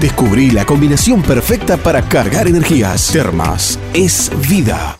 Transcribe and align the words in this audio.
Descubrí 0.00 0.50
la 0.50 0.64
combinación 0.64 1.22
perfecta 1.22 1.76
para 1.76 2.02
cargar 2.02 2.48
energías. 2.48 3.10
Termas 3.12 3.78
es 3.94 4.30
vida. 4.48 4.98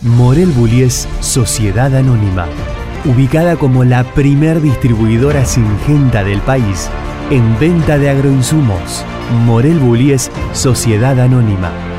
Morel 0.00 0.50
Bullies 0.50 1.08
Sociedad 1.20 1.94
Anónima, 1.96 2.46
ubicada 3.04 3.56
como 3.56 3.82
la 3.82 4.04
primer 4.14 4.60
distribuidora 4.60 5.44
singenta 5.44 6.22
del 6.22 6.40
país 6.40 6.88
en 7.30 7.58
venta 7.58 7.98
de 7.98 8.10
agroinsumos. 8.10 9.04
Morel 9.44 9.78
Bullies 9.78 10.30
Sociedad 10.52 11.18
Anónima. 11.18 11.97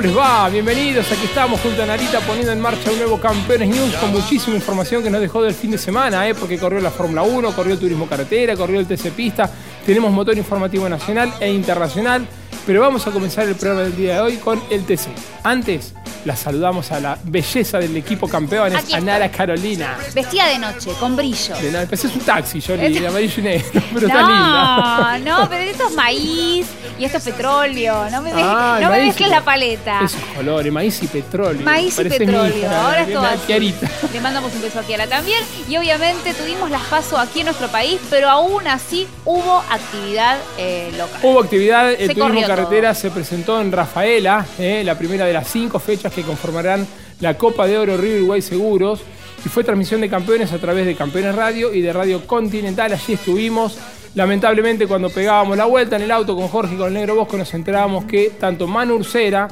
¿Cómo 0.00 0.08
les 0.14 0.18
va? 0.18 0.48
Bienvenidos, 0.48 1.12
aquí 1.12 1.26
estamos 1.26 1.60
junto 1.60 1.82
a 1.82 1.84
Narita 1.84 2.20
poniendo 2.20 2.50
en 2.52 2.58
marcha 2.58 2.90
un 2.90 2.96
nuevo 2.96 3.20
Campeones 3.20 3.68
News 3.68 3.94
con 3.96 4.10
muchísima 4.12 4.56
información 4.56 5.02
que 5.02 5.10
nos 5.10 5.20
dejó 5.20 5.42
del 5.42 5.52
fin 5.52 5.72
de 5.72 5.76
semana, 5.76 6.26
¿eh? 6.26 6.34
porque 6.34 6.56
corrió 6.56 6.80
la 6.80 6.90
Fórmula 6.90 7.22
1, 7.22 7.52
corrió 7.52 7.74
el 7.74 7.78
Turismo 7.78 8.08
Carretera, 8.08 8.56
corrió 8.56 8.80
el 8.80 8.86
TC 8.86 9.10
Pista, 9.10 9.52
tenemos 9.84 10.10
motor 10.10 10.38
informativo 10.38 10.88
nacional 10.88 11.34
e 11.38 11.52
internacional, 11.52 12.26
pero 12.64 12.80
vamos 12.80 13.06
a 13.06 13.10
comenzar 13.10 13.46
el 13.46 13.56
programa 13.56 13.82
del 13.82 13.94
día 13.94 14.14
de 14.14 14.20
hoy 14.20 14.36
con 14.38 14.62
el 14.70 14.86
TC. 14.86 15.08
Antes, 15.42 15.92
la 16.24 16.36
saludamos 16.36 16.92
a 16.92 17.00
la 17.00 17.18
belleza 17.22 17.78
del 17.78 17.96
equipo 17.96 18.28
campeón, 18.28 18.72
a 18.76 19.00
Nara 19.00 19.30
Carolina. 19.30 19.96
Vestida 20.14 20.46
de 20.46 20.58
noche, 20.58 20.90
con 20.98 21.16
brillo. 21.16 21.56
De 21.56 21.70
nada, 21.72 21.86
es 21.90 22.04
un 22.04 22.20
taxi, 22.20 22.60
Johnny, 22.60 22.98
de 22.98 23.06
amarillo 23.06 23.34
y 23.38 23.42
negro, 23.42 23.82
pero 23.94 24.08
no, 24.08 24.14
está 24.14 24.22
linda. 24.22 25.18
No, 25.24 25.48
pero 25.48 25.62
esto 25.62 25.88
es 25.88 25.94
maíz 25.94 26.66
y 26.98 27.04
esto 27.04 27.18
es 27.18 27.24
petróleo. 27.24 28.10
No 28.10 28.22
me, 28.22 28.32
ah, 28.34 28.78
no 28.80 28.90
me 28.90 29.06
mezcles 29.06 29.30
la 29.30 29.42
paleta. 29.42 30.00
Esos 30.04 30.20
colores, 30.36 30.72
maíz 30.72 31.02
y 31.02 31.06
petróleo. 31.06 31.62
Maíz 31.62 31.98
y 31.98 32.04
petróleo. 32.04 32.70
Ahora 32.70 33.02
es 33.02 33.12
todo 33.12 33.24
así. 33.24 33.74
Le 34.12 34.20
mandamos 34.20 34.52
un 34.54 34.62
beso 34.62 34.80
a 34.80 34.82
Kiara 34.82 35.06
también. 35.06 35.42
Y 35.68 35.76
obviamente 35.76 36.34
tuvimos 36.34 36.70
las 36.70 36.82
pasos 36.82 37.18
aquí 37.18 37.40
en 37.40 37.46
nuestro 37.46 37.68
país, 37.68 37.98
pero 38.10 38.28
aún 38.28 38.66
así 38.66 39.06
hubo 39.24 39.62
actividad 39.70 40.38
eh, 40.58 40.92
local. 40.96 41.20
Hubo 41.22 41.40
actividad, 41.40 41.92
el 41.92 42.14
turismo 42.14 42.46
carretera 42.46 42.94
se 42.94 43.10
presentó 43.10 43.60
en 43.60 43.72
Rafaela, 43.72 44.44
eh, 44.58 44.82
la 44.84 44.96
primera 44.96 45.24
de 45.24 45.32
las 45.32 45.48
cinco 45.48 45.78
fechas 45.78 46.09
que 46.10 46.22
conformarán 46.22 46.86
la 47.20 47.36
Copa 47.38 47.66
de 47.66 47.78
Oro 47.78 47.96
Río 47.96 48.16
Uruguay 48.16 48.42
Seguros. 48.42 49.00
Y 49.44 49.48
fue 49.48 49.64
transmisión 49.64 50.00
de 50.00 50.10
campeones 50.10 50.52
a 50.52 50.58
través 50.58 50.84
de 50.84 50.94
Campeones 50.94 51.34
Radio 51.34 51.72
y 51.72 51.80
de 51.80 51.92
Radio 51.92 52.26
Continental. 52.26 52.92
Allí 52.92 53.14
estuvimos. 53.14 53.78
Lamentablemente, 54.14 54.86
cuando 54.86 55.08
pegábamos 55.08 55.56
la 55.56 55.66
vuelta 55.66 55.96
en 55.96 56.02
el 56.02 56.10
auto 56.10 56.36
con 56.36 56.48
Jorge 56.48 56.74
y 56.74 56.78
con 56.78 56.88
el 56.88 56.94
Negro 56.94 57.14
Bosco, 57.14 57.36
nos 57.36 57.54
enterábamos 57.54 58.04
que 58.04 58.32
tanto 58.38 58.66
Manu 58.66 58.96
Ursera 58.96 59.48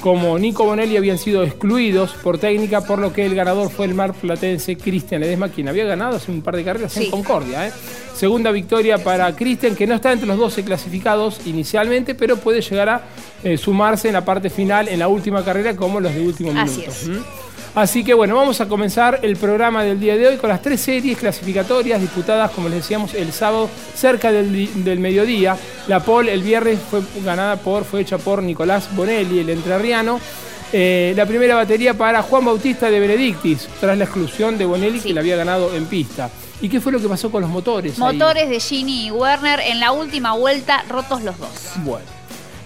como 0.00 0.38
Nico 0.38 0.64
Bonelli 0.64 0.96
habían 0.96 1.18
sido 1.18 1.44
excluidos 1.44 2.12
por 2.22 2.38
técnica, 2.38 2.80
por 2.80 2.98
lo 2.98 3.12
que 3.12 3.26
el 3.26 3.34
ganador 3.34 3.70
fue 3.70 3.86
el 3.86 3.94
mar 3.94 4.14
platense 4.14 4.76
Cristian 4.76 5.20
Ledesma, 5.20 5.48
quien 5.48 5.68
había 5.68 5.84
ganado 5.84 6.16
hace 6.16 6.30
un 6.30 6.42
par 6.42 6.56
de 6.56 6.64
carreras 6.64 6.96
en 6.96 7.10
Concordia. 7.10 7.68
¿eh? 7.68 7.72
Segunda 8.14 8.50
victoria 8.50 8.98
para 8.98 9.34
Cristian, 9.36 9.76
que 9.76 9.86
no 9.86 9.94
está 9.94 10.12
entre 10.12 10.26
los 10.26 10.38
12 10.38 10.64
clasificados 10.64 11.40
inicialmente, 11.46 12.14
pero 12.14 12.36
puede 12.36 12.60
llegar 12.62 12.88
a 12.88 13.02
eh, 13.44 13.56
sumarse 13.56 14.08
en 14.08 14.14
la 14.14 14.24
parte 14.24 14.50
final, 14.50 14.88
en 14.88 14.98
la 14.98 15.08
última 15.08 15.44
carrera, 15.44 15.76
como 15.76 16.00
los 16.00 16.14
de 16.14 16.26
último 16.26 16.52
minuto. 16.52 16.90
Así 16.90 17.12
que 18.04 18.14
bueno, 18.14 18.36
vamos 18.36 18.60
a 18.60 18.68
comenzar 18.68 19.20
el 19.22 19.36
programa 19.36 19.84
del 19.84 20.00
día 20.00 20.16
de 20.16 20.26
hoy 20.26 20.36
con 20.36 20.50
las 20.50 20.60
tres 20.60 20.80
series 20.80 21.16
clasificatorias 21.18 22.00
disputadas, 22.00 22.50
como 22.50 22.68
les 22.68 22.78
decíamos, 22.78 23.14
el 23.14 23.32
sábado 23.32 23.70
cerca 23.94 24.32
del, 24.32 24.98
mediodía. 24.98 25.56
La 25.86 26.00
pole 26.00 26.32
el 26.32 26.42
viernes 26.42 26.78
fue 26.90 27.00
ganada 27.24 27.56
por, 27.56 27.84
fue 27.84 28.00
hecha 28.00 28.18
por 28.18 28.42
Nicolás 28.42 28.94
Bonelli, 28.94 29.38
el 29.40 29.50
entrerriano. 29.50 30.20
Eh, 30.72 31.14
la 31.16 31.26
primera 31.26 31.56
batería 31.56 31.94
para 31.94 32.22
Juan 32.22 32.44
Bautista 32.44 32.90
de 32.90 33.00
Benedictis, 33.00 33.68
tras 33.80 33.98
la 33.98 34.04
exclusión 34.04 34.56
de 34.56 34.66
Bonelli, 34.66 35.00
que 35.00 35.12
le 35.12 35.20
había 35.20 35.36
ganado 35.36 35.74
en 35.74 35.86
pista. 35.86 36.30
¿Y 36.60 36.68
qué 36.68 36.80
fue 36.80 36.92
lo 36.92 37.00
que 37.00 37.08
pasó 37.08 37.30
con 37.30 37.40
los 37.40 37.50
motores? 37.50 37.98
Motores 37.98 38.48
de 38.48 38.60
Gini 38.60 39.06
y 39.06 39.10
Werner 39.10 39.60
en 39.60 39.80
la 39.80 39.92
última 39.92 40.32
vuelta, 40.34 40.84
rotos 40.88 41.22
los 41.22 41.38
dos. 41.38 41.50
Bueno. 41.84 42.19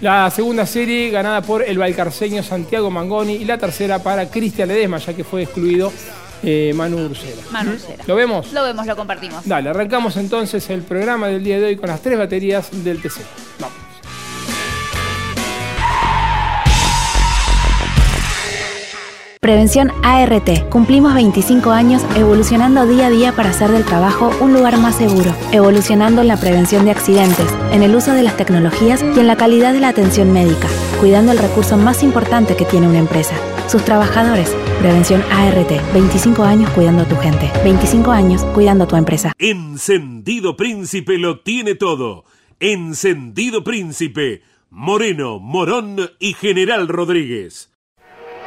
La 0.05 0.29
segunda 0.29 0.67
serie 0.67 1.09
ganada 1.09 1.41
por 1.41 1.63
el 1.63 1.79
valcarceño 1.79 2.43
Santiago 2.43 2.91
Mangoni 2.91 3.37
y 3.37 3.45
la 3.45 3.57
tercera 3.57 3.97
para 3.97 4.29
Cristian 4.29 4.67
Ledesma, 4.67 4.99
ya 4.99 5.15
que 5.15 5.23
fue 5.23 5.41
excluido 5.41 5.91
eh, 6.43 6.73
Manu 6.75 7.07
Ursera. 7.07 7.41
Manu 7.49 7.71
Ursera. 7.71 8.03
¿Lo 8.05 8.15
vemos? 8.15 8.53
Lo 8.53 8.61
vemos, 8.61 8.85
lo 8.85 8.95
compartimos. 8.95 9.47
Dale, 9.47 9.71
arrancamos 9.71 10.15
entonces 10.17 10.69
el 10.69 10.83
programa 10.83 11.27
del 11.27 11.43
día 11.43 11.59
de 11.59 11.65
hoy 11.65 11.75
con 11.75 11.89
las 11.89 12.01
tres 12.01 12.19
baterías 12.19 12.69
del 12.83 13.01
TC. 13.01 13.21
Vamos. 13.59 13.84
Prevención 19.45 19.91
ART. 20.01 20.71
Cumplimos 20.71 21.13
25 21.13 21.69
años 21.69 22.03
evolucionando 22.15 22.87
día 22.87 23.05
a 23.05 23.09
día 23.11 23.31
para 23.31 23.51
hacer 23.51 23.69
del 23.69 23.85
trabajo 23.85 24.31
un 24.41 24.53
lugar 24.53 24.79
más 24.79 24.95
seguro, 24.95 25.35
evolucionando 25.51 26.21
en 26.21 26.29
la 26.29 26.37
prevención 26.37 26.83
de 26.83 26.89
accidentes, 26.89 27.45
en 27.71 27.83
el 27.83 27.95
uso 27.95 28.13
de 28.13 28.23
las 28.23 28.37
tecnologías 28.37 29.03
y 29.03 29.19
en 29.19 29.27
la 29.27 29.35
calidad 29.37 29.73
de 29.73 29.81
la 29.81 29.89
atención 29.89 30.33
médica, 30.33 30.67
cuidando 30.99 31.31
el 31.31 31.37
recurso 31.37 31.77
más 31.77 32.01
importante 32.01 32.55
que 32.55 32.65
tiene 32.65 32.87
una 32.87 32.97
empresa, 32.97 33.35
sus 33.67 33.85
trabajadores. 33.85 34.49
Prevención 34.79 35.21
ART. 35.31 35.93
25 35.93 36.41
años 36.41 36.71
cuidando 36.71 37.03
a 37.03 37.07
tu 37.07 37.15
gente. 37.15 37.51
25 37.63 38.09
años 38.09 38.43
cuidando 38.45 38.85
a 38.85 38.87
tu 38.87 38.95
empresa. 38.95 39.31
Encendido 39.37 40.57
Príncipe 40.57 41.19
lo 41.19 41.41
tiene 41.41 41.75
todo. 41.75 42.25
Encendido 42.59 43.63
Príncipe. 43.63 44.41
Moreno, 44.71 45.37
Morón 45.37 45.97
y 46.17 46.33
General 46.33 46.87
Rodríguez. 46.87 47.74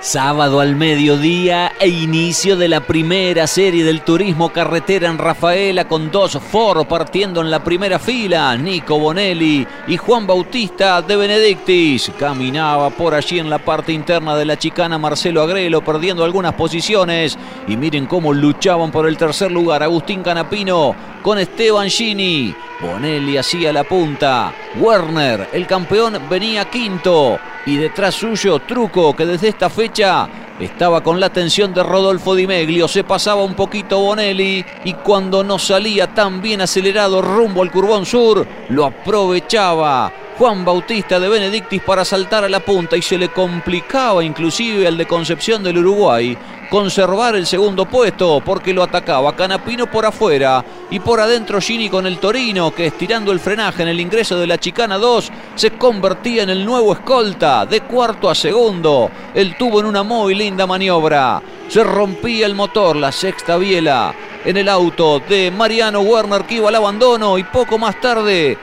Sábado 0.01 0.61
al 0.61 0.77
mediodía 0.77 1.73
e 1.81 1.89
inicio 1.89 2.57
de 2.57 2.69
la 2.69 2.79
primera 2.79 3.49
serie 3.49 3.83
del 3.83 4.03
turismo 4.03 4.51
carretera 4.51 5.09
en 5.09 5.19
Rafaela 5.19 5.89
con 5.89 6.13
dos 6.13 6.39
Ford 6.39 6.87
partiendo 6.87 7.41
en 7.41 7.51
la 7.51 7.65
primera 7.65 7.99
fila. 7.99 8.57
Nico 8.57 8.97
Bonelli 8.97 9.67
y 9.89 9.97
Juan 9.97 10.25
Bautista 10.25 11.03
de 11.03 11.17
Benedictis. 11.17 12.13
Caminaba 12.17 12.91
por 12.91 13.13
allí 13.13 13.41
en 13.41 13.51
la 13.51 13.59
parte 13.59 13.93
interna 13.93 14.37
de 14.37 14.45
la 14.45 14.57
chicana 14.57 14.99
Marcelo 14.99 15.43
Agrelo 15.43 15.83
perdiendo 15.83 16.23
algunas 16.23 16.55
posiciones. 16.55 17.37
Y 17.67 17.77
miren 17.77 18.07
cómo 18.07 18.33
luchaban 18.33 18.93
por 18.93 19.09
el 19.09 19.17
tercer 19.17 19.51
lugar 19.51 19.83
Agustín 19.83 20.23
Canapino 20.23 20.95
con 21.23 21.41
Esteban 21.41 21.91
Gini. 21.91 22.55
Bonelli 22.81 23.37
hacía 23.37 23.73
la 23.73 23.83
punta. 23.83 24.53
Werner, 24.79 25.49
el 25.53 25.67
campeón, 25.67 26.21
venía 26.31 26.67
quinto. 26.67 27.41
Y 27.69 27.77
detrás 27.77 28.15
suyo, 28.15 28.61
Truco, 28.61 29.15
que 29.15 29.27
desde 29.27 29.49
esta 29.49 29.69
fecha 29.69 30.27
estaba 30.59 31.03
con 31.03 31.21
la 31.21 31.27
atención 31.27 31.75
de 31.75 31.83
Rodolfo 31.83 32.35
Di 32.35 32.47
Meglio. 32.47 32.89
Se 32.89 33.05
pasaba 33.05 33.43
un 33.43 33.53
poquito 33.53 33.99
Bonelli. 33.99 34.65
Y 34.85 34.95
cuando 34.95 35.45
no 35.45 35.59
salía 35.59 36.15
tan 36.15 36.41
bien 36.41 36.63
acelerado 36.63 37.21
rumbo 37.21 37.61
al 37.61 37.71
Curbón 37.71 38.07
Sur, 38.07 38.47
lo 38.71 38.87
aprovechaba. 38.87 40.11
Juan 40.39 40.65
Bautista 40.65 41.19
de 41.19 41.29
Benedictis 41.29 41.83
para 41.83 42.05
saltar 42.05 42.45
a 42.45 42.49
la 42.49 42.61
punta 42.61 42.97
y 42.97 43.03
se 43.03 43.19
le 43.19 43.31
complicaba 43.31 44.23
inclusive 44.23 44.87
al 44.87 44.97
de 44.97 45.05
Concepción 45.05 45.65
del 45.65 45.79
Uruguay 45.79 46.39
conservar 46.71 47.35
el 47.35 47.45
segundo 47.45 47.87
puesto 47.87 48.41
porque 48.45 48.73
lo 48.73 48.85
atacaba 48.85 49.35
Canapino 49.35 49.91
por 49.91 50.07
afuera 50.07 50.65
y 50.91 51.01
por 51.01 51.19
adentro 51.19 51.61
Gini 51.61 51.91
con 51.91 52.07
el 52.07 52.19
Torino 52.19 52.71
que 52.71 52.87
estirando 52.87 53.33
el 53.33 53.41
frenaje 53.41 53.83
en 53.83 53.89
el 53.89 53.99
ingreso 53.99 54.39
de 54.39 54.47
la 54.47 54.59
Chicana 54.59 54.97
2 54.97 55.33
se 55.57 55.73
convertía 55.73 56.45
en 56.45 56.51
el 56.51 56.65
nuevo 56.65 56.93
escolta 56.93 57.67
de 57.67 57.81
cuarto 57.81 58.31
a 58.31 58.35
segundo. 58.37 59.11
Él 59.35 59.57
tuvo 59.59 59.81
en 59.81 59.87
una 59.87 60.05
muy 60.05 60.37
linda 60.37 60.69
maniobra. 60.69 61.43
Se 61.67 61.83
rompía 61.83 62.47
el 62.47 62.55
motor, 62.55 62.95
la 62.95 63.11
sexta 63.11 63.57
biela 63.57 64.15
en 64.45 64.57
el 64.57 64.69
auto 64.69 65.19
de 65.19 65.51
Mariano 65.51 66.03
Werner 66.03 66.45
que 66.45 66.55
iba 66.55 66.69
al 66.69 66.77
abandono 66.77 67.39
y 67.39 67.43
poco 67.43 67.77
más 67.77 68.01
tarde 68.01 68.57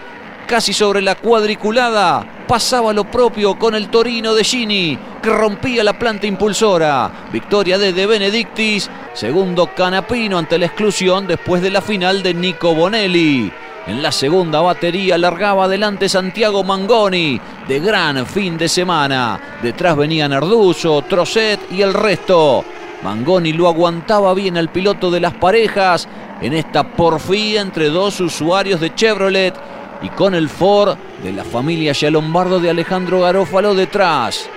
casi 0.46 0.74
sobre 0.74 1.02
la 1.02 1.16
cuadriculada. 1.16 2.26
Pasaba 2.48 2.94
lo 2.94 3.06
propio 3.06 3.58
con 3.58 3.76
el 3.76 3.90
Torino 3.90 4.34
de 4.34 4.44
Gini, 4.44 4.98
que 5.22 5.30
rompía 5.30 5.84
la 5.84 5.98
planta 5.98 6.28
impulsora. 6.28 7.12
Victoria 7.32 7.78
de 7.78 7.92
De 7.92 8.06
Benedictis, 8.06 8.90
segundo 9.14 9.72
Canapino 9.76 10.38
ante 10.38 10.58
la 10.58 10.68
exclusión 10.68 11.28
después 11.28 11.62
de 11.62 11.72
la 11.72 11.82
final 11.82 12.22
de 12.22 12.34
Nico 12.34 12.76
Bonelli. 12.76 13.52
En 13.88 14.02
la 14.02 14.12
segunda 14.12 14.62
batería 14.62 15.18
largaba 15.18 15.66
adelante 15.66 16.10
Santiago 16.10 16.64
Mangoni, 16.64 17.40
de 17.68 17.80
gran 17.80 18.26
fin 18.26 18.58
de 18.58 18.68
semana. 18.68 19.58
Detrás 19.62 19.96
venían 19.96 20.34
Arduzo, 20.34 21.04
Trocet 21.04 21.72
y 21.72 21.82
el 21.82 21.94
resto. 21.94 22.66
Mangoni 23.04 23.54
lo 23.54 23.68
aguantaba 23.68 24.34
bien 24.34 24.58
al 24.58 24.70
piloto 24.70 25.12
de 25.12 25.20
las 25.20 25.34
parejas 25.34 26.08
en 26.42 26.54
esta 26.54 26.84
porfía 26.84 27.62
entre 27.62 27.90
dos 27.90 28.20
usuarios 28.20 28.82
de 28.82 28.94
Chevrolet 28.94 29.54
y 30.06 30.10
con 30.10 30.36
el 30.36 30.50
Ford 30.50 30.98
de 31.24 31.32
la 31.32 31.44
familia 31.44 31.94
Lombardo 32.12 32.60
de 32.60 32.70
Alejandro 32.70 33.22
Garófalo 33.22 33.74
detrás. 33.74 34.48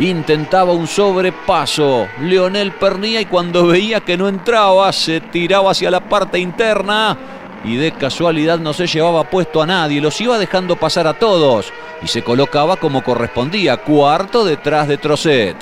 Intentaba 0.00 0.72
un 0.72 0.88
sobrepaso. 0.88 2.08
Leonel 2.20 2.72
Pernía 2.72 3.20
y 3.20 3.26
cuando 3.26 3.68
veía 3.68 4.00
que 4.00 4.16
no 4.16 4.26
entraba 4.26 4.92
se 4.92 5.20
tiraba 5.20 5.70
hacia 5.70 5.88
la 5.88 6.00
parte 6.00 6.40
interna 6.40 7.16
y 7.64 7.76
de 7.76 7.92
casualidad 7.92 8.58
no 8.58 8.72
se 8.72 8.88
llevaba 8.88 9.22
puesto 9.22 9.62
a 9.62 9.66
nadie, 9.66 10.00
los 10.00 10.20
iba 10.20 10.36
dejando 10.36 10.74
pasar 10.74 11.06
a 11.06 11.14
todos 11.14 11.72
y 12.02 12.08
se 12.08 12.24
colocaba 12.24 12.74
como 12.74 13.04
correspondía, 13.04 13.76
cuarto 13.76 14.44
detrás 14.44 14.88
de 14.88 14.98
Trocet. 14.98 15.56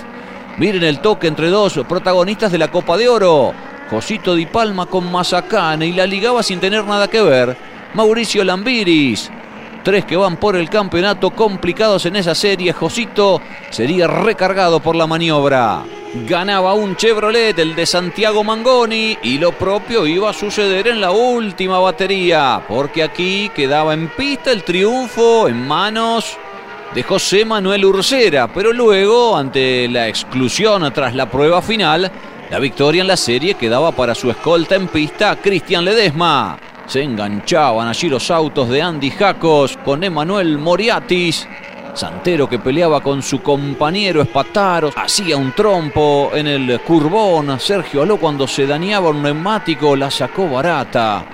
Miren 0.57 0.83
el 0.83 1.01
toque 1.01 1.27
entre 1.27 1.51
dos 1.51 1.79
protagonistas 1.87 2.53
de 2.53 2.59
la 2.59 2.71
Copa 2.71 2.97
de 2.97 3.09
Oro. 3.09 3.53
Josito 3.91 4.35
Di 4.35 4.47
Palma 4.47 4.87
con 4.87 5.11
Mazacane 5.11 5.89
y 5.89 5.93
la 5.93 6.07
ligaba 6.07 6.43
sin 6.43 6.61
tener 6.61 6.85
nada 6.85 7.09
que 7.09 7.21
ver 7.21 7.70
Mauricio 7.95 8.45
Lambiris. 8.45 9.31
Tres 9.83 10.05
que 10.05 10.17
van 10.17 10.37
por 10.37 10.57
el 10.57 10.69
campeonato 10.69 11.31
complicados 11.31 12.07
en 12.07 12.17
esa 12.17 12.35
serie. 12.35 12.73
Josito 12.73 13.41
sería 13.71 14.07
recargado 14.07 14.81
por 14.81 14.95
la 14.95 15.07
maniobra. 15.07 15.83
Ganaba 16.29 16.75
un 16.75 16.97
Chevrolet, 16.97 17.59
el 17.59 17.75
de 17.75 17.87
Santiago 17.87 18.45
Mangoni, 18.45 19.17
y 19.23 19.39
lo 19.39 19.53
propio 19.53 20.07
iba 20.07 20.31
a 20.31 20.35
suceder 20.35 20.89
en 20.89 21.01
la 21.01 21.13
última 21.13 21.79
batería, 21.79 22.63
porque 22.67 23.03
aquí 23.03 23.49
quedaba 23.55 23.95
en 23.95 24.09
pista 24.09 24.51
el 24.51 24.65
triunfo 24.65 25.47
en 25.47 25.67
manos 25.67 26.37
de 26.93 27.05
José 27.05 27.45
Manuel 27.45 27.85
Ursera, 27.85 28.49
pero 28.53 28.73
luego, 28.73 29.37
ante 29.37 29.87
la 29.89 30.09
exclusión 30.09 30.93
tras 30.93 31.15
la 31.15 31.31
prueba 31.31 31.63
final, 31.63 32.11
la 32.51 32.59
victoria 32.59 33.03
en 33.03 33.09
la 33.09 33.17
serie 33.17 33.55
quedaba 33.55 33.93
para 33.93 34.17
su 34.17 34.29
escolta 34.31 34.75
en 34.75 34.89
pista, 34.89 35.37
Cristian 35.37 35.85
Ledesma. 35.85 36.59
Se 36.91 37.05
enganchaban 37.05 37.87
allí 37.87 38.09
los 38.09 38.33
autos 38.33 38.69
de 38.69 38.83
Andy 38.83 39.13
Jacos 39.13 39.79
con 39.85 40.03
Emanuel 40.03 40.59
Moriatis. 40.59 41.47
Santero 41.95 42.49
que 42.49 42.59
peleaba 42.59 43.01
con 43.01 43.23
su 43.23 43.41
compañero 43.41 44.21
Espataro, 44.21 44.91
hacía 44.97 45.37
un 45.37 45.53
trompo 45.53 46.33
en 46.35 46.49
el 46.49 46.81
curbón. 46.81 47.61
Sergio 47.61 48.03
Aló 48.03 48.17
cuando 48.17 48.49
se 48.49 48.67
dañaba 48.67 49.11
un 49.11 49.23
neumático 49.23 49.95
la 49.95 50.11
sacó 50.11 50.49
barata. 50.49 51.25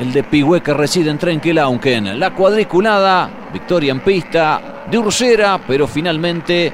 El 0.00 0.12
de 0.12 0.24
Pigüe 0.24 0.60
que 0.60 0.74
reside 0.74 1.10
en 1.10 1.18
Trenquelauquen. 1.18 2.18
La 2.18 2.34
cuadriculada, 2.34 3.30
victoria 3.52 3.92
en 3.92 4.00
pista 4.00 4.82
de 4.90 4.98
Ursera, 4.98 5.60
pero 5.68 5.86
finalmente 5.86 6.72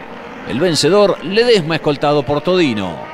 el 0.49 0.59
vencedor 0.59 1.23
Ledesma 1.23 1.75
escoltado 1.75 2.23
por 2.23 2.41
Todino. 2.41 3.14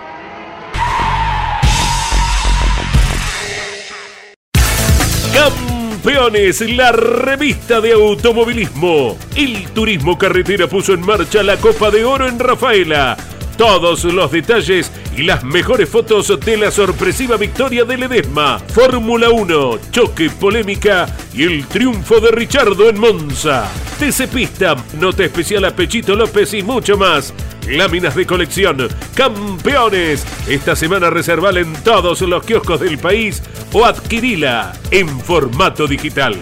Campeones, 5.40 6.60
la 6.60 6.92
revista 6.92 7.80
de 7.80 7.92
automovilismo. 7.92 9.16
El 9.34 9.70
Turismo 9.70 10.18
Carretera 10.18 10.66
puso 10.66 10.92
en 10.92 11.00
marcha 11.00 11.42
la 11.42 11.56
Copa 11.56 11.90
de 11.90 12.04
Oro 12.04 12.28
en 12.28 12.38
Rafaela. 12.38 13.16
Todos 13.56 14.04
los 14.04 14.30
detalles 14.30 14.92
y 15.16 15.22
las 15.22 15.42
mejores 15.42 15.88
fotos 15.88 16.38
de 16.44 16.56
la 16.58 16.70
sorpresiva 16.70 17.38
victoria 17.38 17.86
de 17.86 17.96
Ledesma, 17.96 18.58
Fórmula 18.58 19.30
1, 19.30 19.78
choque, 19.90 20.28
polémica 20.28 21.06
y 21.32 21.44
el 21.44 21.66
triunfo 21.66 22.20
de 22.20 22.32
Richardo 22.32 22.90
en 22.90 23.00
Monza. 23.00 23.66
TC 23.98 24.28
Pista, 24.28 24.76
nota 24.98 25.24
especial 25.24 25.64
a 25.64 25.70
Pechito 25.70 26.16
López 26.16 26.52
y 26.52 26.62
mucho 26.62 26.98
más. 26.98 27.32
Láminas 27.68 28.14
de 28.14 28.26
colección, 28.26 28.88
campeones. 29.14 30.26
Esta 30.48 30.74
semana 30.74 31.10
reservala 31.10 31.60
en 31.60 31.72
todos 31.84 32.20
los 32.22 32.42
kioscos 32.44 32.80
del 32.80 32.98
país 32.98 33.42
o 33.72 33.84
adquirila 33.84 34.72
en 34.90 35.08
formato 35.08 35.86
digital. 35.86 36.36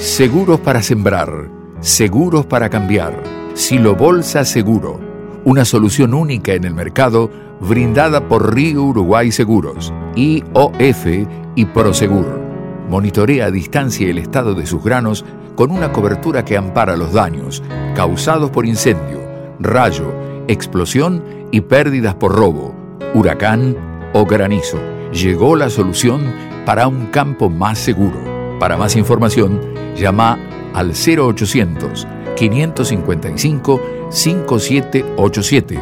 Seguros 0.00 0.60
para 0.60 0.82
sembrar, 0.82 1.48
seguros 1.80 2.46
para 2.46 2.68
cambiar. 2.70 3.22
Silo 3.54 3.94
Bolsa 3.94 4.44
Seguro, 4.44 5.00
una 5.44 5.64
solución 5.64 6.14
única 6.14 6.54
en 6.54 6.64
el 6.64 6.74
mercado 6.74 7.30
brindada 7.60 8.28
por 8.28 8.54
Río 8.54 8.82
Uruguay 8.82 9.30
Seguros, 9.30 9.92
IOF 10.16 11.06
y 11.54 11.64
Prosegur. 11.66 12.40
Monitorea 12.88 13.46
a 13.46 13.50
distancia 13.50 14.08
el 14.08 14.18
estado 14.18 14.54
de 14.54 14.66
sus 14.66 14.82
granos 14.82 15.24
con 15.54 15.70
una 15.70 15.92
cobertura 15.92 16.44
que 16.44 16.56
ampara 16.56 16.96
los 16.96 17.12
daños 17.12 17.62
causados 17.94 18.50
por 18.50 18.66
incendio, 18.66 19.20
rayo, 19.60 20.12
explosión 20.48 21.22
y 21.50 21.60
pérdidas 21.60 22.14
por 22.14 22.34
robo, 22.34 22.74
huracán 23.14 23.76
o 24.12 24.24
granizo. 24.24 24.78
Llegó 25.12 25.56
la 25.56 25.70
solución 25.70 26.22
para 26.66 26.88
un 26.88 27.06
campo 27.06 27.48
más 27.48 27.78
seguro. 27.78 28.18
Para 28.58 28.76
más 28.76 28.96
información, 28.96 29.60
llama 29.96 30.38
al 30.74 30.92
0800 30.92 32.06
555 32.36 33.80
5787 34.10 35.80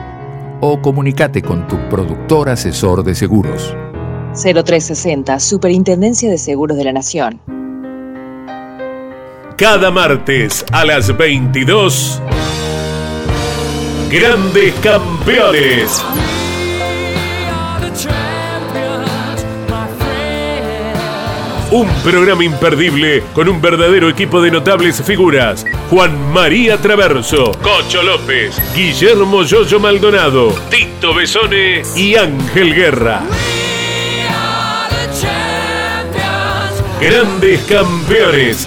o 0.61 0.81
comunícate 0.81 1.43
con 1.43 1.67
tu 1.67 1.77
productor 1.89 2.49
asesor 2.49 3.03
de 3.03 3.15
seguros. 3.15 3.75
0360, 4.35 5.41
Superintendencia 5.41 6.31
de 6.31 6.39
Seguros 6.39 6.77
de 6.77 6.85
la 6.85 6.93
Nación. 6.93 7.62
Cada 9.63 9.93
martes 9.93 10.67
a 10.73 10.85
las 10.85 11.17
22, 11.17 12.21
Grandes 14.11 14.75
Campeones. 14.83 16.05
Un 21.71 21.89
programa 22.03 22.43
imperdible 22.43 23.23
con 23.33 23.49
un 23.49 23.63
verdadero 23.63 24.09
equipo 24.09 24.43
de 24.43 24.51
notables 24.51 25.01
figuras. 25.01 25.65
Juan 25.91 26.33
María 26.33 26.79
Traverso, 26.79 27.53
Cocho 27.63 28.03
López, 28.03 28.61
Guillermo 28.75 29.45
Yoyo 29.45 29.79
Maldonado, 29.79 30.53
Tito 30.71 31.15
Besone 31.15 31.83
y 31.95 32.17
Ángel 32.17 32.75
Guerra. 32.75 33.23
Grandes 37.01 37.61
campeones. 37.63 38.67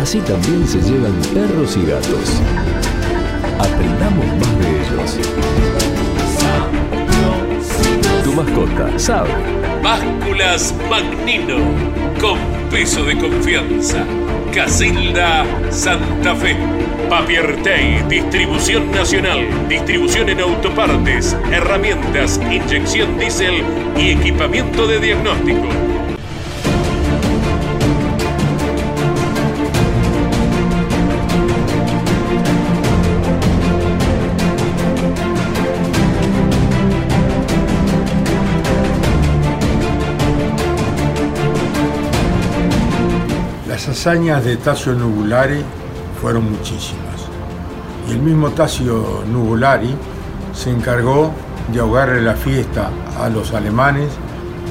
Así 0.00 0.18
también 0.20 0.66
se 0.66 0.80
llevan 0.80 1.12
perros 1.34 1.76
y 1.76 1.84
gatos. 1.84 2.40
Aprendamos 3.58 4.24
más 4.38 4.58
de 4.58 4.70
ellos. 4.80 5.18
Tu 8.24 8.32
mascota 8.32 8.98
sabe. 8.98 9.28
Básculas 9.82 10.74
Magnino, 10.88 11.58
con 12.18 12.38
peso 12.70 13.04
de 13.04 13.18
confianza. 13.18 14.06
Casilda 14.54 15.44
Santa 15.68 16.34
Fe. 16.34 16.56
Papiertei, 17.10 18.02
distribución 18.08 18.90
nacional, 18.92 19.46
distribución 19.68 20.30
en 20.30 20.40
autopartes, 20.40 21.36
herramientas, 21.52 22.40
inyección 22.50 23.18
diésel 23.18 23.62
y 23.98 24.12
equipamiento 24.12 24.86
de 24.86 24.98
diagnóstico. 24.98 25.68
Hazañas 43.90 44.44
de 44.44 44.56
Tacio 44.56 44.94
Nubulari 44.94 45.64
fueron 46.20 46.48
muchísimas. 46.48 47.26
Y 48.08 48.12
el 48.12 48.20
mismo 48.20 48.50
Tacio 48.50 49.24
Nubulari 49.26 49.94
se 50.54 50.70
encargó 50.70 51.32
de 51.72 51.80
ahogarle 51.80 52.22
la 52.22 52.34
fiesta 52.34 52.90
a 53.18 53.28
los 53.28 53.52
alemanes 53.52 54.10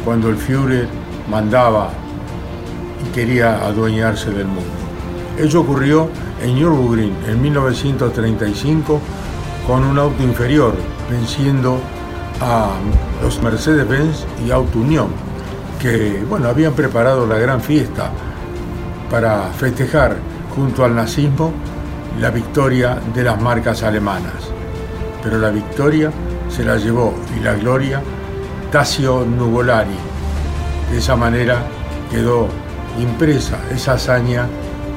cuando 0.05 0.29
el 0.29 0.37
Führer 0.37 0.87
mandaba 1.29 1.89
y 3.05 3.13
quería 3.13 3.57
adueñarse 3.65 4.31
del 4.31 4.47
mundo. 4.47 4.71
Ello 5.37 5.61
ocurrió 5.61 6.09
en 6.41 6.55
Nürburgring 6.55 7.13
en 7.27 7.41
1935 7.41 9.01
con 9.67 9.83
un 9.83 9.99
auto 9.99 10.23
inferior, 10.23 10.73
venciendo 11.09 11.77
a 12.39 12.69
los 13.21 13.41
Mercedes-Benz 13.41 14.25
y 14.45 14.51
Auto 14.51 14.79
Unión, 14.79 15.07
que 15.81 16.23
bueno, 16.27 16.47
habían 16.47 16.73
preparado 16.73 17.27
la 17.27 17.37
gran 17.37 17.59
fiesta 17.59 18.11
para 19.09 19.51
festejar 19.53 20.17
junto 20.55 20.83
al 20.83 20.95
nazismo 20.95 21.51
la 22.19 22.31
victoria 22.31 22.99
de 23.13 23.23
las 23.23 23.41
marcas 23.41 23.83
alemanas. 23.83 24.51
Pero 25.23 25.37
la 25.37 25.49
victoria 25.49 26.11
se 26.49 26.63
la 26.63 26.77
llevó 26.77 27.13
y 27.37 27.43
la 27.43 27.53
gloria 27.53 28.01
Tacio 28.71 29.25
Nuvolari. 29.25 29.97
De 30.91 30.97
esa 30.97 31.15
manera 31.15 31.63
quedó 32.11 32.47
impresa 32.99 33.59
esa 33.71 33.93
hazaña 33.93 34.47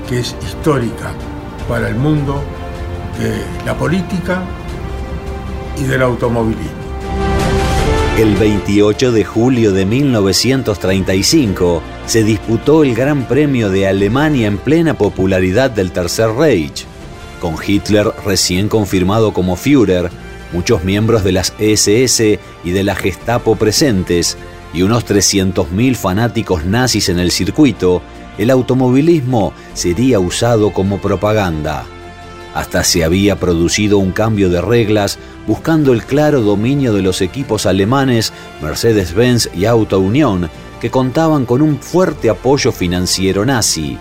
que 0.08 0.20
es 0.20 0.34
histórica 0.42 1.12
para 1.68 1.88
el 1.88 1.94
mundo 1.94 2.42
de 3.18 3.42
la 3.64 3.76
política 3.76 4.42
y 5.78 5.84
del 5.84 6.02
automovilismo. 6.02 6.82
El 8.18 8.36
28 8.36 9.12
de 9.12 9.24
julio 9.24 9.72
de 9.72 9.86
1935 9.86 11.82
se 12.06 12.24
disputó 12.24 12.84
el 12.84 12.94
Gran 12.94 13.26
Premio 13.26 13.70
de 13.70 13.86
Alemania 13.86 14.46
en 14.46 14.58
plena 14.58 14.94
popularidad 14.94 15.70
del 15.70 15.92
Tercer 15.92 16.30
Reich. 16.30 16.84
Con 17.40 17.56
Hitler 17.64 18.12
recién 18.24 18.68
confirmado 18.68 19.32
como 19.32 19.56
Führer, 19.56 20.10
muchos 20.52 20.84
miembros 20.84 21.24
de 21.24 21.32
las 21.32 21.54
SS 21.58 22.38
y 22.64 22.70
de 22.70 22.84
la 22.84 22.94
Gestapo 22.94 23.56
presentes 23.56 24.36
y 24.74 24.82
unos 24.82 25.06
300.000 25.06 25.94
fanáticos 25.94 26.64
nazis 26.64 27.08
en 27.08 27.18
el 27.18 27.30
circuito, 27.30 28.02
el 28.38 28.50
automovilismo 28.50 29.52
sería 29.74 30.18
usado 30.18 30.72
como 30.72 31.00
propaganda. 31.00 31.84
Hasta 32.54 32.84
se 32.84 33.02
había 33.02 33.36
producido 33.36 33.98
un 33.98 34.12
cambio 34.12 34.50
de 34.50 34.60
reglas 34.60 35.18
buscando 35.46 35.92
el 35.92 36.04
claro 36.04 36.42
dominio 36.42 36.92
de 36.92 37.02
los 37.02 37.22
equipos 37.22 37.66
alemanes 37.66 38.32
Mercedes-Benz 38.62 39.50
y 39.54 39.64
Auto 39.64 40.00
Unión, 40.00 40.50
que 40.82 40.90
contaban 40.90 41.46
con 41.46 41.62
un 41.62 41.78
fuerte 41.78 42.28
apoyo 42.28 42.72
financiero 42.72 43.46
nazi. 43.46 43.96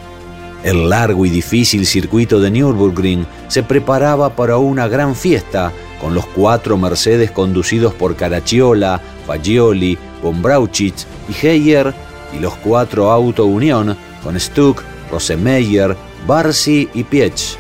El 0.63 0.89
largo 0.89 1.27
y 1.27 1.29
difícil 1.29 1.85
circuito 1.85 2.39
de 2.39 2.49
Nürburgring 2.49 3.23
se 3.49 3.61
preparaba 3.61 4.35
para 4.35 4.57
una 4.57 4.87
gran 4.87 5.15
fiesta, 5.15 5.71
con 6.01 6.15
los 6.15 6.25
cuatro 6.25 6.79
Mercedes 6.79 7.29
conducidos 7.29 7.93
por 7.93 8.15
Caracciolo, 8.15 8.99
Fagioli, 9.27 9.95
von 10.23 10.41
Brauchitz 10.41 11.05
y 11.29 11.45
Heyer, 11.45 11.93
y 12.35 12.39
los 12.39 12.55
cuatro 12.55 13.11
Auto 13.11 13.45
Unión 13.45 13.95
con 14.23 14.39
Stuck, 14.39 14.81
Rosemeyer, 15.11 15.95
Barsi 16.25 16.89
y 16.95 17.03
Piech. 17.03 17.59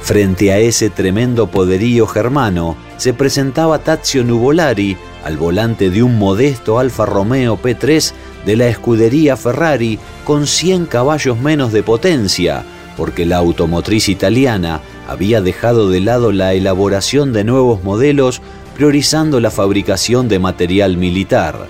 Frente 0.00 0.50
a 0.50 0.58
ese 0.58 0.88
tremendo 0.88 1.46
poderío 1.46 2.06
germano, 2.06 2.78
se 2.96 3.12
presentaba 3.12 3.80
Tazio 3.80 4.24
Nuvolari 4.24 4.96
al 5.24 5.36
volante 5.36 5.90
de 5.90 6.02
un 6.02 6.18
modesto 6.18 6.78
Alfa 6.78 7.04
Romeo 7.04 7.60
P3 7.60 8.12
de 8.44 8.56
la 8.56 8.68
escudería 8.68 9.36
Ferrari 9.36 9.98
con 10.24 10.46
100 10.46 10.86
caballos 10.86 11.38
menos 11.38 11.72
de 11.72 11.82
potencia, 11.82 12.64
porque 12.96 13.24
la 13.24 13.38
automotriz 13.38 14.08
italiana 14.08 14.80
había 15.08 15.40
dejado 15.40 15.90
de 15.90 16.00
lado 16.00 16.32
la 16.32 16.54
elaboración 16.54 17.32
de 17.32 17.44
nuevos 17.44 17.82
modelos 17.82 18.40
priorizando 18.74 19.40
la 19.40 19.50
fabricación 19.50 20.28
de 20.28 20.38
material 20.38 20.96
militar. 20.96 21.66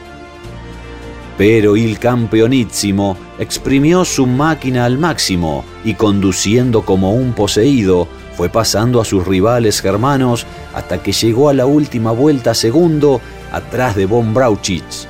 Pero 1.38 1.76
il 1.76 1.99
campeonísimo 1.99 3.17
exprimió 3.38 4.05
su 4.05 4.26
máquina 4.26 4.85
al 4.85 4.99
máximo 4.99 5.64
y 5.85 5.95
conduciendo 5.95 6.83
como 6.83 7.12
un 7.12 7.33
poseído, 7.33 8.07
fue 8.37 8.49
pasando 8.49 9.00
a 9.00 9.05
sus 9.05 9.26
rivales 9.26 9.81
germanos 9.81 10.47
hasta 10.75 11.02
que 11.02 11.12
llegó 11.12 11.49
a 11.49 11.55
la 11.55 11.67
última 11.67 12.12
vuelta 12.12 12.55
segundo 12.55 13.21
atrás 13.50 13.97
de 13.97 14.07
von 14.07 14.33
Brauchitz. 14.35 15.07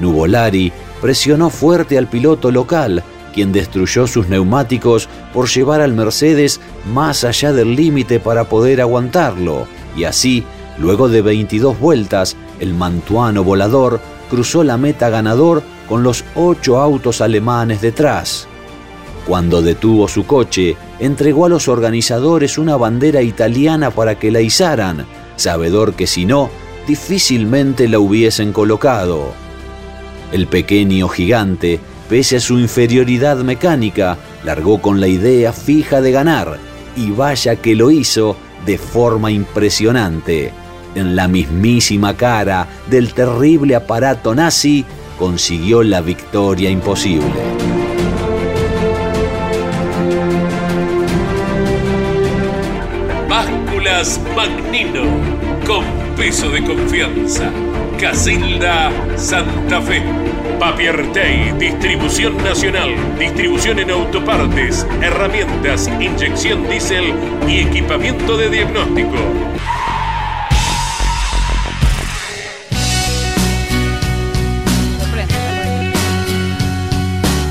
Nuvolari 0.00 0.72
presionó 1.00 1.50
fuerte 1.50 1.98
al 1.98 2.08
piloto 2.08 2.50
local, 2.50 3.02
quien 3.32 3.52
destruyó 3.52 4.06
sus 4.06 4.28
neumáticos 4.28 5.08
por 5.32 5.48
llevar 5.48 5.80
al 5.80 5.92
Mercedes 5.92 6.60
más 6.92 7.24
allá 7.24 7.52
del 7.52 7.76
límite 7.76 8.20
para 8.20 8.44
poder 8.44 8.80
aguantarlo, 8.80 9.66
y 9.96 10.04
así, 10.04 10.44
luego 10.78 11.08
de 11.08 11.22
22 11.22 11.78
vueltas, 11.78 12.36
el 12.60 12.74
mantuano 12.74 13.44
volador 13.44 14.00
cruzó 14.28 14.64
la 14.64 14.76
meta 14.76 15.08
ganador 15.08 15.62
con 15.88 16.02
los 16.02 16.24
ocho 16.34 16.80
autos 16.80 17.20
alemanes 17.20 17.80
detrás. 17.80 18.46
Cuando 19.26 19.60
detuvo 19.62 20.08
su 20.08 20.26
coche, 20.26 20.76
entregó 20.98 21.46
a 21.46 21.48
los 21.48 21.68
organizadores 21.68 22.56
una 22.58 22.76
bandera 22.76 23.22
italiana 23.22 23.90
para 23.90 24.18
que 24.18 24.30
la 24.30 24.40
izaran, 24.40 25.06
sabedor 25.36 25.94
que 25.94 26.06
si 26.06 26.24
no, 26.24 26.50
difícilmente 26.86 27.88
la 27.88 27.98
hubiesen 27.98 28.52
colocado. 28.52 29.32
El 30.32 30.46
pequeño 30.46 31.08
gigante, 31.08 31.80
pese 32.08 32.36
a 32.36 32.40
su 32.40 32.58
inferioridad 32.58 33.38
mecánica, 33.38 34.18
largó 34.44 34.80
con 34.80 35.00
la 35.00 35.08
idea 35.08 35.52
fija 35.52 36.00
de 36.00 36.12
ganar, 36.12 36.58
y 36.96 37.10
vaya 37.10 37.56
que 37.56 37.74
lo 37.74 37.90
hizo 37.90 38.36
de 38.66 38.76
forma 38.76 39.30
impresionante. 39.30 40.52
En 40.94 41.16
la 41.16 41.28
mismísima 41.28 42.16
cara 42.16 42.66
del 42.90 43.14
terrible 43.14 43.74
aparato 43.74 44.34
nazi, 44.34 44.84
consiguió 45.18 45.82
la 45.82 46.00
victoria 46.00 46.70
imposible. 46.70 47.32
Básculas 53.28 54.20
Magnino, 54.34 55.04
con 55.66 55.84
peso 56.16 56.50
de 56.50 56.64
confianza. 56.64 57.50
Casilda 57.98 58.92
Santa 59.16 59.82
Fe. 59.82 60.02
Papiertei, 60.60 61.52
distribución 61.58 62.36
nacional, 62.38 62.90
distribución 63.18 63.78
en 63.80 63.90
autopartes, 63.90 64.86
herramientas, 65.02 65.88
inyección 66.00 66.68
diésel 66.68 67.12
y 67.48 67.60
equipamiento 67.60 68.36
de 68.36 68.50
diagnóstico. 68.50 69.16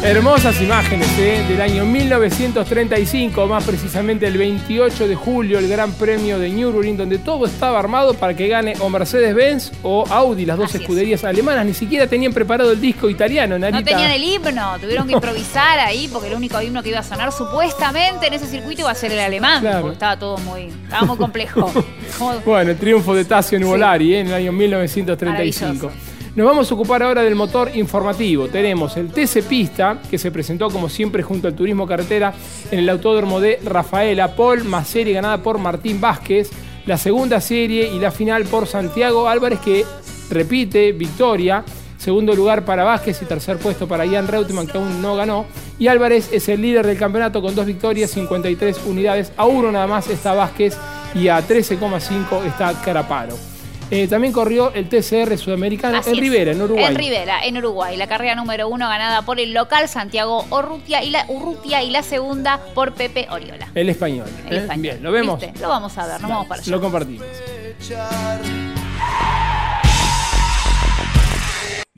Hermosas 0.08 0.62
imágenes 0.62 1.10
¿eh? 1.20 1.44
del 1.50 1.60
año 1.60 1.84
1935, 1.84 3.46
más 3.46 3.66
precisamente 3.66 4.26
el 4.26 4.38
28 4.38 5.06
de 5.06 5.16
julio, 5.16 5.60
el 5.60 5.68
Gran 5.68 5.92
Premio 5.92 6.40
de 6.40 6.50
Nürburgring, 6.50 6.96
donde 6.96 7.18
todo 7.18 7.46
estaba 7.46 7.78
armado 7.78 8.14
para 8.14 8.34
que 8.34 8.48
gane 8.48 8.76
o 8.80 8.90
Mercedes-Benz 8.90 9.74
o 9.84 10.06
Audi, 10.10 10.46
las 10.46 10.58
dos 10.58 10.74
escuderías 10.74 11.26
alemanas. 11.26 11.66
Ni 11.66 11.74
siquiera 11.74 12.08
tenían 12.08 12.32
preparado 12.32 12.72
el 12.72 12.80
disco 12.80 13.10
italiano, 13.10 13.60
Narita. 13.60 13.82
No 13.82 13.86
tenían 13.86 14.12
el 14.12 14.24
himno, 14.24 14.80
tuvieron 14.80 15.08
que 15.08 15.14
improvisar 15.14 15.78
ahí 15.80 16.08
porque 16.08 16.30
el 16.30 16.36
único 16.36 16.62
himno 16.62 16.82
que 16.82 16.88
iba 16.88 17.00
a 17.00 17.04
sonar 17.04 17.34
supuestamente 17.34 18.28
en 18.28 18.34
ese 18.34 18.48
circuito 18.48 18.84
iba 18.84 18.92
a 18.92 18.96
ser 18.96 19.12
el 19.12 19.20
alemán, 19.20 19.62
porque 19.82 19.96
estaba 19.96 20.18
todo 20.18 20.38
muy, 20.38 20.68
estaba 20.86 21.06
muy 21.06 21.18
complejo. 21.18 21.70
bueno, 22.46 22.72
el 22.72 22.78
triunfo 22.78 23.14
de 23.14 23.26
Tasio 23.26 23.60
Nuvolari 23.60 24.16
¿eh? 24.16 24.22
en 24.22 24.28
el 24.28 24.34
año 24.36 24.54
1935. 24.54 25.92
Nos 26.38 26.46
vamos 26.46 26.70
a 26.70 26.76
ocupar 26.76 27.02
ahora 27.02 27.24
del 27.24 27.34
motor 27.34 27.72
informativo. 27.74 28.48
Tenemos 28.48 28.96
el 28.96 29.10
TC 29.10 29.42
Pista, 29.42 30.00
que 30.08 30.20
se 30.20 30.30
presentó 30.30 30.70
como 30.70 30.88
siempre 30.88 31.24
junto 31.24 31.48
al 31.48 31.56
Turismo 31.56 31.88
Carretera 31.88 32.32
en 32.70 32.78
el 32.78 32.90
Autódromo 32.90 33.40
de 33.40 33.60
Rafaela 33.66 34.36
Paul, 34.36 34.64
más 34.64 34.88
serie 34.88 35.14
ganada 35.14 35.42
por 35.42 35.58
Martín 35.58 36.00
Vázquez, 36.00 36.52
la 36.86 36.96
segunda 37.00 37.42
serie 37.42 37.88
y 37.92 37.98
la 37.98 38.12
final 38.12 38.44
por 38.44 38.68
Santiago 38.68 39.28
Álvarez, 39.28 39.60
que 39.62 39.84
repite 40.30 40.92
victoria. 40.92 41.64
Segundo 41.98 42.36
lugar 42.36 42.64
para 42.64 42.84
Vázquez 42.84 43.20
y 43.24 43.26
tercer 43.26 43.58
puesto 43.58 43.88
para 43.88 44.06
Ian 44.06 44.28
Reutemann, 44.28 44.68
que 44.68 44.78
aún 44.78 45.02
no 45.02 45.16
ganó. 45.16 45.48
Y 45.80 45.88
Álvarez 45.88 46.30
es 46.32 46.48
el 46.50 46.62
líder 46.62 46.86
del 46.86 47.00
campeonato 47.00 47.42
con 47.42 47.56
dos 47.56 47.66
victorias, 47.66 48.12
53 48.12 48.82
unidades. 48.86 49.34
A 49.38 49.48
uno 49.48 49.72
nada 49.72 49.88
más 49.88 50.08
está 50.08 50.36
Vázquez 50.36 50.78
y 51.16 51.30
a 51.30 51.40
13,5 51.40 52.46
está 52.46 52.80
Caraparo. 52.80 53.57
Eh, 53.90 54.08
también 54.10 54.34
corrió 54.34 54.74
el 54.74 54.90
TCR 54.90 55.38
sudamericano 55.38 56.02
en 56.06 56.18
Rivera, 56.18 56.52
en 56.52 56.62
Uruguay. 56.62 56.86
En 56.86 56.96
Rivera, 56.96 57.40
en 57.46 57.58
Uruguay. 57.58 57.96
La 57.96 58.08
carrera 58.08 58.36
número 58.36 58.68
uno 58.68 58.90
ganada 58.90 59.22
por 59.22 59.40
el 59.40 59.54
local 59.54 59.88
Santiago 59.88 60.46
Urrutia 60.50 61.04
y 61.04 61.10
la, 61.10 61.26
Urrutia 61.30 61.82
y 61.84 61.90
la 61.90 62.04
segunda 62.04 62.60
por 62.74 62.94
Pepe 62.94 63.28
Oriola. 63.30 63.72
El 63.74 63.88
español. 63.88 64.28
El 64.50 64.58
español. 64.58 64.82
Bien, 64.82 65.04
¿lo 65.04 65.12
vemos? 65.14 65.42
Lo 65.62 65.70
vamos 65.70 65.98
a 65.98 66.06
ver, 66.06 66.22
nos 66.22 66.30
vamos 66.30 66.48
para 66.48 66.62
allá. 66.62 66.72
Lo 66.72 66.82
compartimos. 66.82 67.26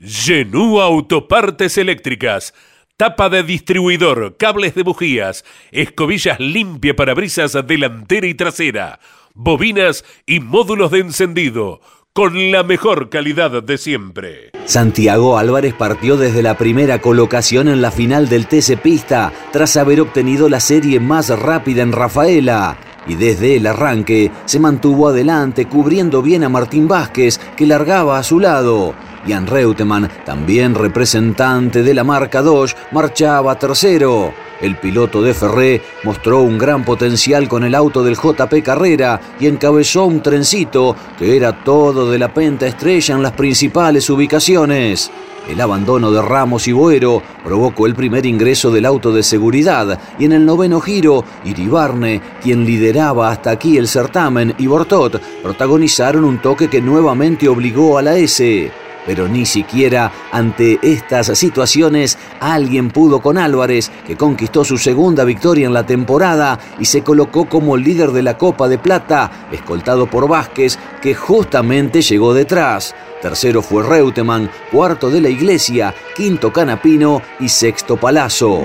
Genú 0.00 0.80
Autopartes 0.80 1.76
Eléctricas. 1.76 2.54
Tapa 2.96 3.30
de 3.30 3.42
distribuidor, 3.42 4.36
cables 4.36 4.74
de 4.74 4.82
bujías, 4.82 5.44
escobillas 5.72 6.38
limpia 6.38 6.94
para 6.94 7.14
brisas 7.14 7.56
delantera 7.66 8.26
y 8.26 8.34
trasera 8.34 9.00
bobinas 9.42 10.04
y 10.26 10.40
módulos 10.40 10.90
de 10.90 10.98
encendido, 10.98 11.80
con 12.12 12.50
la 12.50 12.62
mejor 12.62 13.08
calidad 13.08 13.62
de 13.62 13.78
siempre. 13.78 14.50
Santiago 14.66 15.38
Álvarez 15.38 15.72
partió 15.72 16.18
desde 16.18 16.42
la 16.42 16.58
primera 16.58 17.00
colocación 17.00 17.68
en 17.68 17.80
la 17.80 17.90
final 17.90 18.28
del 18.28 18.46
TC 18.46 18.76
Pista, 18.76 19.32
tras 19.50 19.78
haber 19.78 20.02
obtenido 20.02 20.50
la 20.50 20.60
serie 20.60 21.00
más 21.00 21.30
rápida 21.30 21.82
en 21.82 21.92
Rafaela. 21.92 22.76
Y 23.06 23.14
desde 23.14 23.56
el 23.56 23.66
arranque 23.66 24.30
se 24.44 24.60
mantuvo 24.60 25.08
adelante 25.08 25.64
cubriendo 25.64 26.20
bien 26.20 26.44
a 26.44 26.50
Martín 26.50 26.86
Vázquez, 26.86 27.38
que 27.56 27.66
largaba 27.66 28.18
a 28.18 28.22
su 28.22 28.40
lado. 28.40 28.94
Jan 29.26 29.46
Reutemann, 29.46 30.08
también 30.24 30.74
representante 30.74 31.82
de 31.82 31.94
la 31.94 32.04
marca 32.04 32.42
Dodge, 32.42 32.74
marchaba 32.92 33.58
tercero. 33.58 34.32
El 34.60 34.76
piloto 34.76 35.22
de 35.22 35.32
Ferré 35.32 35.82
mostró 36.04 36.42
un 36.42 36.58
gran 36.58 36.84
potencial 36.84 37.48
con 37.48 37.64
el 37.64 37.74
auto 37.74 38.02
del 38.02 38.16
JP 38.16 38.62
Carrera 38.62 39.20
y 39.40 39.46
encabezó 39.46 40.04
un 40.04 40.22
trencito 40.22 40.94
que 41.18 41.36
era 41.36 41.64
todo 41.64 42.10
de 42.10 42.18
la 42.18 42.32
penta 42.32 42.66
estrella 42.66 43.14
en 43.14 43.22
las 43.22 43.32
principales 43.32 44.10
ubicaciones. 44.10 45.10
El 45.48 45.60
abandono 45.62 46.12
de 46.12 46.20
Ramos 46.20 46.68
y 46.68 46.72
Boero 46.72 47.22
provocó 47.42 47.86
el 47.86 47.94
primer 47.94 48.26
ingreso 48.26 48.70
del 48.70 48.84
auto 48.84 49.12
de 49.12 49.22
seguridad 49.22 49.98
y 50.18 50.26
en 50.26 50.32
el 50.32 50.44
noveno 50.44 50.80
giro, 50.80 51.24
Iribarne, 51.44 52.20
quien 52.42 52.66
lideraba 52.66 53.30
hasta 53.30 53.50
aquí 53.50 53.78
el 53.78 53.88
certamen, 53.88 54.54
y 54.58 54.66
Bortot 54.66 55.20
protagonizaron 55.42 56.24
un 56.24 56.38
toque 56.38 56.68
que 56.68 56.82
nuevamente 56.82 57.48
obligó 57.48 57.96
a 57.96 58.02
la 58.02 58.16
S. 58.16 58.70
Pero 59.06 59.28
ni 59.28 59.46
siquiera 59.46 60.12
ante 60.30 60.78
estas 60.82 61.26
situaciones 61.38 62.18
alguien 62.40 62.90
pudo 62.90 63.20
con 63.20 63.38
Álvarez, 63.38 63.90
que 64.06 64.16
conquistó 64.16 64.64
su 64.64 64.78
segunda 64.78 65.24
victoria 65.24 65.66
en 65.66 65.74
la 65.74 65.86
temporada 65.86 66.58
y 66.78 66.84
se 66.84 67.02
colocó 67.02 67.48
como 67.48 67.76
líder 67.76 68.12
de 68.12 68.22
la 68.22 68.36
Copa 68.36 68.68
de 68.68 68.78
Plata, 68.78 69.48
escoltado 69.52 70.06
por 70.06 70.28
Vázquez, 70.28 70.78
que 71.00 71.14
justamente 71.14 72.02
llegó 72.02 72.34
detrás. 72.34 72.94
Tercero 73.20 73.60
fue 73.60 73.82
Reutemann, 73.82 74.50
cuarto 74.72 75.10
de 75.10 75.20
la 75.20 75.28
Iglesia, 75.28 75.94
quinto 76.16 76.52
Canapino 76.52 77.20
y 77.38 77.48
sexto 77.48 77.96
Palazzo. 77.96 78.62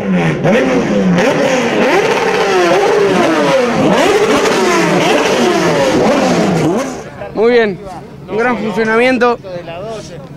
Muy 7.34 7.52
bien, 7.52 7.78
un 8.30 8.38
gran 8.38 8.58
funcionamiento. 8.58 9.38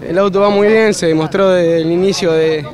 El 0.08 0.16
auto 0.16 0.40
va 0.40 0.48
muy 0.48 0.68
bien, 0.68 0.94
se 0.94 1.06
demostró 1.08 1.50
desde 1.50 1.82
el 1.82 1.92
inicio 1.92 2.32
de, 2.32 2.64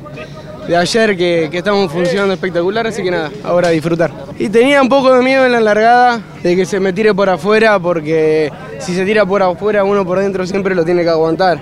ayer 0.73 1.17
que, 1.17 1.49
estamos 1.51 1.91
funcionando 1.91 2.33
espectacular, 2.33 2.87
así 2.87 3.03
que 3.03 3.11
nada, 3.11 3.29
ahora 3.43 3.71
disfrutar. 3.71 4.09
Y 4.39 4.47
tenía 4.47 4.81
un 4.81 4.87
poco 4.87 5.13
de 5.13 5.21
miedo 5.21 5.45
en 5.45 5.51
la 5.51 5.59
largada 5.59 6.21
de 6.41 6.55
que 6.55 6.65
se 6.65 6.79
me 6.79 6.93
tire 6.93 7.13
por 7.13 7.29
afuera, 7.29 7.77
porque 7.77 8.49
si 8.79 8.95
se 8.95 9.03
tira 9.03 9.25
por 9.25 9.43
afuera 9.43 9.83
uno 9.83 10.05
por 10.05 10.19
dentro 10.19 10.47
siempre 10.47 10.73
lo 10.73 10.85
tiene 10.85 11.03
que 11.03 11.09
aguantar. 11.09 11.59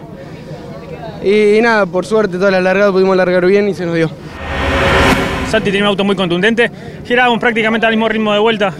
Y, 1.23 1.59
nada, 1.59 1.87
por 1.87 2.05
suerte 2.05 2.37
toda 2.37 2.51
la 2.51 2.61
largada 2.61 2.91
pudimos 2.91 3.17
largar 3.17 3.43
bien 3.43 3.67
y 3.67 3.73
se 3.73 3.87
nos 3.87 3.95
dio. 3.95 4.11
Santi 5.49 5.71
tiene 5.71 5.87
un 5.87 5.89
auto 5.89 6.03
muy 6.03 6.15
contundente, 6.15 6.69
girábamos 7.03 7.39
prácticamente 7.39 7.87
al 7.87 7.93
mismo 7.93 8.07
ritmo 8.07 8.31
de 8.31 8.39
vuelta, 8.39 8.71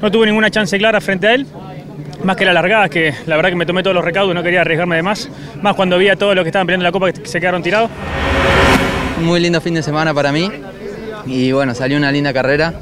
no 0.00 0.10
tuve 0.10 0.24
ninguna 0.24 0.50
chance 0.50 0.78
clara 0.78 1.02
frente 1.02 1.26
a 1.26 1.34
él 1.34 1.46
más 2.24 2.36
que 2.36 2.44
la 2.44 2.52
largada, 2.52 2.88
que 2.88 3.14
la 3.26 3.36
verdad 3.36 3.50
que 3.50 3.56
me 3.56 3.66
tomé 3.66 3.82
todos 3.82 3.94
los 3.94 4.04
recaudos, 4.04 4.34
no 4.34 4.42
quería 4.42 4.60
arriesgarme 4.60 4.96
de 4.96 5.02
más, 5.02 5.28
más 5.62 5.74
cuando 5.74 5.98
vi 5.98 6.08
a 6.08 6.16
todos 6.16 6.34
los 6.34 6.44
que 6.44 6.48
estaban 6.48 6.66
peleando 6.66 6.84
la 6.84 6.92
copa 6.92 7.12
que 7.12 7.26
se 7.26 7.40
quedaron 7.40 7.62
tirados. 7.62 7.90
Muy 9.22 9.40
lindo 9.40 9.60
fin 9.60 9.74
de 9.74 9.82
semana 9.82 10.14
para 10.14 10.32
mí 10.32 10.50
y 11.26 11.52
bueno, 11.52 11.74
salió 11.74 11.96
una 11.96 12.10
linda 12.10 12.32
carrera. 12.32 12.74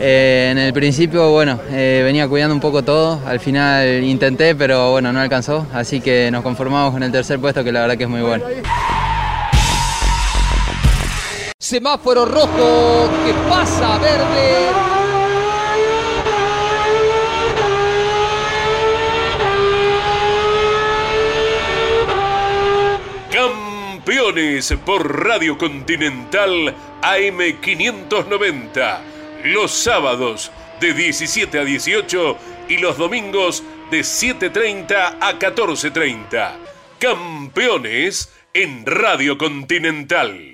Eh, 0.00 0.48
en 0.50 0.58
el 0.58 0.72
principio, 0.72 1.30
bueno, 1.30 1.60
eh, 1.70 2.02
venía 2.04 2.26
cuidando 2.26 2.54
un 2.54 2.60
poco 2.60 2.82
todo, 2.82 3.20
al 3.26 3.38
final 3.38 4.02
intenté, 4.02 4.54
pero 4.54 4.90
bueno, 4.90 5.12
no 5.12 5.20
alcanzó, 5.20 5.66
así 5.72 6.00
que 6.00 6.30
nos 6.32 6.42
conformamos 6.42 6.92
con 6.92 7.02
el 7.02 7.12
tercer 7.12 7.38
puesto, 7.38 7.62
que 7.62 7.70
la 7.70 7.82
verdad 7.82 7.96
que 7.96 8.04
es 8.04 8.10
muy 8.10 8.22
bueno. 8.22 8.44
Semáforo 11.58 12.26
rojo 12.26 13.08
que 13.24 13.32
pasa 13.48 13.98
verde. 13.98 14.83
Campeones 24.04 24.74
por 24.84 25.24
Radio 25.24 25.56
Continental 25.56 26.74
AM590. 27.00 29.00
Los 29.44 29.70
sábados 29.70 30.52
de 30.78 30.92
17 30.92 31.58
a 31.58 31.64
18 31.64 32.36
y 32.68 32.76
los 32.76 32.98
domingos 32.98 33.64
de 33.90 34.00
7.30 34.00 35.16
a 35.18 35.38
14.30. 35.38 36.52
Campeones 36.98 38.30
en 38.52 38.84
Radio 38.84 39.38
Continental. 39.38 40.53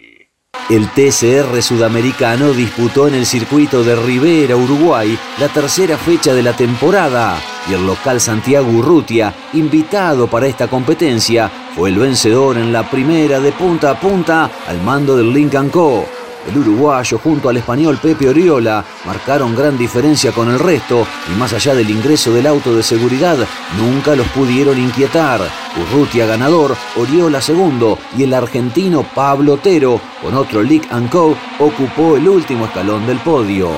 El 0.71 0.89
TCR 0.89 1.61
sudamericano 1.63 2.53
disputó 2.53 3.09
en 3.09 3.15
el 3.15 3.27
circuito 3.27 3.83
de 3.83 3.97
Rivera, 3.97 4.55
Uruguay, 4.55 5.19
la 5.41 5.49
tercera 5.49 5.99
fecha 5.99 6.33
de 6.33 6.45
la 6.45 6.53
temporada 6.53 7.37
y 7.69 7.75
el 7.75 7.85
local 7.85 8.21
Santiago 8.21 8.71
Urrutia, 8.71 9.35
invitado 9.55 10.29
para 10.29 10.47
esta 10.47 10.69
competencia, 10.69 11.51
fue 11.75 11.89
el 11.89 11.99
vencedor 11.99 12.57
en 12.57 12.73
la 12.73 12.89
primera 12.89 13.41
de 13.41 13.51
punta 13.51 13.91
a 13.91 13.99
punta 13.99 14.49
al 14.69 14.81
mando 14.83 15.17
del 15.17 15.33
Lincoln 15.33 15.71
Co. 15.71 16.07
El 16.49 16.57
uruguayo 16.57 17.19
junto 17.19 17.49
al 17.49 17.59
español 17.59 17.99
Pepe 18.01 18.29
Oriola 18.29 18.85
marcaron 19.05 19.55
gran 19.55 19.77
diferencia 19.77 20.33
con 20.33 20.51
el 20.51 20.59
resto 20.59 21.07
y 21.31 21.39
más 21.39 21.53
allá 21.53 21.75
del 21.75 21.91
ingreso 21.91 22.33
del 22.33 22.47
auto 22.47 22.75
de 22.75 22.83
seguridad 22.83 23.37
nunca 23.79 24.17
los 24.17 24.27
pudieron 24.29 24.79
inquietar. 24.79 25.41
Urrutia 25.77 26.27
ganador, 26.27 26.77
Oriola 26.97 27.43
segundo 27.43 27.99
y 28.17 28.23
el 28.23 28.33
argentino 28.33 29.03
Pablo 29.15 29.55
Otero 29.55 30.01
con 30.23 30.35
otro 30.35 30.63
Lick 30.63 30.89
Co 31.11 31.37
ocupó 31.59 32.17
el 32.17 32.27
último 32.29 32.65
escalón 32.65 33.07
del 33.07 33.19
podio. 33.19 33.71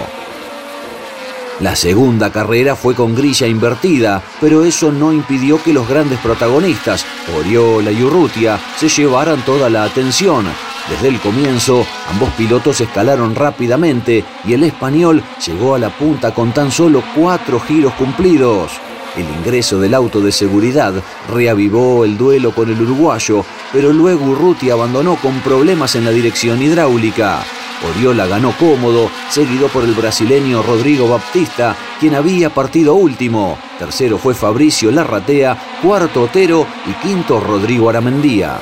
La 1.61 1.77
segunda 1.77 2.33
carrera 2.33 2.75
fue 2.75 2.95
con 2.95 3.15
grilla 3.15 3.47
invertida, 3.47 4.23
pero 4.41 4.65
eso 4.65 4.91
no 4.91 5.13
impidió 5.13 5.63
que 5.63 5.73
los 5.73 5.89
grandes 5.89 6.19
protagonistas, 6.21 7.05
Oriola 7.39 7.93
y 7.93 8.03
Urrutia, 8.03 8.59
se 8.77 8.89
llevaran 8.89 9.45
toda 9.45 9.69
la 9.69 9.85
atención. 9.85 10.47
Desde 10.91 11.09
el 11.09 11.21
comienzo, 11.21 11.87
ambos 12.11 12.31
pilotos 12.31 12.81
escalaron 12.81 13.35
rápidamente 13.35 14.25
y 14.45 14.53
el 14.53 14.65
español 14.65 15.23
llegó 15.47 15.75
a 15.75 15.79
la 15.79 15.91
punta 15.91 16.35
con 16.35 16.53
tan 16.53 16.71
solo 16.71 17.03
cuatro 17.15 17.61
giros 17.61 17.93
cumplidos. 17.95 18.73
El 19.17 19.29
ingreso 19.29 19.79
del 19.79 19.95
auto 19.95 20.21
de 20.21 20.33
seguridad 20.33 20.95
reavivó 21.33 22.05
el 22.05 22.17
duelo 22.17 22.53
con 22.53 22.71
el 22.71 22.81
uruguayo, 22.81 23.45
pero 23.71 23.93
luego 23.93 24.25
Urruti 24.25 24.71
abandonó 24.71 25.17
con 25.17 25.39
problemas 25.41 25.95
en 25.97 26.05
la 26.05 26.11
dirección 26.11 26.63
hidráulica. 26.63 27.43
Oriola 27.89 28.27
ganó 28.27 28.53
cómodo, 28.59 29.11
seguido 29.29 29.69
por 29.69 29.85
el 29.85 29.93
brasileño 29.93 30.63
Rodrigo 30.63 31.09
Baptista, 31.09 31.77
quien 32.01 32.15
había 32.15 32.51
partido 32.51 32.95
último. 32.95 33.59
Tercero 33.79 34.19
fue 34.19 34.35
Fabricio 34.35 34.91
Larratea, 34.91 35.59
cuarto 35.83 36.23
Otero 36.23 36.67
y 36.87 36.93
quinto 37.07 37.39
Rodrigo 37.39 37.91
Aramendía. 37.91 38.59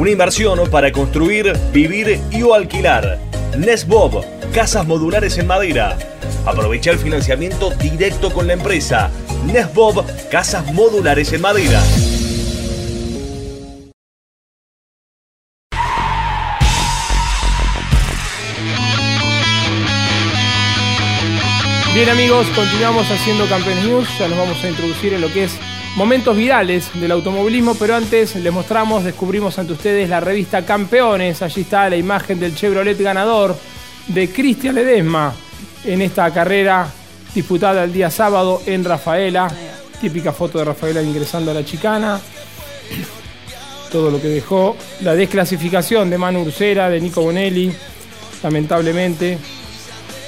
Una 0.00 0.12
inversión 0.12 0.58
para 0.70 0.92
construir, 0.92 1.52
vivir 1.74 2.18
y 2.30 2.40
o 2.40 2.54
alquilar. 2.54 3.18
Nesbob, 3.58 4.24
casas 4.50 4.86
modulares 4.86 5.36
en 5.36 5.46
madera. 5.46 5.94
Aprovecha 6.46 6.90
el 6.90 6.98
financiamiento 6.98 7.68
directo 7.72 8.32
con 8.32 8.46
la 8.46 8.54
empresa. 8.54 9.10
Nesbob, 9.44 10.02
casas 10.30 10.72
modulares 10.72 11.30
en 11.34 11.42
madera. 11.42 11.82
Bien 21.92 22.08
amigos, 22.08 22.46
continuamos 22.56 23.10
haciendo 23.10 23.46
Campeones 23.50 23.84
News, 23.84 24.08
ya 24.18 24.28
nos 24.28 24.38
vamos 24.38 24.64
a 24.64 24.68
introducir 24.70 25.12
en 25.12 25.20
lo 25.20 25.30
que 25.30 25.44
es 25.44 25.58
momentos 25.96 26.36
virales 26.36 26.90
del 26.94 27.10
automovilismo, 27.10 27.74
pero 27.74 27.96
antes 27.96 28.36
les 28.36 28.52
mostramos, 28.52 29.04
descubrimos 29.04 29.58
ante 29.58 29.72
ustedes 29.72 30.08
la 30.08 30.20
revista 30.20 30.64
Campeones, 30.64 31.42
allí 31.42 31.62
está 31.62 31.88
la 31.88 31.96
imagen 31.96 32.38
del 32.38 32.54
Chevrolet 32.54 32.98
ganador 32.98 33.56
de 34.06 34.30
Cristian 34.30 34.74
Ledesma 34.74 35.34
en 35.84 36.02
esta 36.02 36.30
carrera 36.32 36.88
disputada 37.34 37.84
el 37.84 37.92
día 37.92 38.10
sábado 38.10 38.62
en 38.66 38.84
Rafaela, 38.84 39.50
típica 40.00 40.32
foto 40.32 40.58
de 40.58 40.64
Rafaela 40.64 41.02
ingresando 41.02 41.50
a 41.50 41.54
la 41.54 41.64
chicana, 41.64 42.20
todo 43.90 44.10
lo 44.10 44.20
que 44.20 44.28
dejó, 44.28 44.76
la 45.02 45.14
desclasificación 45.14 46.10
de 46.10 46.18
Manu 46.18 46.42
Ursera, 46.42 46.88
de 46.88 47.00
Nico 47.00 47.22
Bonelli, 47.22 47.72
lamentablemente, 48.42 49.38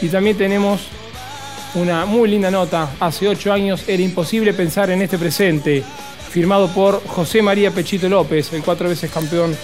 y 0.00 0.08
también 0.08 0.36
tenemos 0.36 0.88
una 1.74 2.04
muy 2.04 2.28
linda 2.28 2.50
nota. 2.50 2.90
Hace 3.00 3.28
ocho 3.28 3.52
años 3.52 3.84
era 3.86 4.02
imposible 4.02 4.52
pensar 4.52 4.90
en 4.90 5.02
este 5.02 5.18
presente. 5.18 5.82
Firmado 6.30 6.68
por 6.68 7.06
José 7.06 7.42
María 7.42 7.70
Pechito 7.70 8.08
López, 8.08 8.52
el 8.52 8.62
cuatro 8.62 8.88
veces 8.88 9.10
campeón 9.10 9.56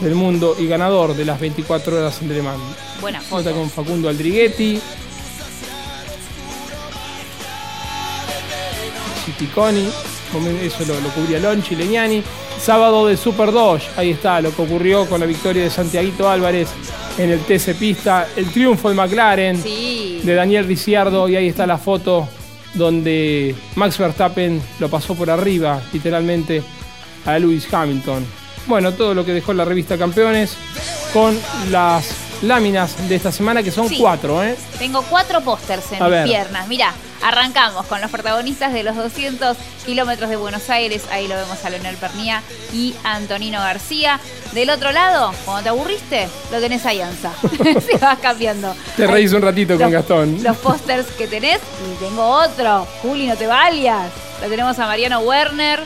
del 0.00 0.14
mundo 0.14 0.56
y 0.58 0.66
ganador 0.66 1.14
de 1.14 1.24
las 1.24 1.40
24 1.40 1.96
horas 1.96 2.20
en 2.22 2.28
Le 2.28 2.42
Mans. 2.42 2.60
Buena 3.00 3.20
foto. 3.20 3.44
Nota 3.44 3.56
con 3.56 3.70
Facundo 3.70 4.08
Aldriguetti. 4.08 4.80
Citiconi, 9.24 9.88
eso 10.62 10.84
lo, 10.86 11.00
lo 11.00 11.08
cubría 11.10 11.38
Lonchi, 11.38 11.74
Leñani. 11.74 12.22
Sábado 12.60 13.06
de 13.06 13.16
Super 13.16 13.52
Dodge, 13.52 13.84
ahí 13.96 14.12
está, 14.12 14.40
lo 14.40 14.54
que 14.54 14.62
ocurrió 14.62 15.06
con 15.06 15.20
la 15.20 15.26
victoria 15.26 15.64
de 15.64 15.70
Santiaguito 15.70 16.28
Álvarez 16.28 16.68
en 17.18 17.30
el 17.30 17.40
TC 17.40 17.74
Pista. 17.78 18.26
El 18.36 18.50
triunfo 18.50 18.88
de 18.88 18.94
McLaren 18.94 19.62
de 19.62 20.34
Daniel 20.34 20.66
Ricciardo 20.66 21.28
y 21.28 21.36
ahí 21.36 21.48
está 21.48 21.66
la 21.66 21.78
foto 21.78 22.28
donde 22.74 23.54
Max 23.74 23.96
Verstappen 23.98 24.60
lo 24.80 24.88
pasó 24.90 25.14
por 25.14 25.30
arriba, 25.30 25.80
literalmente, 25.92 26.62
a 27.24 27.38
Lewis 27.38 27.72
Hamilton. 27.72 28.24
Bueno, 28.66 28.92
todo 28.92 29.14
lo 29.14 29.24
que 29.24 29.32
dejó 29.32 29.52
la 29.54 29.64
revista 29.64 29.96
Campeones 29.96 30.56
con 31.12 31.38
las 31.70 32.08
láminas 32.42 33.08
de 33.08 33.14
esta 33.14 33.32
semana, 33.32 33.62
que 33.62 33.70
son 33.70 33.88
Sí. 33.88 33.96
cuatro, 33.98 34.42
¿eh? 34.44 34.54
Tengo 34.78 35.02
cuatro 35.08 35.40
pósters 35.40 35.92
en 35.92 36.02
A 36.02 36.04
mis 36.06 36.10
ver. 36.10 36.24
piernas. 36.26 36.68
Mira, 36.68 36.92
arrancamos 37.26 37.86
con 37.86 38.00
los 38.00 38.10
protagonistas 38.10 38.72
de 38.72 38.84
los 38.84 38.94
200 38.94 39.56
kilómetros 39.84 40.30
de 40.30 40.36
Buenos 40.36 40.70
Aires. 40.70 41.02
Ahí 41.10 41.26
lo 41.26 41.34
vemos 41.34 41.64
a 41.64 41.70
Leonel 41.70 41.96
Pernía 41.96 42.40
y 42.72 42.94
Antonino 43.02 43.58
García. 43.58 44.20
Del 44.52 44.70
otro 44.70 44.92
lado, 44.92 45.34
cuando 45.44 45.64
te 45.64 45.68
aburriste, 45.70 46.28
lo 46.52 46.60
tenés 46.60 46.86
a 46.86 46.94
Ianza. 46.94 47.32
Se 47.80 47.98
vas 47.98 48.18
cambiando. 48.20 48.74
Te 48.96 49.08
reís 49.08 49.32
un 49.32 49.42
ratito 49.42 49.76
con 49.76 49.90
Gastón. 49.90 50.40
Los 50.42 50.56
pósters 50.58 51.08
que 51.18 51.26
tenés. 51.26 51.58
Y 51.58 52.04
tengo 52.04 52.24
otro. 52.24 52.86
Juli, 53.02 53.26
no 53.26 53.36
te 53.36 53.48
vayas. 53.48 54.08
Lo 54.40 54.48
tenemos 54.48 54.78
a 54.78 54.86
Mariano 54.86 55.18
Werner. 55.20 55.82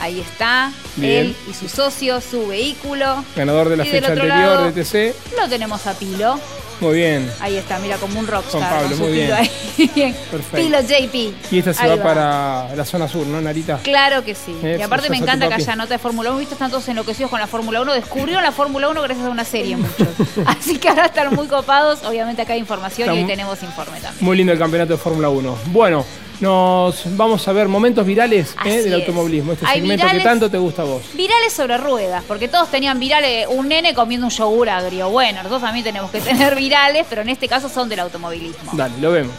Ahí 0.00 0.20
está. 0.20 0.72
Bien. 0.96 1.26
Él 1.26 1.36
y 1.48 1.54
su 1.54 1.68
socio, 1.68 2.20
su 2.20 2.48
vehículo. 2.48 3.24
Ganador 3.36 3.68
de 3.68 3.76
la 3.76 3.86
Y 3.86 3.90
fecha 3.90 4.08
anterior 4.08 4.28
lado, 4.28 4.72
de 4.72 4.82
TC. 4.82 5.14
Lo 5.40 5.48
tenemos 5.48 5.86
a 5.86 5.94
Pilo. 5.94 6.40
Muy 6.82 6.96
bien. 6.96 7.30
Ahí 7.40 7.56
está, 7.56 7.78
mira, 7.78 7.96
como 7.96 8.18
un 8.18 8.26
rockstar. 8.26 8.60
Juan 8.60 8.82
Pablo, 8.82 8.96
muy 8.96 9.12
bien. 9.12 9.32
ahí. 9.32 9.48
Perfecto. 10.30 10.56
Pilo 10.56 10.80
JP. 10.80 11.14
Y 11.52 11.58
esta 11.60 11.72
se 11.72 11.86
va, 11.86 12.02
para 12.02 12.74
la 12.74 12.84
zona 12.84 13.06
sur, 13.06 13.24
¿no, 13.24 13.40
Narita? 13.40 13.78
Claro 13.84 14.24
que 14.24 14.34
sí. 14.34 14.54
Eh, 14.64 14.78
y 14.80 14.82
aparte 14.82 15.08
me 15.08 15.16
encanta 15.16 15.46
que 15.48 15.54
haya 15.54 15.76
nota 15.76 15.94
de 15.94 15.98
Fórmula 15.98 16.30
1. 16.30 16.38
Viste, 16.40 16.54
están 16.54 16.70
todos 16.70 16.88
enloquecidos 16.88 17.30
con 17.30 17.38
la 17.38 17.46
Fórmula 17.46 17.80
1. 17.82 17.94
Descubrieron 17.94 18.42
la 18.42 18.50
Fórmula 18.52 18.88
1 18.88 19.00
gracias 19.00 19.26
a 19.26 19.30
una 19.30 19.44
serie, 19.44 19.76
muchos. 19.76 20.08
Así 20.46 20.78
que 20.78 20.88
ahora 20.88 21.06
están 21.06 21.32
muy 21.34 21.46
copados. 21.46 22.02
Obviamente 22.04 22.42
acá 22.42 22.54
hay 22.54 22.58
información 22.58 23.08
Está 23.08 23.18
y 23.18 23.22
mu- 23.22 23.28
tenemos 23.28 23.62
informe 23.62 24.00
también. 24.00 24.24
Muy 24.24 24.36
lindo 24.36 24.52
el 24.52 24.58
campeonato 24.58 24.92
de 24.94 24.98
Fórmula 24.98 25.28
1. 25.28 25.58
Bueno, 25.66 26.04
nos 26.42 27.16
vamos 27.16 27.46
a 27.46 27.52
ver 27.52 27.68
momentos 27.68 28.04
virales 28.04 28.54
¿eh? 28.64 28.82
Del 28.82 28.94
automovilismo. 28.94 29.52
Este 29.52 29.64
Hay 29.66 29.80
segmento 29.80 30.04
virales- 30.06 30.18
que 30.18 30.24
tanto 30.24 30.50
te 30.50 30.58
gusta 30.58 30.82
a 30.82 30.84
vos. 30.84 31.02
Virales 31.14 31.52
sobre 31.52 31.78
ruedas, 31.78 32.24
porque 32.26 32.48
todos 32.48 32.68
tenían 32.70 32.98
virales, 32.98 33.46
un 33.48 33.68
nene 33.68 33.94
comiendo 33.94 34.26
un 34.26 34.32
yogur 34.32 34.68
agrio. 34.68 35.08
Bueno, 35.10 35.38
nosotros 35.38 35.62
también 35.62 35.84
tenemos 35.84 36.10
que 36.10 36.20
tener 36.20 36.54
virales, 36.56 37.06
pero 37.08 37.22
en 37.22 37.28
este 37.28 37.48
caso 37.48 37.68
son 37.68 37.88
del 37.88 38.00
automovilismo. 38.00 38.72
Dale, 38.74 38.94
lo 39.00 39.12
vemos. 39.12 39.32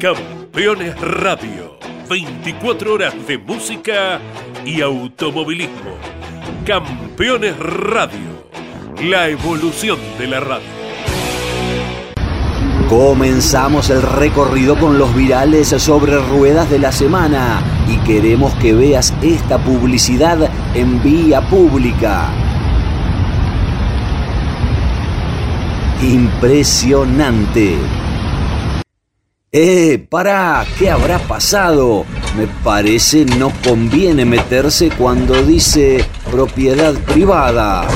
Campeones 0.00 0.98
Radio. 1.00 1.78
24 2.08 2.94
horas 2.94 3.14
de 3.26 3.38
música 3.38 4.20
y 4.64 4.80
automovilismo. 4.80 5.96
Campeones 6.66 7.58
Radio. 7.58 8.48
La 9.02 9.28
evolución 9.28 9.98
de 10.18 10.26
la 10.26 10.40
radio. 10.40 10.81
Comenzamos 12.92 13.88
el 13.88 14.02
recorrido 14.02 14.78
con 14.78 14.98
los 14.98 15.14
virales 15.14 15.68
sobre 15.68 16.18
ruedas 16.18 16.68
de 16.68 16.78
la 16.78 16.92
semana 16.92 17.62
y 17.88 17.96
queremos 18.06 18.54
que 18.56 18.74
veas 18.74 19.14
esta 19.22 19.56
publicidad 19.56 20.50
en 20.74 21.02
vía 21.02 21.40
pública. 21.40 22.28
Impresionante. 26.02 27.78
¡Eh! 29.50 30.06
¡Para! 30.10 30.62
¿Qué 30.78 30.90
habrá 30.90 31.18
pasado? 31.18 32.04
Me 32.36 32.46
parece 32.62 33.24
no 33.24 33.50
conviene 33.66 34.26
meterse 34.26 34.90
cuando 34.90 35.42
dice 35.42 36.04
propiedad 36.30 36.92
privada. 36.92 37.86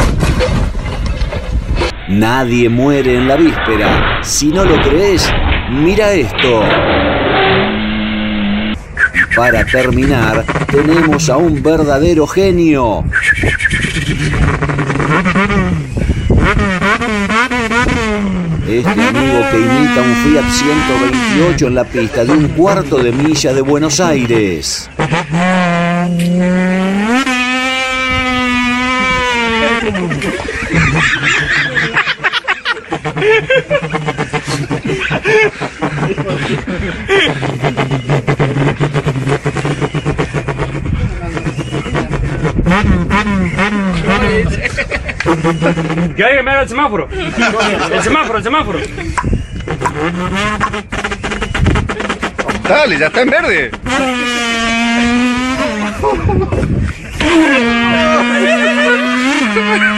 Nadie 2.09 2.69
muere 2.69 3.16
en 3.16 3.27
la 3.27 3.37
víspera. 3.37 4.21
Si 4.23 4.47
no 4.47 4.64
lo 4.64 4.81
crees, 4.81 5.29
mira 5.71 6.12
esto. 6.12 6.62
Para 9.35 9.64
terminar, 9.66 10.45
tenemos 10.71 11.29
a 11.29 11.37
un 11.37 11.61
verdadero 11.61 12.27
genio. 12.29 13.05
Este 18.69 18.90
amigo 18.90 19.40
que 19.51 19.59
imita 19.59 20.01
un 20.01 20.14
Fiat 20.23 20.49
128 20.49 21.66
en 21.66 21.75
la 21.75 21.85
pista 21.85 22.25
de 22.25 22.33
un 22.33 22.49
cuarto 22.49 22.99
de 22.99 23.11
milla 23.11 23.53
de 23.53 23.62
Buenos 23.62 23.99
Aires. 23.99 24.88
Haga 46.57 46.62
el 46.62 46.69
semáforo. 46.69 47.09
El 47.11 48.03
semáforo, 48.03 48.39
el 48.39 48.45
semáforo. 48.45 48.79
Dale, 52.67 52.99
ya 52.99 53.07
está 53.09 53.21
en 53.21 53.31
verde. 53.31 53.71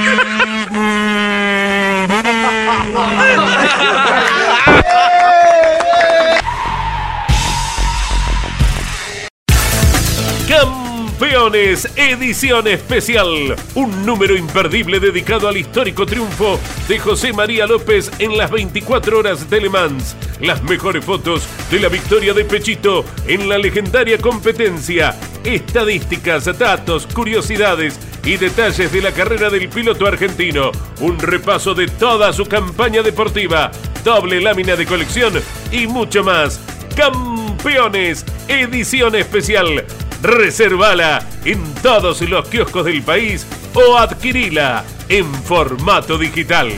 Campeones 11.49 11.89
Edición 11.97 12.69
Especial. 12.69 13.57
Un 13.75 14.05
número 14.05 14.37
imperdible 14.37 15.01
dedicado 15.01 15.49
al 15.49 15.57
histórico 15.57 16.05
triunfo 16.05 16.61
de 16.87 16.99
José 16.99 17.33
María 17.33 17.67
López 17.67 18.11
en 18.19 18.37
las 18.37 18.51
24 18.51 19.19
horas 19.19 19.49
de 19.49 19.63
Le 19.63 19.71
Mans. 19.71 20.15
Las 20.43 20.63
mejores 20.63 21.03
fotos 21.03 21.49
de 21.71 21.81
la 21.81 21.89
victoria 21.89 22.35
de 22.35 22.45
Pechito 22.45 23.03
en 23.27 23.49
la 23.49 23.57
legendaria 23.57 24.19
competencia. 24.19 25.19
Estadísticas, 25.43 26.45
datos, 26.59 27.07
curiosidades 27.07 27.99
y 28.27 28.37
detalles 28.37 28.93
de 28.93 29.01
la 29.01 29.13
carrera 29.13 29.49
del 29.49 29.71
piloto 29.71 30.07
argentino. 30.07 30.71
Un 31.01 31.19
repaso 31.19 31.73
de 31.73 31.87
toda 31.87 32.31
su 32.35 32.45
campaña 32.45 33.03
deportiva. 33.03 33.71
Doble 34.05 34.43
lámina 34.43 34.77
de 34.77 34.85
colección 34.85 35.33
y 35.73 35.87
mucho 35.87 36.23
más. 36.23 36.61
Campeones 36.95 38.27
Edición 38.49 39.15
Especial. 39.15 39.87
Reservala 40.23 41.25
en 41.45 41.63
todos 41.83 42.21
los 42.23 42.49
kioscos 42.49 42.85
del 42.85 43.03
país 43.03 43.47
o 43.75 43.97
adquirila 43.97 44.85
en 45.09 45.33
formato 45.35 46.19
digital. 46.19 46.73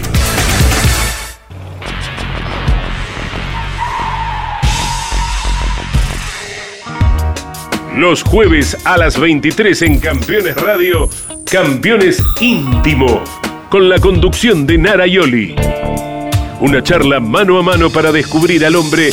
Los 7.96 8.22
jueves 8.22 8.76
a 8.84 8.96
las 8.96 9.18
23 9.18 9.82
en 9.82 10.00
Campeones 10.00 10.56
Radio, 10.56 11.10
Campeones 11.44 12.22
Íntimo, 12.40 13.22
con 13.68 13.88
la 13.88 13.98
conducción 13.98 14.66
de 14.66 14.78
Nara 14.78 15.06
Yoli. 15.06 15.54
Una 16.60 16.82
charla 16.82 17.20
mano 17.20 17.58
a 17.58 17.62
mano 17.62 17.90
para 17.90 18.12
descubrir 18.12 18.64
al 18.64 18.76
hombre 18.76 19.10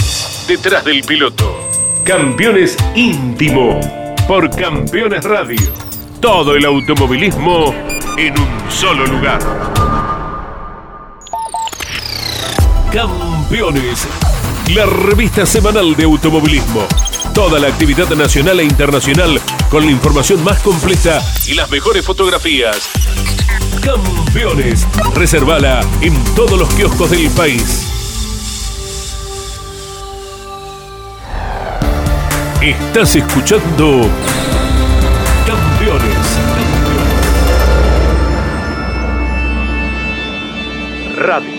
detrás 0.48 0.86
del 0.86 1.02
piloto. 1.02 1.70
Campeones 2.06 2.78
Íntimo, 2.96 3.80
por 4.28 4.50
Campeones 4.50 5.24
Radio. 5.24 5.72
Todo 6.20 6.56
el 6.56 6.66
automovilismo 6.66 7.74
en 8.18 8.38
un 8.38 8.72
solo 8.72 9.06
lugar. 9.06 9.40
Campeones, 12.92 14.06
la 14.76 14.86
revista 14.86 15.46
semanal 15.46 15.96
de 15.96 16.04
automovilismo. 16.04 16.86
Toda 17.34 17.58
la 17.60 17.70
actividad 17.70 18.10
nacional 18.10 18.60
e 18.60 18.66
internacional 18.66 19.40
con 19.70 19.86
la 19.86 19.92
información 19.92 20.44
más 20.44 20.60
completa 20.62 21.22
y 21.48 21.54
las 21.54 21.70
mejores 21.72 22.06
fotografías. 22.06 22.90
Campeones, 23.82 24.86
reservala 25.16 25.80
en 26.02 26.14
todos 26.36 26.60
los 26.60 26.74
kioscos 26.74 27.12
del 27.12 27.30
país. 27.30 27.87
Estás 32.62 33.16
escuchando 33.16 34.02
Campeones. 35.46 36.40
Radio. 41.18 41.57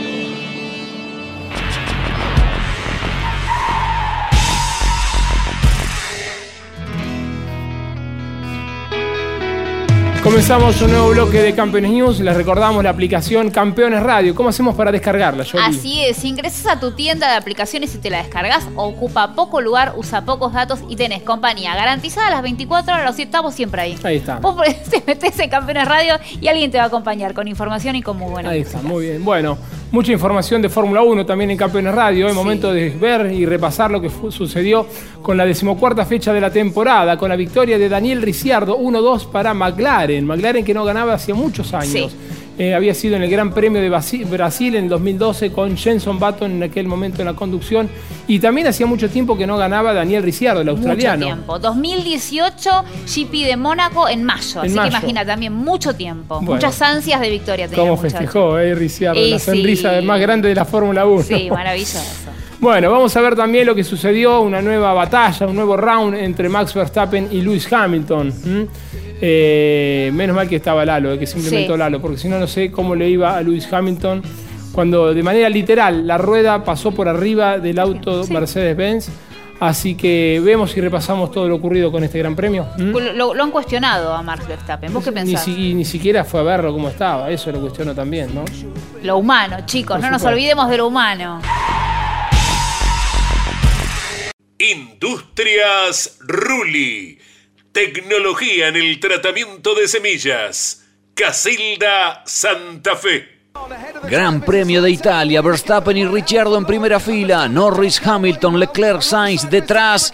Comenzamos 10.28 10.82
un 10.82 10.90
nuevo 10.90 11.08
bloque 11.08 11.40
de 11.40 11.54
Campeones 11.54 11.90
News. 11.90 12.20
Les 12.20 12.36
recordamos 12.36 12.84
la 12.84 12.90
aplicación 12.90 13.50
Campeones 13.50 14.02
Radio. 14.02 14.34
¿Cómo 14.34 14.50
hacemos 14.50 14.76
para 14.76 14.92
descargarla, 14.92 15.42
Yoli? 15.42 15.64
Así 15.64 16.04
es, 16.04 16.22
ingresas 16.22 16.66
a 16.66 16.78
tu 16.78 16.90
tienda 16.90 17.30
de 17.30 17.36
aplicaciones 17.36 17.94
y 17.94 17.98
te 17.98 18.10
la 18.10 18.18
descargas, 18.18 18.68
ocupa 18.76 19.34
poco 19.34 19.62
lugar, 19.62 19.94
usa 19.96 20.26
pocos 20.26 20.52
datos 20.52 20.80
y 20.86 20.96
tenés 20.96 21.22
compañía 21.22 21.74
garantizada 21.74 22.28
las 22.28 22.42
24 22.42 22.92
horas, 22.92 23.18
estamos 23.18 23.54
siempre 23.54 23.80
ahí. 23.80 23.98
Ahí 24.02 24.16
está. 24.16 24.36
Vos 24.36 24.54
te 24.90 25.02
metes 25.06 25.38
en 25.38 25.48
Campeones 25.48 25.88
Radio 25.88 26.18
y 26.42 26.46
alguien 26.48 26.70
te 26.70 26.76
va 26.76 26.84
a 26.84 26.88
acompañar 26.88 27.32
con 27.32 27.48
información 27.48 27.96
y 27.96 28.02
con 28.02 28.18
muy 28.18 28.30
buena 28.30 28.50
Ahí 28.50 28.58
música. 28.58 28.76
está, 28.76 28.86
muy 28.86 29.06
bien. 29.06 29.24
Bueno, 29.24 29.56
mucha 29.90 30.12
información 30.12 30.62
de 30.62 30.68
Fórmula 30.68 31.02
1 31.02 31.26
también 31.26 31.50
en 31.50 31.56
Campeones 31.56 31.94
Radio. 31.94 32.28
Es 32.28 32.34
momento 32.34 32.72
de 32.72 32.90
ver 32.90 33.32
y 33.32 33.46
repasar 33.46 33.90
lo 33.90 34.00
que 34.00 34.10
sucedió 34.30 34.86
con 35.22 35.36
la 35.36 35.44
decimocuarta 35.44 36.04
fecha 36.04 36.32
de 36.32 36.40
la 36.40 36.50
temporada, 36.50 37.16
con 37.16 37.28
la 37.28 37.36
victoria 37.36 37.78
de 37.78 37.88
Daniel 37.88 38.22
Ricciardo 38.22 38.78
1-2 38.78 39.30
para 39.30 39.54
McLaren. 39.54 40.26
McLaren 40.26 40.64
que 40.64 40.74
no 40.74 40.84
ganaba 40.84 41.14
hacía 41.14 41.34
muchos 41.34 41.72
años. 41.74 42.14
Eh, 42.58 42.74
había 42.74 42.92
sido 42.92 43.14
en 43.14 43.22
el 43.22 43.30
Gran 43.30 43.52
Premio 43.54 43.80
de 43.80 43.88
Brasil 43.88 44.74
en 44.74 44.84
el 44.84 44.88
2012 44.90 45.52
con 45.52 45.76
Jenson 45.76 46.18
Button 46.18 46.50
en 46.50 46.62
aquel 46.64 46.88
momento 46.88 47.22
en 47.22 47.26
la 47.26 47.34
conducción. 47.34 47.88
Y 48.26 48.40
también 48.40 48.66
hacía 48.66 48.84
mucho 48.84 49.08
tiempo 49.08 49.38
que 49.38 49.46
no 49.46 49.56
ganaba 49.56 49.92
Daniel 49.92 50.24
Ricciardo, 50.24 50.62
el 50.62 50.68
australiano. 50.68 51.24
Mucho 51.24 51.34
tiempo. 51.36 51.58
2018, 51.60 52.70
GP 53.06 53.32
de 53.46 53.56
Mónaco 53.56 54.08
en 54.08 54.24
mayo. 54.24 54.60
En 54.64 54.66
Así 54.66 54.74
mayo. 54.74 54.90
que 54.90 54.96
imagina 54.96 55.24
también 55.24 55.52
mucho 55.52 55.94
tiempo. 55.94 56.36
Bueno. 56.40 56.54
Muchas 56.54 56.82
ansias 56.82 57.20
de 57.20 57.30
victoria 57.30 57.68
tenía 57.68 57.84
Cómo 57.84 57.96
festejó, 57.96 58.58
eh, 58.58 58.74
Ricciardo, 58.74 59.20
Y 59.20 59.30
la 59.30 59.38
sí. 59.38 59.46
sonrisa 59.46 60.00
más 60.02 60.20
grande 60.20 60.48
de 60.48 60.54
la 60.56 60.64
Fórmula 60.64 61.06
1. 61.06 61.22
Sí, 61.22 61.48
maravilloso. 61.50 62.00
Bueno, 62.60 62.90
vamos 62.90 63.16
a 63.16 63.20
ver 63.20 63.36
también 63.36 63.66
lo 63.66 63.74
que 63.76 63.84
sucedió, 63.84 64.40
una 64.40 64.60
nueva 64.60 64.92
batalla, 64.92 65.46
un 65.46 65.54
nuevo 65.54 65.76
round 65.76 66.16
entre 66.16 66.48
Max 66.48 66.74
Verstappen 66.74 67.28
y 67.30 67.40
Lewis 67.40 67.72
Hamilton. 67.72 68.34
¿m? 68.44 68.66
Eh, 69.20 70.10
menos 70.14 70.36
mal 70.36 70.48
que 70.48 70.56
estaba 70.56 70.84
Lalo, 70.84 71.12
eh, 71.12 71.18
que 71.18 71.26
se 71.26 71.38
implementó 71.38 71.72
Sí. 71.74 71.78
Lalo, 71.78 72.00
porque 72.00 72.18
si 72.18 72.28
no, 72.28 72.38
no 72.38 72.46
sé 72.46 72.70
cómo 72.70 72.94
le 72.94 73.08
iba 73.08 73.36
a 73.36 73.42
Lewis 73.42 73.72
Hamilton 73.72 74.22
cuando 74.72 75.12
de 75.12 75.22
manera 75.22 75.48
literal 75.48 76.06
la 76.06 76.18
rueda 76.18 76.62
pasó 76.62 76.92
por 76.92 77.08
arriba 77.08 77.58
del 77.58 77.78
auto 77.78 78.24
Mercedes-Benz. 78.28 79.08
Así 79.60 79.96
que 79.96 80.40
vemos 80.44 80.76
y 80.76 80.80
repasamos 80.80 81.32
todo 81.32 81.48
lo 81.48 81.56
ocurrido 81.56 81.90
con 81.90 82.04
este 82.04 82.16
gran 82.20 82.36
premio. 82.36 82.64
¿m? 82.78 82.92
Lo, 83.14 83.34
lo 83.34 83.42
han 83.42 83.50
cuestionado 83.50 84.14
a 84.14 84.22
Max 84.22 84.46
Verstappen. 84.46 84.92
¿Vos 84.94 85.02
qué 85.02 85.10
Ni, 85.10 85.16
pensás? 85.16 85.44
si- 85.44 85.70
y 85.70 85.74
ni 85.74 85.84
siquiera 85.84 86.22
fue 86.22 86.38
a 86.38 86.42
verlo 86.44 86.72
cómo 86.72 86.88
estaba, 86.88 87.28
eso 87.28 87.50
lo 87.50 87.60
cuestiono 87.60 87.92
también, 87.92 88.32
¿no? 88.32 88.44
Lo 89.02 89.16
humano, 89.18 89.56
chicos, 89.66 89.96
Por 89.96 90.04
no 90.04 90.12
nos 90.12 90.22
olvidemos 90.22 90.70
de 90.70 90.76
lo 90.76 90.86
humano. 90.86 91.40
Industrias 94.58 96.18
Ruli. 96.20 97.17
Tecnología 97.78 98.66
en 98.66 98.74
el 98.74 98.98
tratamiento 98.98 99.72
de 99.72 99.86
semillas. 99.86 100.84
Casilda 101.14 102.24
Santa 102.26 102.96
Fe. 102.96 103.52
Gran 104.10 104.40
Premio 104.40 104.82
de 104.82 104.90
Italia, 104.90 105.40
Verstappen 105.42 105.96
y 105.96 106.04
Ricciardo 106.04 106.58
en 106.58 106.64
primera 106.64 106.98
fila, 106.98 107.46
Norris, 107.46 108.04
Hamilton, 108.04 108.58
Leclerc, 108.58 109.00
Sainz 109.00 109.48
detrás. 109.48 110.12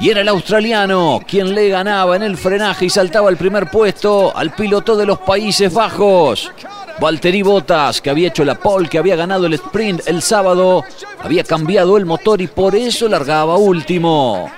Y 0.00 0.10
era 0.10 0.22
el 0.22 0.26
australiano 0.26 1.20
quien 1.24 1.54
le 1.54 1.68
ganaba 1.68 2.16
en 2.16 2.24
el 2.24 2.36
frenaje 2.36 2.86
y 2.86 2.90
saltaba 2.90 3.28
al 3.28 3.36
primer 3.36 3.70
puesto 3.70 4.36
al 4.36 4.52
piloto 4.56 4.96
de 4.96 5.06
los 5.06 5.20
Países 5.20 5.72
Bajos. 5.72 6.50
Valtteri 6.98 7.42
Bottas, 7.42 8.00
que 8.00 8.10
había 8.10 8.28
hecho 8.30 8.44
la 8.44 8.56
pole, 8.56 8.88
que 8.88 8.98
había 8.98 9.14
ganado 9.14 9.46
el 9.46 9.54
sprint 9.54 10.08
el 10.08 10.22
sábado, 10.22 10.82
había 11.20 11.44
cambiado 11.44 11.98
el 11.98 12.04
motor 12.04 12.40
y 12.40 12.48
por 12.48 12.74
eso 12.74 13.06
largaba 13.06 13.56
último. 13.58 14.50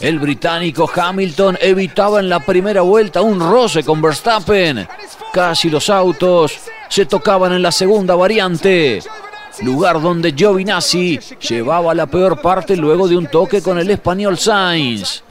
El 0.00 0.18
británico 0.18 0.90
Hamilton 0.94 1.58
evitaba 1.60 2.20
en 2.20 2.30
la 2.30 2.40
primera 2.40 2.80
vuelta 2.80 3.20
un 3.20 3.38
roce 3.38 3.84
con 3.84 4.00
Verstappen. 4.00 4.88
Casi 5.30 5.68
los 5.68 5.90
autos 5.90 6.54
se 6.88 7.04
tocaban 7.04 7.52
en 7.52 7.60
la 7.60 7.70
segunda 7.70 8.14
variante. 8.14 9.02
Lugar 9.60 10.00
donde 10.00 10.32
Giovinazzi 10.32 11.18
llevaba 11.46 11.94
la 11.94 12.06
peor 12.06 12.40
parte 12.40 12.76
luego 12.76 13.08
de 13.08 13.16
un 13.18 13.26
toque 13.26 13.60
con 13.60 13.78
el 13.78 13.90
español 13.90 14.38
Sainz. 14.38 15.22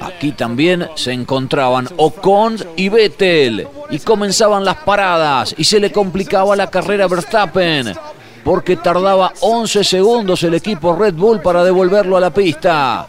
Aquí 0.00 0.32
también 0.32 0.88
se 0.94 1.12
encontraban 1.12 1.86
Ocon 1.98 2.56
y 2.76 2.88
Vettel 2.88 3.68
y 3.90 3.98
comenzaban 3.98 4.64
las 4.64 4.76
paradas 4.76 5.54
y 5.58 5.64
se 5.64 5.78
le 5.78 5.92
complicaba 5.92 6.56
la 6.56 6.70
carrera 6.70 7.04
a 7.04 7.08
Verstappen 7.08 7.94
porque 8.44 8.76
tardaba 8.76 9.32
11 9.40 9.84
segundos 9.84 10.42
el 10.42 10.54
equipo 10.54 10.94
Red 10.96 11.14
Bull 11.14 11.40
para 11.40 11.64
devolverlo 11.64 12.16
a 12.16 12.20
la 12.20 12.30
pista. 12.30 13.08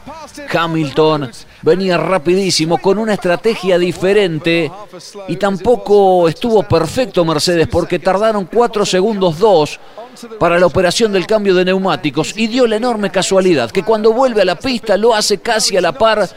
Hamilton 0.52 1.32
venía 1.62 1.98
rapidísimo 1.98 2.78
con 2.78 2.98
una 2.98 3.14
estrategia 3.14 3.78
diferente 3.78 4.72
y 5.28 5.36
tampoco 5.36 6.28
estuvo 6.28 6.64
perfecto 6.64 7.24
Mercedes 7.26 7.68
porque 7.68 8.00
tardaron 8.00 8.46
4 8.46 8.86
segundos 8.86 9.38
2 9.38 9.80
para 10.40 10.60
la 10.60 10.66
operación 10.66 11.12
del 11.12 11.28
cambio 11.28 11.54
de 11.56 11.66
neumáticos 11.66 12.34
y 12.36 12.48
dio 12.48 12.68
la 12.68 12.78
enorme 12.78 13.10
casualidad 13.10 13.72
que 13.72 13.84
cuando 13.84 14.12
vuelve 14.12 14.42
a 14.42 14.46
la 14.46 14.56
pista 14.56 14.98
lo 14.98 15.14
hace 15.14 15.40
casi 15.40 15.78
a 15.78 15.82
la 15.82 15.94
par 15.94 16.30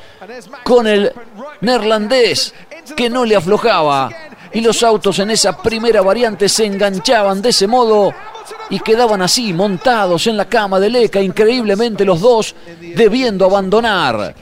con 0.63 0.87
el 0.87 1.13
neerlandés 1.61 2.55
que 2.97 3.09
no 3.11 3.25
le 3.25 3.37
aflojaba 3.37 4.11
y 4.53 4.61
los 4.61 4.83
autos 4.83 5.19
en 5.19 5.31
esa 5.31 5.61
primera 5.61 6.01
variante 6.03 6.49
se 6.49 6.65
enganchaban 6.65 7.43
de 7.43 7.49
ese 7.49 7.67
modo 7.67 8.15
y 8.71 8.79
quedaban 8.81 9.23
así 9.23 9.53
montados 9.53 10.27
en 10.27 10.37
la 10.37 10.47
cama 10.47 10.81
de 10.81 10.91
Leca 10.91 11.21
increíblemente 11.21 12.05
los 12.05 12.21
dos 12.21 12.55
debiendo 12.95 13.45
abandonar. 13.45 14.35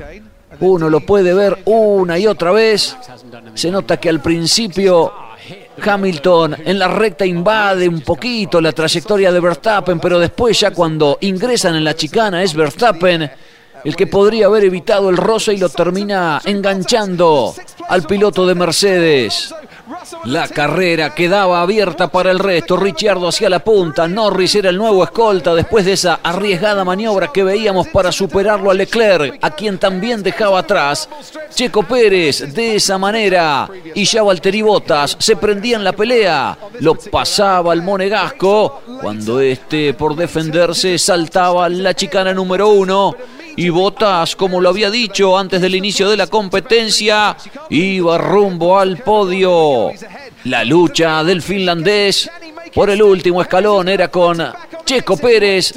Uno 0.60 0.88
lo 0.88 1.00
puede 1.00 1.34
ver 1.34 1.58
una 1.64 2.18
y 2.18 2.26
otra 2.26 2.52
vez. 2.52 2.96
Se 3.54 3.70
nota 3.70 3.96
que 3.96 4.08
al 4.08 4.20
principio 4.20 5.12
Hamilton 5.82 6.56
en 6.64 6.78
la 6.78 6.88
recta 6.88 7.26
invade 7.26 7.88
un 7.88 8.00
poquito 8.02 8.60
la 8.60 8.72
trayectoria 8.72 9.32
de 9.32 9.40
Verstappen, 9.40 9.98
pero 9.98 10.18
después 10.18 10.60
ya 10.60 10.70
cuando 10.70 11.18
ingresan 11.20 11.74
en 11.74 11.84
la 11.84 11.94
chicana 11.94 12.42
es 12.42 12.54
Verstappen 12.54 13.30
el 13.84 13.96
que 13.96 14.06
podría 14.06 14.46
haber 14.46 14.64
evitado 14.64 15.10
el 15.10 15.16
roce 15.16 15.54
y 15.54 15.58
lo 15.58 15.68
termina 15.68 16.40
enganchando 16.44 17.54
al 17.88 18.02
piloto 18.04 18.46
de 18.46 18.54
Mercedes. 18.54 19.54
La 20.24 20.48
carrera 20.48 21.14
quedaba 21.14 21.60
abierta 21.60 22.08
para 22.08 22.30
el 22.30 22.38
resto. 22.38 22.76
Ricciardo 22.76 23.28
hacia 23.28 23.48
la 23.48 23.60
punta. 23.60 24.08
Norris 24.08 24.54
era 24.54 24.70
el 24.70 24.76
nuevo 24.76 25.04
escolta 25.04 25.54
después 25.54 25.84
de 25.84 25.92
esa 25.92 26.20
arriesgada 26.22 26.84
maniobra 26.84 27.32
que 27.32 27.44
veíamos 27.44 27.88
para 27.88 28.10
superarlo 28.10 28.70
a 28.70 28.74
Leclerc, 28.74 29.38
a 29.40 29.50
quien 29.50 29.78
también 29.78 30.22
dejaba 30.22 30.60
atrás. 30.60 31.08
Checo 31.54 31.82
Pérez 31.82 32.52
de 32.54 32.76
esa 32.76 32.98
manera. 32.98 33.68
Y 33.94 34.04
ya 34.04 34.22
Valtteri 34.22 34.62
Bottas 34.62 35.16
se 35.18 35.36
prendía 35.36 35.76
en 35.76 35.84
la 35.84 35.92
pelea. 35.92 36.56
Lo 36.80 36.94
pasaba 36.94 37.72
al 37.72 37.82
monegasco 37.82 38.82
cuando 39.00 39.40
este 39.40 39.94
por 39.94 40.16
defenderse 40.16 40.98
saltaba 40.98 41.68
la 41.68 41.94
chicana 41.94 42.32
número 42.32 42.68
uno 42.68 43.14
y 43.56 43.68
Botas, 43.68 44.36
como 44.36 44.60
lo 44.60 44.70
había 44.70 44.90
dicho 44.90 45.36
antes 45.36 45.60
del 45.60 45.74
inicio 45.74 46.08
de 46.08 46.16
la 46.16 46.26
competencia, 46.26 47.36
iba 47.70 48.18
rumbo 48.18 48.78
al 48.78 48.98
podio. 48.98 49.90
La 50.44 50.64
lucha 50.64 51.22
del 51.24 51.42
finlandés 51.42 52.30
por 52.74 52.90
el 52.90 53.02
último 53.02 53.42
escalón 53.42 53.88
era 53.88 54.08
con 54.08 54.42
Checo 54.84 55.16
Pérez. 55.16 55.74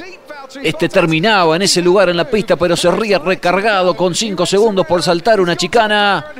Este 0.62 0.88
terminaba 0.88 1.56
en 1.56 1.62
ese 1.62 1.82
lugar 1.82 2.08
en 2.08 2.16
la 2.16 2.24
pista, 2.24 2.56
pero 2.56 2.76
se 2.76 2.90
ría 2.90 3.18
recargado 3.18 3.94
con 3.94 4.14
5 4.14 4.46
segundos 4.46 4.86
por 4.86 5.02
saltar 5.02 5.40
una 5.40 5.56
chicana. 5.56 6.32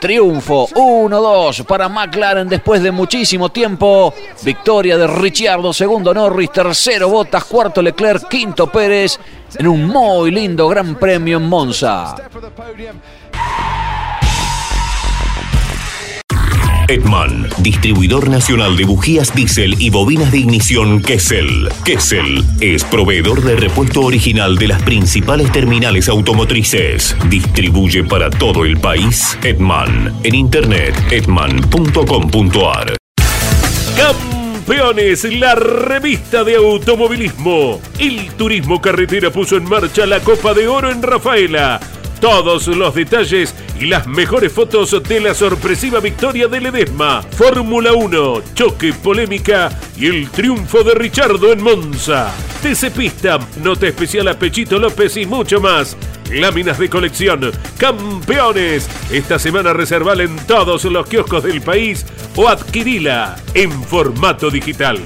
Triunfo 0.00 0.68
1-2 0.68 1.64
para 1.64 1.88
McLaren 1.88 2.48
después 2.48 2.82
de 2.82 2.90
muchísimo 2.90 3.50
tiempo. 3.50 4.12
Victoria 4.42 4.98
de 4.98 5.06
Ricciardo, 5.06 5.72
segundo 5.72 6.12
Norris, 6.12 6.52
tercero 6.52 7.08
Botas, 7.08 7.44
cuarto 7.44 7.80
Leclerc, 7.80 8.28
quinto 8.28 8.66
Pérez 8.66 9.18
en 9.58 9.66
un 9.66 9.86
muy 9.86 10.30
lindo 10.30 10.68
gran 10.68 10.94
premio 10.96 11.38
en 11.38 11.48
Monza. 11.48 12.14
Edman, 16.88 17.48
distribuidor 17.58 18.28
nacional 18.28 18.76
de 18.76 18.84
bujías 18.84 19.34
diésel 19.34 19.80
y 19.80 19.88
bobinas 19.88 20.30
de 20.30 20.38
ignición 20.38 21.00
Kessel. 21.00 21.68
Kessel 21.84 22.44
es 22.60 22.84
proveedor 22.84 23.42
de 23.42 23.56
repuesto 23.56 24.02
original 24.02 24.58
de 24.58 24.68
las 24.68 24.82
principales 24.82 25.50
terminales 25.52 26.08
automotrices. 26.08 27.16
Distribuye 27.28 28.04
para 28.04 28.28
todo 28.28 28.64
el 28.64 28.78
país 28.78 29.38
Edman. 29.42 30.12
En 30.22 30.34
internet 30.34 30.94
edman.com.ar. 31.10 32.96
Campeones, 34.64 35.24
la 35.24 35.56
revista 35.56 36.44
de 36.44 36.54
automovilismo. 36.54 37.80
El 37.98 38.30
Turismo 38.34 38.80
Carretera 38.80 39.30
puso 39.30 39.56
en 39.56 39.64
marcha 39.64 40.06
la 40.06 40.20
Copa 40.20 40.54
de 40.54 40.68
Oro 40.68 40.88
en 40.88 41.02
Rafaela. 41.02 41.80
Todos 42.22 42.68
los 42.68 42.94
detalles 42.94 43.52
y 43.80 43.86
las 43.86 44.06
mejores 44.06 44.52
fotos 44.52 44.96
de 45.02 45.18
la 45.18 45.34
sorpresiva 45.34 45.98
victoria 45.98 46.46
de 46.46 46.60
Ledesma, 46.60 47.20
Fórmula 47.20 47.94
1, 47.94 48.42
choque, 48.54 48.92
polémica 48.92 49.76
y 49.96 50.06
el 50.06 50.30
triunfo 50.30 50.84
de 50.84 50.94
Richardo 50.94 51.52
en 51.52 51.60
Monza. 51.60 52.32
TC 52.62 52.92
Pista, 52.92 53.40
nota 53.64 53.88
especial 53.88 54.28
a 54.28 54.38
Pechito 54.38 54.78
López 54.78 55.16
y 55.16 55.26
mucho 55.26 55.60
más. 55.60 55.96
Láminas 56.30 56.78
de 56.78 56.88
colección, 56.88 57.50
campeones. 57.76 58.88
Esta 59.10 59.40
semana 59.40 59.72
reservala 59.72 60.22
en 60.22 60.36
todos 60.46 60.84
los 60.84 61.08
kioscos 61.08 61.42
del 61.42 61.60
país 61.60 62.06
o 62.36 62.48
adquirila 62.48 63.34
en 63.52 63.72
formato 63.82 64.48
digital. 64.48 65.00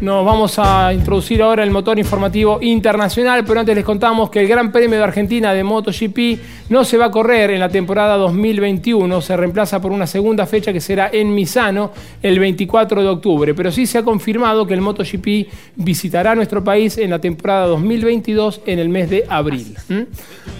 Nos 0.00 0.26
vamos 0.26 0.58
a 0.58 0.92
introducir 0.92 1.42
ahora 1.42 1.64
el 1.64 1.70
motor 1.70 1.98
informativo 1.98 2.58
internacional, 2.60 3.44
pero 3.46 3.60
antes 3.60 3.74
les 3.74 3.84
contamos 3.84 4.28
que 4.28 4.40
el 4.40 4.46
Gran 4.46 4.70
Premio 4.70 4.98
de 4.98 5.04
Argentina 5.04 5.54
de 5.54 5.64
MotoGP 5.64 6.68
no 6.68 6.84
se 6.84 6.98
va 6.98 7.06
a 7.06 7.10
correr 7.10 7.52
en 7.52 7.60
la 7.60 7.70
temporada 7.70 8.18
2021, 8.18 9.22
se 9.22 9.36
reemplaza 9.38 9.80
por 9.80 9.92
una 9.92 10.06
segunda 10.06 10.44
fecha 10.44 10.70
que 10.70 10.82
será 10.82 11.08
en 11.10 11.34
Misano 11.34 11.92
el 12.22 12.38
24 12.38 13.02
de 13.02 13.08
octubre, 13.08 13.54
pero 13.54 13.72
sí 13.72 13.86
se 13.86 13.96
ha 13.96 14.02
confirmado 14.02 14.66
que 14.66 14.74
el 14.74 14.82
MotoGP 14.82 15.48
visitará 15.76 16.34
nuestro 16.34 16.62
país 16.62 16.98
en 16.98 17.08
la 17.08 17.18
temporada 17.18 17.66
2022 17.66 18.60
en 18.66 18.78
el 18.78 18.90
mes 18.90 19.08
de 19.08 19.24
abril. 19.26 19.76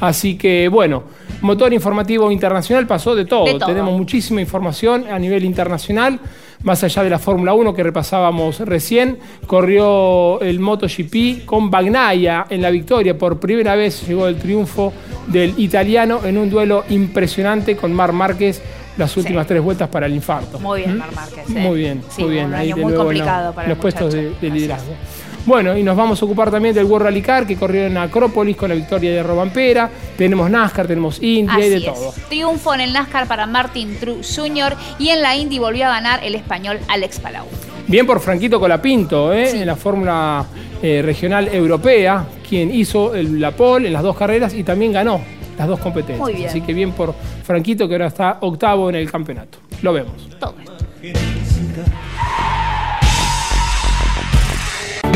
Así 0.01 0.39
que 0.39 0.69
bueno, 0.69 1.03
motor 1.43 1.75
informativo 1.75 2.33
internacional 2.33 2.87
pasó 2.87 3.15
de 3.15 3.27
todo, 3.27 3.45
De 3.45 3.55
todo. 3.59 3.67
tenemos 3.67 3.97
muchísima 3.99 4.41
información 4.41 5.05
a 5.11 5.19
nivel 5.19 5.45
internacional 5.45 6.21
más 6.63 6.83
allá 6.85 7.03
de 7.03 7.11
la 7.11 7.19
Fórmula 7.19 7.55
1 7.55 7.75
que 7.75 7.83
repasábamos 7.83 8.61
recién, 8.61 9.19
corrió 9.47 10.41
el 10.41 10.61
MotoGP 10.61 11.45
con 11.45 11.71
Bagnaia 11.71 12.47
en 12.51 12.63
la 12.63 12.71
victoria. 12.71 13.17
Por 13.17 13.39
primera 13.41 13.75
vez 13.77 14.07
llegó 14.07 14.27
el 14.29 14.37
triunfo 14.37 14.93
del 15.27 15.55
italiano 15.59 16.21
en 16.25 16.39
un 16.39 16.49
duelo 16.51 16.85
impresionante 16.89 17.77
con 17.77 17.93
Mar 17.93 18.13
Márquez 18.13 18.63
las 18.97 19.15
últimas 19.17 19.47
tres 19.47 19.61
vueltas 19.63 19.89
para 19.91 20.07
el 20.07 20.15
infarto. 20.15 20.59
Muy 20.59 20.81
bien, 20.81 20.95
¿Mm? 20.95 20.99
Mar 20.99 21.13
Márquez. 21.15 21.45
¿eh? 21.51 21.53
Muy 21.61 21.79
bien, 21.79 22.03
Sí, 22.09 22.23
muy 22.23 22.31
bien. 22.33 22.47
un 22.47 22.55
Ahí 22.55 22.73
año 22.73 22.83
muy 22.83 22.95
complicado 22.95 23.47
los- 23.47 23.55
para 23.55 23.67
el 23.67 23.71
los 23.71 23.79
puestos 23.79 24.13
de 24.15 24.33
liderazgo. 24.51 24.93
Bueno, 25.47 25.77
y 25.79 25.83
nos 25.85 25.97
vamos 25.97 26.21
a 26.21 26.25
ocupar 26.25 26.51
también 26.51 26.75
del 26.75 26.85
World 26.87 27.05
Rally 27.07 27.23
Car 27.23 27.47
que 27.47 27.55
corrió 27.57 27.87
en 27.87 27.97
Acrópolis 27.97 28.57
con 28.57 28.69
la 28.69 28.75
victoria 28.75 29.13
de 29.13 29.23
Robampera. 29.23 29.89
Tenemos 30.19 30.51
NASCAR, 30.51 30.89
tenemos 30.89 31.23
India 31.23 31.65
y 31.65 31.71
de 31.71 31.81
todo. 31.83 32.13
Triunfo 32.29 32.75
en 32.75 32.81
el 32.81 32.93
NASCAR 32.93 33.29
para 33.29 33.47
Martin 33.47 33.97
Truex 34.01 34.37
Jr. 34.37 34.75
y 34.99 35.11
en 35.11 35.23
la 35.23 35.37
Indy 35.37 35.59
volvió 35.61 35.87
a 35.87 35.91
ganar 35.91 36.25
el 36.25 36.35
español 36.35 36.79
Alex 36.89 37.21
Palau. 37.21 37.47
Bien 37.87 38.05
por 38.05 38.19
Franquito 38.21 38.59
Colapinto, 38.59 39.33
¿eh? 39.33 39.61
en 39.61 39.67
la 39.67 39.77
Fórmula 39.77 40.45
eh, 40.83 41.01
Regional 41.05 41.49
Europea, 41.55 42.27
quien 42.49 42.75
hizo 42.75 43.15
el- 43.15 43.41
la 43.41 43.53
pole 43.53 43.87
en 43.87 43.93
las 43.93 44.03
dos 44.03 44.17
carreras 44.17 44.53
y 44.53 44.65
también 44.65 44.93
ganó 44.93 45.21
las 45.57 45.69
dos 45.69 45.79
competencias. 45.79 46.19
Muy 46.19 46.35
bien. 46.35 46.49
Así 46.49 46.61
que 46.61 46.75
bien 46.75 46.91
por 46.91 47.15
Franquito, 47.45 47.87
que 47.87 47.95
ahora 47.95 48.09
está 48.09 48.39
octavo 48.41 48.89
en 48.91 48.97
el 48.97 49.09
campeonato. 49.11 49.59
Lo 49.83 49.93
vemos. 49.93 50.13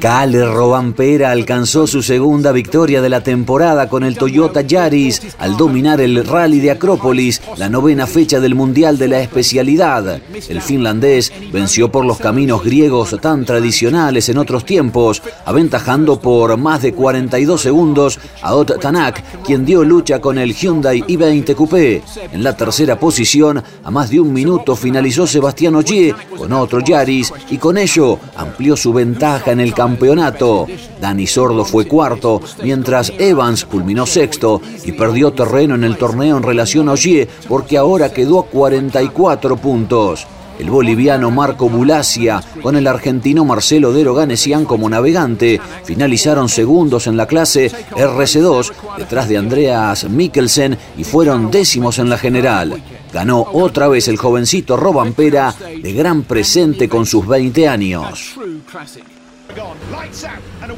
Cale 0.00 0.44
Robampera 0.46 1.30
alcanzó 1.30 1.86
su 1.86 2.02
segunda 2.02 2.52
victoria 2.52 3.02
de 3.02 3.10
la 3.10 3.22
temporada 3.22 3.88
con 3.88 4.02
el 4.02 4.16
Toyota 4.16 4.62
Yaris 4.62 5.36
al 5.38 5.56
dominar 5.56 6.00
el 6.00 6.24
Rally 6.24 6.60
de 6.60 6.70
Acrópolis, 6.70 7.42
la 7.56 7.68
novena 7.68 8.06
fecha 8.06 8.40
del 8.40 8.54
Mundial 8.54 8.96
de 8.96 9.08
la 9.08 9.20
especialidad. 9.20 10.20
El 10.48 10.62
finlandés 10.62 11.32
venció 11.52 11.92
por 11.92 12.04
los 12.06 12.18
caminos 12.18 12.64
griegos 12.64 13.16
tan 13.20 13.44
tradicionales 13.44 14.28
en 14.30 14.38
otros 14.38 14.64
tiempos, 14.64 15.22
aventajando 15.44 16.18
por 16.18 16.56
más 16.56 16.82
de 16.82 16.94
42 16.94 17.60
segundos 17.60 18.18
a 18.42 18.54
Ot 18.54 18.80
Tanak, 18.80 19.42
quien 19.44 19.66
dio 19.66 19.84
lucha 19.84 20.20
con 20.20 20.38
el 20.38 20.54
Hyundai 20.54 21.02
i20 21.02 21.54
Coupé. 21.54 22.02
En 22.32 22.42
la 22.42 22.56
tercera 22.56 22.98
posición, 22.98 23.62
a 23.84 23.90
más 23.90 24.08
de 24.08 24.20
un 24.20 24.32
minuto 24.32 24.74
finalizó 24.76 25.26
Sebastián 25.26 25.76
Ogier 25.76 26.14
con 26.36 26.52
otro 26.52 26.80
Yaris 26.80 27.32
y 27.50 27.58
con 27.58 27.76
ello 27.76 28.18
amplió 28.36 28.76
su 28.76 28.92
ventaja 28.92 29.09
en 29.46 29.60
el 29.60 29.74
campeonato. 29.74 30.66
Dani 31.00 31.26
Sordo 31.26 31.64
fue 31.64 31.86
cuarto, 31.86 32.40
mientras 32.62 33.12
Evans 33.18 33.64
culminó 33.64 34.06
sexto 34.06 34.60
y 34.84 34.92
perdió 34.92 35.32
terreno 35.32 35.74
en 35.74 35.84
el 35.84 35.96
torneo 35.96 36.36
en 36.36 36.42
relación 36.42 36.88
a 36.88 36.92
Ogier 36.92 37.28
porque 37.48 37.76
ahora 37.76 38.12
quedó 38.12 38.40
a 38.40 38.46
44 38.46 39.56
puntos. 39.56 40.26
El 40.58 40.70
boliviano 40.70 41.30
Marco 41.30 41.70
Bulacia 41.70 42.42
con 42.62 42.76
el 42.76 42.86
argentino 42.86 43.46
Marcelo 43.46 43.92
Dero 43.92 44.14
Ganesian 44.14 44.66
como 44.66 44.90
navegante 44.90 45.58
finalizaron 45.84 46.50
segundos 46.50 47.06
en 47.06 47.16
la 47.16 47.26
clase 47.26 47.72
RC2 47.92 48.72
detrás 48.98 49.28
de 49.28 49.38
Andreas 49.38 50.04
Mikkelsen 50.04 50.76
y 50.98 51.04
fueron 51.04 51.50
décimos 51.50 51.98
en 51.98 52.10
la 52.10 52.18
general. 52.18 52.82
Ganó 53.12 53.46
otra 53.52 53.88
vez 53.88 54.08
el 54.08 54.16
jovencito 54.16 54.76
Robampera 54.76 55.54
de 55.82 55.92
gran 55.92 56.22
presente 56.22 56.88
con 56.88 57.06
sus 57.06 57.26
20 57.26 57.68
años. 57.68 58.36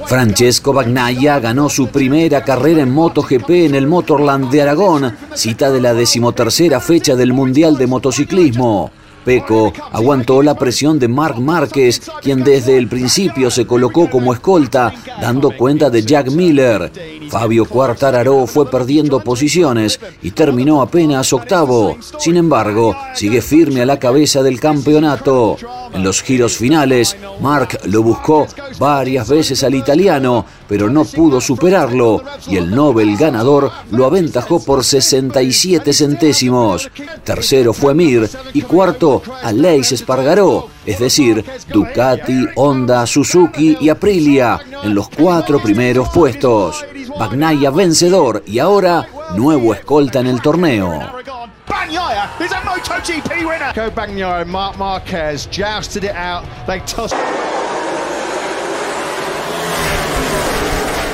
Francesco 0.07 0.73
Bagnaia 0.73 1.39
ganó 1.41 1.69
su 1.69 1.89
primera 1.89 2.43
carrera 2.43 2.83
en 2.83 2.91
MotoGP 2.91 3.51
en 3.51 3.75
el 3.75 3.87
Motorland 3.87 4.51
de 4.51 4.63
Aragón, 4.63 5.15
cita 5.35 5.71
de 5.71 5.81
la 5.81 5.93
decimotercera 5.93 6.81
fecha 6.81 7.15
del 7.15 7.33
Mundial 7.35 7.77
de 7.77 7.87
Motociclismo. 7.87 8.91
Peco 9.25 9.73
aguantó 9.93 10.43
la 10.43 10.55
presión 10.55 10.99
de 10.99 11.09
Marc 11.09 11.39
Márquez, 11.39 12.03
quien 12.21 12.43
desde 12.43 12.77
el 12.77 12.89
principio 12.89 13.51
se 13.51 13.67
colocó 13.67 14.11
como 14.11 14.33
escolta, 14.33 14.93
dando 15.21 15.57
cuenta 15.57 15.91
de 15.91 16.03
Jack 16.03 16.31
Miller. 16.31 16.91
Fabio 17.31 17.65
Quartararo 17.65 18.47
fue 18.47 18.71
perdiendo 18.71 19.21
posiciones 19.21 19.99
y 20.23 20.33
terminó 20.33 20.83
apenas 20.83 21.33
octavo. 21.33 21.97
Sin 22.19 22.37
embargo, 22.37 22.95
sigue 23.15 23.41
firme 23.41 23.83
a 23.83 23.87
la 23.87 23.99
cabeza 23.99 24.43
del 24.43 24.61
campeonato. 24.61 25.57
En 25.93 26.03
los 26.03 26.23
giros 26.23 26.57
finales, 26.57 27.17
Mark 27.41 27.81
lo 27.85 28.03
buscó 28.03 28.47
varias 28.79 29.29
veces 29.29 29.63
al 29.63 29.75
italiano, 29.75 30.45
pero 30.69 30.89
no 30.91 31.05
pudo 31.05 31.41
superarlo 31.41 32.23
y 32.47 32.57
el 32.57 32.75
Nobel 32.75 33.17
ganador 33.17 33.71
lo 33.91 34.07
aventajó 34.07 34.63
por 34.65 34.85
67 34.85 35.93
centésimos. 35.93 36.91
Tercero 37.25 37.73
fue 37.73 37.95
Mir 37.95 38.29
y 38.53 38.63
cuarto 38.63 39.23
Aleix 39.43 39.93
Espargaró, 39.93 40.69
es 40.87 40.99
decir, 40.99 41.45
Ducati, 41.69 42.47
Honda, 42.57 43.07
Suzuki 43.07 43.77
y 43.81 43.89
Aprilia 43.89 44.61
en 44.83 44.95
los 44.95 45.09
cuatro 45.09 45.61
primeros 45.61 46.09
puestos. 46.09 46.85
Bagnaia 47.19 47.71
vencedor 47.71 48.43
y 48.47 48.59
ahora 48.59 49.07
nuevo 49.37 49.75
escolta 49.75 50.21
en 50.21 50.27
el 50.27 50.41
torneo. 50.41 51.01
Bagnaia 51.69 52.29
is 52.41 52.53
a 52.53 52.61
MotoGP 52.63 53.47
winner. 53.47 53.73
Go 53.75 53.91
Bagnaia 53.91 54.43
and 54.43 54.51
Mark 54.51 54.77
Marquez 54.79 55.47
jousted 55.47 56.05
it 56.05 56.15
out. 56.15 56.45
They 56.67 56.81
tossed. 56.81 57.15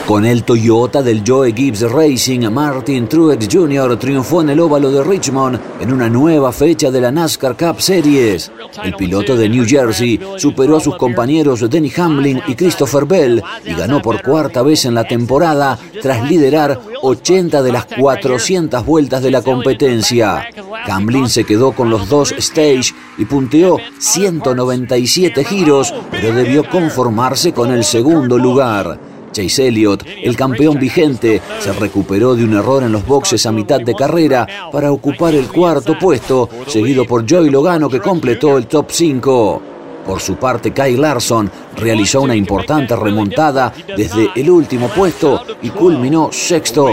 Con 0.08 0.24
el 0.24 0.42
Toyota 0.42 1.02
del 1.02 1.22
Joe 1.24 1.52
Gibbs 1.52 1.82
Racing, 1.82 2.50
Martin 2.50 3.06
Truex 3.06 3.46
Jr. 3.52 3.98
triunfó 3.98 4.40
en 4.40 4.48
el 4.48 4.58
óvalo 4.58 4.90
de 4.90 5.04
Richmond 5.04 5.60
en 5.80 5.92
una 5.92 6.08
nueva 6.08 6.50
fecha 6.50 6.90
de 6.90 7.02
la 7.02 7.12
NASCAR 7.12 7.54
Cup 7.58 7.82
Series. 7.82 8.50
El 8.82 8.94
piloto 8.94 9.36
de 9.36 9.50
New 9.50 9.66
Jersey 9.66 10.18
superó 10.38 10.78
a 10.78 10.80
sus 10.80 10.96
compañeros 10.96 11.68
Denny 11.68 11.92
Hamlin 11.94 12.40
y 12.48 12.54
Christopher 12.54 13.04
Bell 13.04 13.42
y 13.66 13.74
ganó 13.74 14.00
por 14.00 14.22
cuarta 14.22 14.62
vez 14.62 14.86
en 14.86 14.94
la 14.94 15.04
temporada 15.04 15.78
tras 16.00 16.26
liderar 16.26 16.80
80 17.02 17.62
de 17.62 17.72
las 17.72 17.84
400 17.84 18.86
vueltas 18.86 19.22
de 19.22 19.30
la 19.30 19.42
competencia. 19.42 20.48
Hamlin 20.86 21.28
se 21.28 21.44
quedó 21.44 21.72
con 21.72 21.90
los 21.90 22.08
dos 22.08 22.32
stage 22.32 22.94
y 23.18 23.26
punteó 23.26 23.76
197 23.98 25.44
giros, 25.44 25.92
pero 26.10 26.34
debió 26.34 26.66
conformarse 26.66 27.52
con 27.52 27.70
el 27.70 27.84
segundo 27.84 28.38
lugar. 28.38 29.07
Chase 29.38 29.68
Elliott, 29.68 30.04
el 30.20 30.34
campeón 30.34 30.80
vigente, 30.80 31.40
se 31.60 31.72
recuperó 31.72 32.34
de 32.34 32.42
un 32.42 32.54
error 32.54 32.82
en 32.82 32.90
los 32.90 33.06
boxes 33.06 33.46
a 33.46 33.52
mitad 33.52 33.78
de 33.78 33.94
carrera 33.94 34.48
para 34.72 34.90
ocupar 34.90 35.32
el 35.32 35.46
cuarto 35.46 35.96
puesto, 35.96 36.48
seguido 36.66 37.04
por 37.04 37.24
Joey 37.28 37.48
Logano 37.48 37.88
que 37.88 38.00
completó 38.00 38.58
el 38.58 38.66
top 38.66 38.86
5. 38.90 39.62
Por 40.04 40.20
su 40.20 40.34
parte, 40.34 40.72
Kyle 40.72 41.00
Larson 41.00 41.48
realizó 41.78 42.22
una 42.22 42.34
importante 42.34 42.94
remontada 42.96 43.72
desde 43.96 44.30
el 44.34 44.50
último 44.50 44.88
puesto 44.88 45.42
y 45.62 45.70
culminó 45.70 46.30
sexto. 46.32 46.88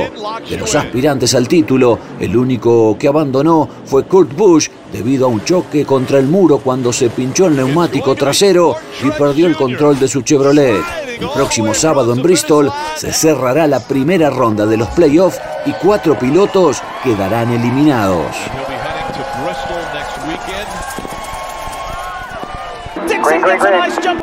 De 0.50 0.58
los 0.58 0.76
aspirantes 0.76 1.36
al 1.36 1.48
título, 1.48 2.00
el 2.20 2.36
único 2.36 2.98
que 2.98 3.08
abandonó 3.08 3.68
fue 3.86 4.06
Kurt 4.06 4.36
Busch 4.36 4.70
debido 4.92 5.26
a 5.26 5.30
un 5.30 5.44
choque 5.44 5.86
contra 5.86 6.20
el 6.20 6.28
muro 6.28 6.60
cuando 6.60 6.94
se 6.94 7.10
pinchó 7.10 7.48
el 7.48 7.56
neumático 7.56 8.16
trasero 8.16 8.76
y 9.04 9.10
perdió 9.12 9.48
el 9.48 9.56
control 9.56 10.00
de 10.00 10.08
su 10.08 10.22
Chevrolet. 10.22 10.82
El 11.20 11.30
próximo 11.30 11.74
sábado 11.74 12.14
en 12.14 12.22
Bristol 12.22 12.72
se 12.96 13.12
cerrará 13.14 13.68
la 13.68 13.80
primera 13.80 14.30
ronda 14.30 14.66
de 14.66 14.78
los 14.78 14.90
playoffs 14.90 15.40
y 15.66 15.72
cuatro 15.72 16.18
pilotos 16.20 16.82
quedarán 17.04 17.54
eliminados. 17.54 18.36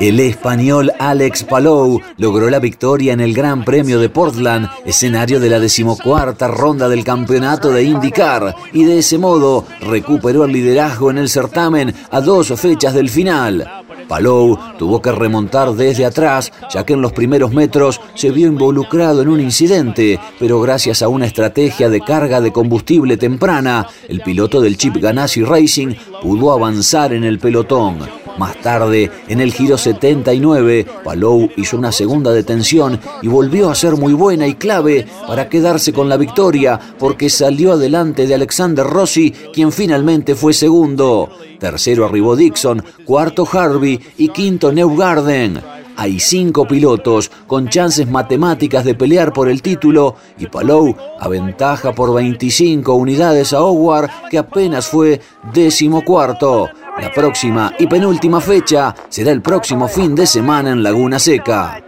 El 0.00 0.18
español 0.20 0.92
Alex 0.98 1.44
Palou 1.44 2.00
logró 2.16 2.50
la 2.50 2.58
victoria 2.58 3.12
en 3.12 3.20
el 3.20 3.34
Gran 3.34 3.64
Premio 3.64 4.00
de 4.00 4.08
Portland, 4.08 4.68
escenario 4.84 5.38
de 5.38 5.48
la 5.48 5.60
decimocuarta 5.60 6.48
ronda 6.48 6.88
del 6.88 7.04
campeonato 7.04 7.70
de 7.70 7.84
IndyCar, 7.84 8.54
y 8.72 8.84
de 8.84 8.98
ese 8.98 9.18
modo 9.18 9.64
recuperó 9.80 10.44
el 10.44 10.52
liderazgo 10.52 11.10
en 11.10 11.18
el 11.18 11.28
certamen 11.28 11.94
a 12.10 12.20
dos 12.20 12.48
fechas 12.60 12.94
del 12.94 13.10
final. 13.10 13.82
Palou 14.08 14.58
tuvo 14.78 15.00
que 15.00 15.12
remontar 15.12 15.72
desde 15.72 16.04
atrás, 16.04 16.52
ya 16.70 16.84
que 16.84 16.94
en 16.94 17.00
los 17.00 17.12
primeros 17.12 17.52
metros 17.52 18.00
se 18.14 18.30
vio 18.30 18.46
involucrado 18.46 19.22
en 19.22 19.28
un 19.28 19.40
incidente, 19.40 20.18
pero 20.38 20.60
gracias 20.60 21.02
a 21.02 21.08
una 21.08 21.26
estrategia 21.26 21.88
de 21.88 22.00
carga 22.00 22.40
de 22.40 22.52
combustible 22.52 23.16
temprana, 23.16 23.86
el 24.08 24.20
piloto 24.20 24.60
del 24.60 24.76
Chip 24.76 24.96
Ganassi 24.96 25.44
Racing 25.44 25.94
pudo 26.20 26.52
avanzar 26.52 27.12
en 27.12 27.24
el 27.24 27.38
pelotón. 27.38 28.00
Más 28.38 28.56
tarde, 28.62 29.10
en 29.28 29.40
el 29.40 29.52
giro 29.52 29.76
79, 29.76 30.86
Palou 31.04 31.50
hizo 31.56 31.76
una 31.76 31.92
segunda 31.92 32.32
detención 32.32 32.98
y 33.20 33.28
volvió 33.28 33.70
a 33.70 33.74
ser 33.74 33.96
muy 33.96 34.14
buena 34.14 34.46
y 34.46 34.54
clave 34.54 35.06
para 35.26 35.48
quedarse 35.48 35.92
con 35.92 36.08
la 36.08 36.16
victoria 36.16 36.80
porque 36.98 37.28
salió 37.28 37.72
adelante 37.72 38.26
de 38.26 38.34
Alexander 38.34 38.86
Rossi, 38.86 39.32
quien 39.52 39.70
finalmente 39.70 40.34
fue 40.34 40.54
segundo. 40.54 41.28
Tercero 41.58 42.06
arribó 42.06 42.34
Dixon, 42.34 42.82
cuarto 43.04 43.46
Harvey 43.50 44.00
y 44.16 44.28
quinto 44.28 44.72
Neugarden. 44.72 45.60
Hay 45.96 46.18
cinco 46.18 46.66
pilotos 46.66 47.30
con 47.46 47.68
chances 47.68 48.08
matemáticas 48.08 48.84
de 48.84 48.94
pelear 48.94 49.32
por 49.32 49.48
el 49.48 49.60
título 49.60 50.16
y 50.38 50.46
Palou 50.46 50.96
aventaja 51.20 51.92
por 51.92 52.14
25 52.14 52.94
unidades 52.94 53.52
a 53.52 53.62
Howard 53.62 54.10
que 54.30 54.38
apenas 54.38 54.86
fue 54.86 55.20
décimo 55.52 56.02
cuarto. 56.02 56.70
La 56.98 57.10
próxima 57.10 57.72
y 57.78 57.86
penúltima 57.86 58.40
fecha 58.40 58.94
será 59.08 59.30
el 59.32 59.40
próximo 59.40 59.88
fin 59.88 60.14
de 60.14 60.26
semana 60.26 60.70
en 60.70 60.82
Laguna 60.82 61.18
Seca. 61.18 61.82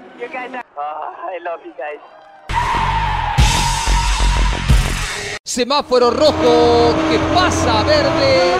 Semáforo 5.42 6.10
rojo 6.10 6.94
que 7.10 7.18
pasa 7.34 7.80
a 7.80 7.82
verde. 7.84 8.54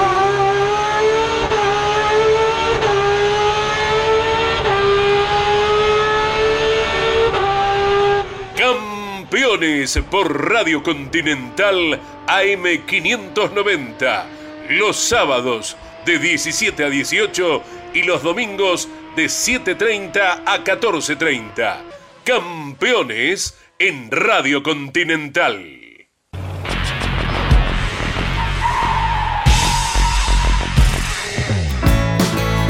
Campeones 8.57 9.99
por 10.11 10.51
Radio 10.51 10.83
Continental 10.83 11.99
AM590. 12.27 14.25
Los 14.69 14.97
sábados 14.97 15.77
de 16.05 16.19
17 16.19 16.85
a 16.85 16.91
18 16.91 17.63
y 17.95 18.03
los 18.03 18.23
domingos 18.23 18.89
de 19.17 19.27
7.30 19.27 20.43
a 20.45 20.65
14.30. 20.65 21.77
Campeones 22.25 23.59
en 23.79 24.11
Radio 24.11 24.63
Continental. 24.63 25.81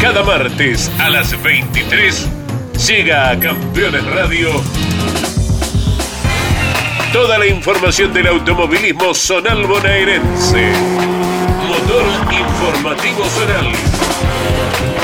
Cada 0.00 0.22
martes 0.22 0.90
a 0.98 1.10
las 1.10 1.42
23 1.42 2.28
llega 2.86 3.28
a 3.30 3.38
Campeones 3.38 4.06
Radio 4.06 4.48
toda 7.12 7.38
la 7.38 7.46
información 7.46 8.12
del 8.12 8.28
automovilismo 8.28 9.14
zonal 9.14 9.66
bonaerense. 9.66 10.72
Motor 11.90 12.06
Informativo 12.32 13.24
Zonal. 13.24 13.72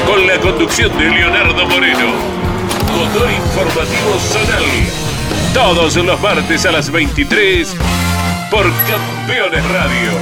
Con 0.06 0.24
la 0.24 0.38
conducción 0.38 0.96
de 0.96 1.10
Leonardo 1.10 1.66
Moreno. 1.66 2.12
Motor 2.94 3.28
Informativo 3.28 4.16
Zonal. 4.20 4.64
Todos 5.52 5.96
los 5.96 6.20
martes 6.20 6.64
a 6.64 6.70
las 6.70 6.88
23 6.88 7.74
por 8.52 8.70
Campeones 8.86 9.68
Radio. 9.68 10.12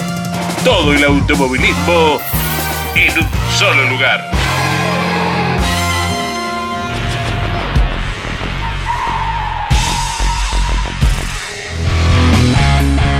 Todo 0.64 0.94
el 0.94 1.04
automovilismo 1.04 2.18
en 2.94 3.18
un 3.18 3.28
solo 3.58 3.84
lugar. 3.90 4.43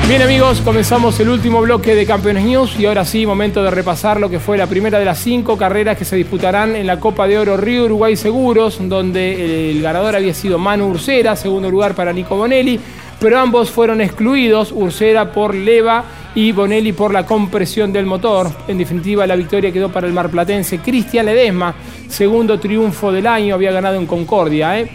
Bien 0.07 0.21
amigos, 0.21 0.61
comenzamos 0.61 1.19
el 1.21 1.31
último 1.31 1.63
bloque 1.63 1.95
de 1.95 2.05
Campeones 2.05 2.45
News 2.45 2.79
y 2.79 2.85
ahora 2.85 3.07
sí, 3.07 3.25
momento 3.25 3.63
de 3.63 3.71
repasar 3.71 4.21
lo 4.21 4.29
que 4.29 4.39
fue 4.39 4.59
la 4.59 4.67
primera 4.67 4.99
de 4.99 5.07
las 5.07 5.19
cinco 5.19 5.57
carreras 5.57 5.97
que 5.97 6.05
se 6.05 6.15
disputarán 6.15 6.77
en 6.77 6.87
la 6.87 7.01
Copa 7.01 7.27
de 7.27 7.39
Oro 7.39 7.57
Río 7.57 7.87
Uruguay 7.87 8.15
Seguros, 8.15 8.79
donde 8.83 9.71
el 9.71 9.81
ganador 9.81 10.15
había 10.15 10.35
sido 10.35 10.59
Manu 10.59 10.89
Ursera, 10.89 11.35
segundo 11.37 11.71
lugar 11.71 11.95
para 11.95 12.13
Nico 12.13 12.37
Bonelli, 12.37 12.79
pero 13.19 13.41
ambos 13.41 13.71
fueron 13.71 14.03
excluidos, 14.03 14.73
Ursera 14.73 15.33
por 15.33 15.55
leva 15.55 16.05
y 16.35 16.53
Bonelli 16.53 16.93
por 16.93 17.11
la 17.11 17.25
compresión 17.25 17.91
del 17.91 18.05
motor. 18.05 18.51
En 18.69 18.77
definitiva, 18.77 19.27
la 19.27 19.37
victoria 19.37 19.73
quedó 19.73 19.91
para 19.91 20.07
el 20.07 20.13
marplatense 20.13 20.81
Cristian 20.81 21.25
Ledesma, 21.25 21.75
segundo 22.09 22.61
triunfo 22.61 23.11
del 23.11 23.27
año, 23.27 23.55
había 23.55 23.73
ganado 23.73 23.97
en 23.97 24.05
Concordia. 24.05 24.79
¿eh? 24.79 24.91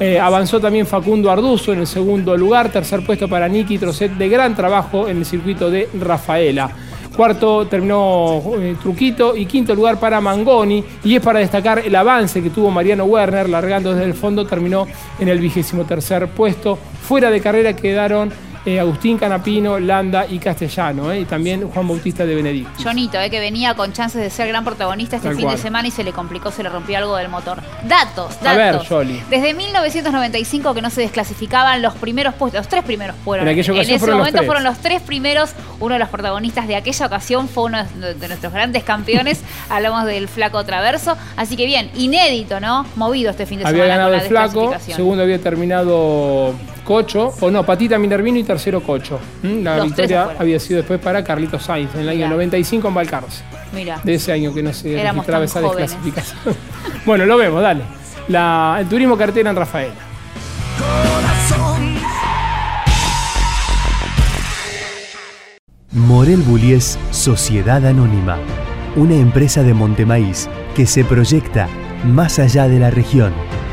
Eh, 0.00 0.18
avanzó 0.18 0.60
también 0.60 0.86
Facundo 0.86 1.30
Arduzo 1.30 1.72
en 1.72 1.80
el 1.80 1.86
segundo 1.86 2.36
lugar, 2.36 2.70
tercer 2.70 3.04
puesto 3.06 3.28
para 3.28 3.48
Niki 3.48 3.78
Trocet 3.78 4.12
de 4.12 4.28
gran 4.28 4.56
trabajo 4.56 5.08
en 5.08 5.18
el 5.18 5.24
circuito 5.24 5.70
de 5.70 5.88
Rafaela. 6.00 6.70
Cuarto 7.16 7.66
terminó 7.68 8.42
eh, 8.58 8.74
Truquito 8.82 9.36
y 9.36 9.46
quinto 9.46 9.72
lugar 9.74 10.00
para 10.00 10.20
Mangoni. 10.20 10.82
Y 11.04 11.14
es 11.14 11.22
para 11.22 11.38
destacar 11.38 11.78
el 11.78 11.94
avance 11.94 12.42
que 12.42 12.50
tuvo 12.50 12.70
Mariano 12.70 13.04
Werner, 13.04 13.48
largando 13.48 13.92
desde 13.92 14.04
el 14.04 14.14
fondo, 14.14 14.44
terminó 14.46 14.86
en 15.20 15.28
el 15.28 15.38
vigésimo 15.38 15.84
tercer 15.84 16.26
puesto. 16.28 16.76
Fuera 16.76 17.30
de 17.30 17.40
carrera 17.40 17.76
quedaron 17.76 18.32
eh, 18.66 18.80
Agustín 18.80 19.18
Canapino, 19.18 19.78
Landa 19.78 20.26
y 20.28 20.38
Castellano, 20.38 21.12
eh, 21.12 21.20
y 21.20 21.24
también 21.24 21.68
Juan 21.68 21.86
Bautista 21.86 22.24
de 22.24 22.34
Benedicto. 22.34 22.82
Jonito, 22.82 23.20
eh, 23.20 23.28
que 23.28 23.40
venía 23.40 23.74
con 23.74 23.92
chances 23.92 24.22
de 24.22 24.30
ser 24.30 24.48
gran 24.48 24.64
protagonista 24.64 25.16
este 25.16 25.28
Tal 25.28 25.36
fin 25.36 25.44
cual. 25.44 25.56
de 25.56 25.62
semana 25.62 25.88
y 25.88 25.90
se 25.90 26.02
le 26.02 26.12
complicó, 26.12 26.50
se 26.50 26.62
le 26.62 26.68
rompió 26.70 26.96
algo 26.98 27.16
del 27.16 27.28
motor. 27.28 27.60
Datos, 27.86 28.40
datos. 28.40 28.46
A 28.46 28.54
ver, 28.56 28.76
Jolly. 28.86 29.22
Desde 29.28 29.52
1995 29.54 30.74
que 30.74 30.82
no 30.82 30.90
se 30.90 31.02
desclasificaban 31.02 31.82
los 31.82 31.94
primeros 31.94 32.34
puestos, 32.34 32.60
los 32.60 32.68
tres 32.68 32.84
primeros 32.84 33.16
fueron. 33.24 33.46
En 33.46 33.52
aquella 33.52 33.72
ocasión 33.72 33.96
ese 33.96 33.98
fueron 33.98 34.18
los 34.18 34.22
momento 34.22 34.38
tres. 34.38 34.46
fueron 34.46 34.64
los 34.64 34.78
tres 34.78 35.02
primeros. 35.02 35.50
Uno 35.80 35.94
de 35.94 35.98
los 35.98 36.08
protagonistas 36.08 36.66
de 36.66 36.76
aquella 36.76 37.06
ocasión 37.06 37.48
fue 37.48 37.64
uno 37.64 37.84
de 37.84 38.28
nuestros 38.28 38.52
grandes 38.52 38.84
campeones. 38.84 39.42
Hablamos 39.68 40.06
del 40.06 40.28
flaco 40.28 40.64
Traverso. 40.64 41.16
Así 41.36 41.56
que 41.56 41.66
bien, 41.66 41.90
inédito, 41.94 42.60
¿no? 42.60 42.86
Movido 42.96 43.30
este 43.30 43.46
fin 43.46 43.58
de 43.58 43.66
Había 43.66 43.84
semana 43.84 43.94
ganado 43.94 44.10
con 44.16 44.26
el 44.26 44.34
la 44.34 44.48
Flaco, 44.48 44.74
segundo 44.94 45.22
había 45.22 45.38
terminado 45.38 46.54
Cocho, 46.84 47.32
o 47.40 47.50
no, 47.50 47.64
Patita 47.64 47.98
Minervino 47.98 48.38
y 48.38 48.44
tercero 48.44 48.80
Cocho. 48.82 49.18
¿Mm? 49.42 49.62
La 49.62 49.76
Los 49.78 49.86
victoria 49.86 50.28
había 50.38 50.60
sido 50.60 50.78
después 50.78 51.00
para 51.00 51.24
Carlitos 51.24 51.62
Sainz 51.64 51.94
en 51.94 52.02
el 52.02 52.08
año 52.10 52.18
Mirá. 52.18 52.28
95 52.30 52.88
en 52.88 52.94
Balcarce. 52.94 53.42
Mira. 53.72 54.00
De 54.04 54.14
ese 54.14 54.32
año 54.32 54.52
que 54.54 54.62
no 54.62 54.72
se 54.72 54.92
Éramos 54.92 55.26
registraba 55.26 55.44
esa 55.44 55.60
jóvenes. 55.60 55.90
desclasificación. 55.92 56.56
bueno, 57.06 57.26
lo 57.26 57.36
vemos, 57.36 57.62
dale. 57.62 57.82
La- 58.28 58.76
el 58.80 58.86
turismo 58.88 59.16
cartera 59.16 59.50
en 59.50 59.56
Rafaela. 59.56 59.94
Morel 65.92 66.40
Bullies 66.42 66.98
Sociedad 67.10 67.86
Anónima, 67.86 68.38
una 68.96 69.14
empresa 69.14 69.62
de 69.62 69.74
Montemaíz 69.74 70.48
que 70.74 70.86
se 70.86 71.04
proyecta 71.04 71.68
más 72.04 72.38
allá 72.38 72.68
de 72.68 72.78
la 72.80 72.90
región, 72.90 73.32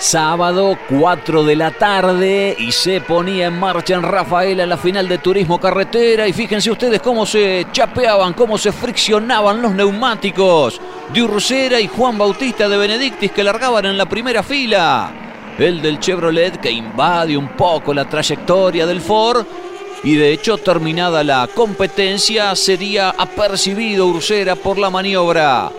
Sábado, 0.00 0.78
4 0.88 1.44
de 1.44 1.56
la 1.56 1.72
tarde, 1.72 2.56
y 2.58 2.72
se 2.72 3.02
ponía 3.02 3.48
en 3.48 3.60
marcha 3.60 3.94
en 3.94 4.02
Rafaela 4.02 4.64
la 4.64 4.78
final 4.78 5.06
de 5.06 5.18
Turismo 5.18 5.60
Carretera. 5.60 6.26
Y 6.26 6.32
fíjense 6.32 6.70
ustedes 6.70 7.02
cómo 7.02 7.26
se 7.26 7.66
chapeaban, 7.70 8.32
cómo 8.32 8.56
se 8.56 8.72
friccionaban 8.72 9.60
los 9.60 9.74
neumáticos 9.74 10.80
de 11.12 11.22
Ursera 11.22 11.78
y 11.78 11.86
Juan 11.86 12.16
Bautista 12.16 12.66
de 12.66 12.78
Benedictis 12.78 13.30
que 13.30 13.44
largaban 13.44 13.84
en 13.84 13.98
la 13.98 14.06
primera 14.06 14.42
fila. 14.42 15.12
El 15.58 15.82
del 15.82 16.00
Chevrolet 16.00 16.58
que 16.58 16.70
invade 16.70 17.36
un 17.36 17.48
poco 17.48 17.92
la 17.92 18.08
trayectoria 18.08 18.86
del 18.86 19.02
Ford. 19.02 19.44
Y 20.02 20.14
de 20.14 20.32
hecho, 20.32 20.56
terminada 20.56 21.22
la 21.22 21.46
competencia, 21.54 22.56
sería 22.56 23.10
apercibido 23.10 24.06
Ursera 24.06 24.56
por 24.56 24.78
la 24.78 24.88
maniobra. 24.88 25.70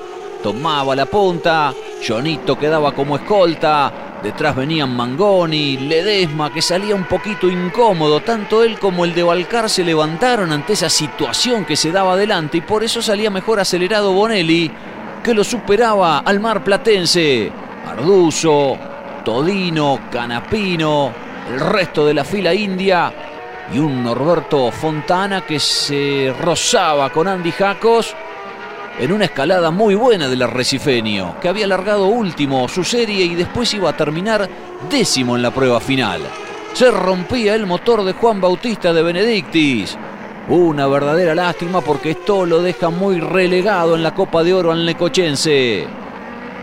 Tomaba 0.41 0.95
la 0.95 1.05
punta, 1.05 1.73
Jonito 2.05 2.57
quedaba 2.57 2.93
como 2.93 3.17
escolta, 3.17 4.17
detrás 4.23 4.55
venían 4.55 4.95
Mangoni, 4.95 5.77
Ledesma, 5.77 6.51
que 6.51 6.63
salía 6.63 6.95
un 6.95 7.05
poquito 7.05 7.47
incómodo, 7.47 8.21
tanto 8.21 8.63
él 8.63 8.79
como 8.79 9.05
el 9.05 9.13
de 9.13 9.21
Balcar 9.21 9.69
se 9.69 9.83
levantaron 9.83 10.51
ante 10.51 10.73
esa 10.73 10.89
situación 10.89 11.63
que 11.63 11.75
se 11.75 11.91
daba 11.91 12.13
adelante 12.13 12.57
y 12.57 12.61
por 12.61 12.83
eso 12.83 13.03
salía 13.03 13.29
mejor 13.29 13.59
acelerado 13.59 14.13
Bonelli, 14.13 14.71
que 15.23 15.33
lo 15.35 15.43
superaba 15.43 16.19
al 16.19 16.39
mar 16.39 16.63
platense. 16.63 17.51
Arduzo, 17.87 18.77
Todino, 19.23 19.99
Canapino, 20.11 21.11
el 21.51 21.59
resto 21.59 22.05
de 22.05 22.15
la 22.15 22.23
fila 22.23 22.53
india 22.53 23.13
y 23.73 23.77
un 23.77 24.03
Norberto 24.03 24.71
Fontana 24.71 25.41
que 25.41 25.59
se 25.59 26.33
rozaba 26.41 27.11
con 27.11 27.27
Andy 27.27 27.51
Jacos 27.51 28.15
en 29.01 29.11
una 29.11 29.25
escalada 29.25 29.71
muy 29.71 29.95
buena 29.95 30.29
del 30.29 30.43
arrecifeño, 30.43 31.39
que 31.41 31.49
había 31.49 31.65
largado 31.65 32.05
último 32.05 32.67
su 32.67 32.83
serie 32.83 33.25
y 33.25 33.33
después 33.33 33.73
iba 33.73 33.89
a 33.89 33.97
terminar 33.97 34.47
décimo 34.91 35.35
en 35.35 35.41
la 35.41 35.49
prueba 35.49 35.79
final. 35.79 36.21
Se 36.73 36.91
rompía 36.91 37.55
el 37.55 37.65
motor 37.65 38.03
de 38.03 38.13
Juan 38.13 38.39
Bautista 38.39 38.93
de 38.93 39.01
Benedictis. 39.01 39.97
Una 40.49 40.85
verdadera 40.85 41.33
lástima 41.33 41.81
porque 41.81 42.11
esto 42.11 42.45
lo 42.45 42.61
deja 42.61 42.91
muy 42.91 43.19
relegado 43.19 43.95
en 43.95 44.03
la 44.03 44.13
Copa 44.13 44.43
de 44.43 44.53
Oro 44.53 44.71
al 44.71 44.85
Necochense. 44.85 45.87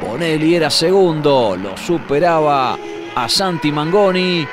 Bonelli 0.01 0.55
era 0.55 0.70
segundo, 0.70 1.57
lo 1.61 1.76
superaba 1.76 2.78
a 3.16 3.28
Santi 3.28 3.72
Mangoni. 3.72 4.47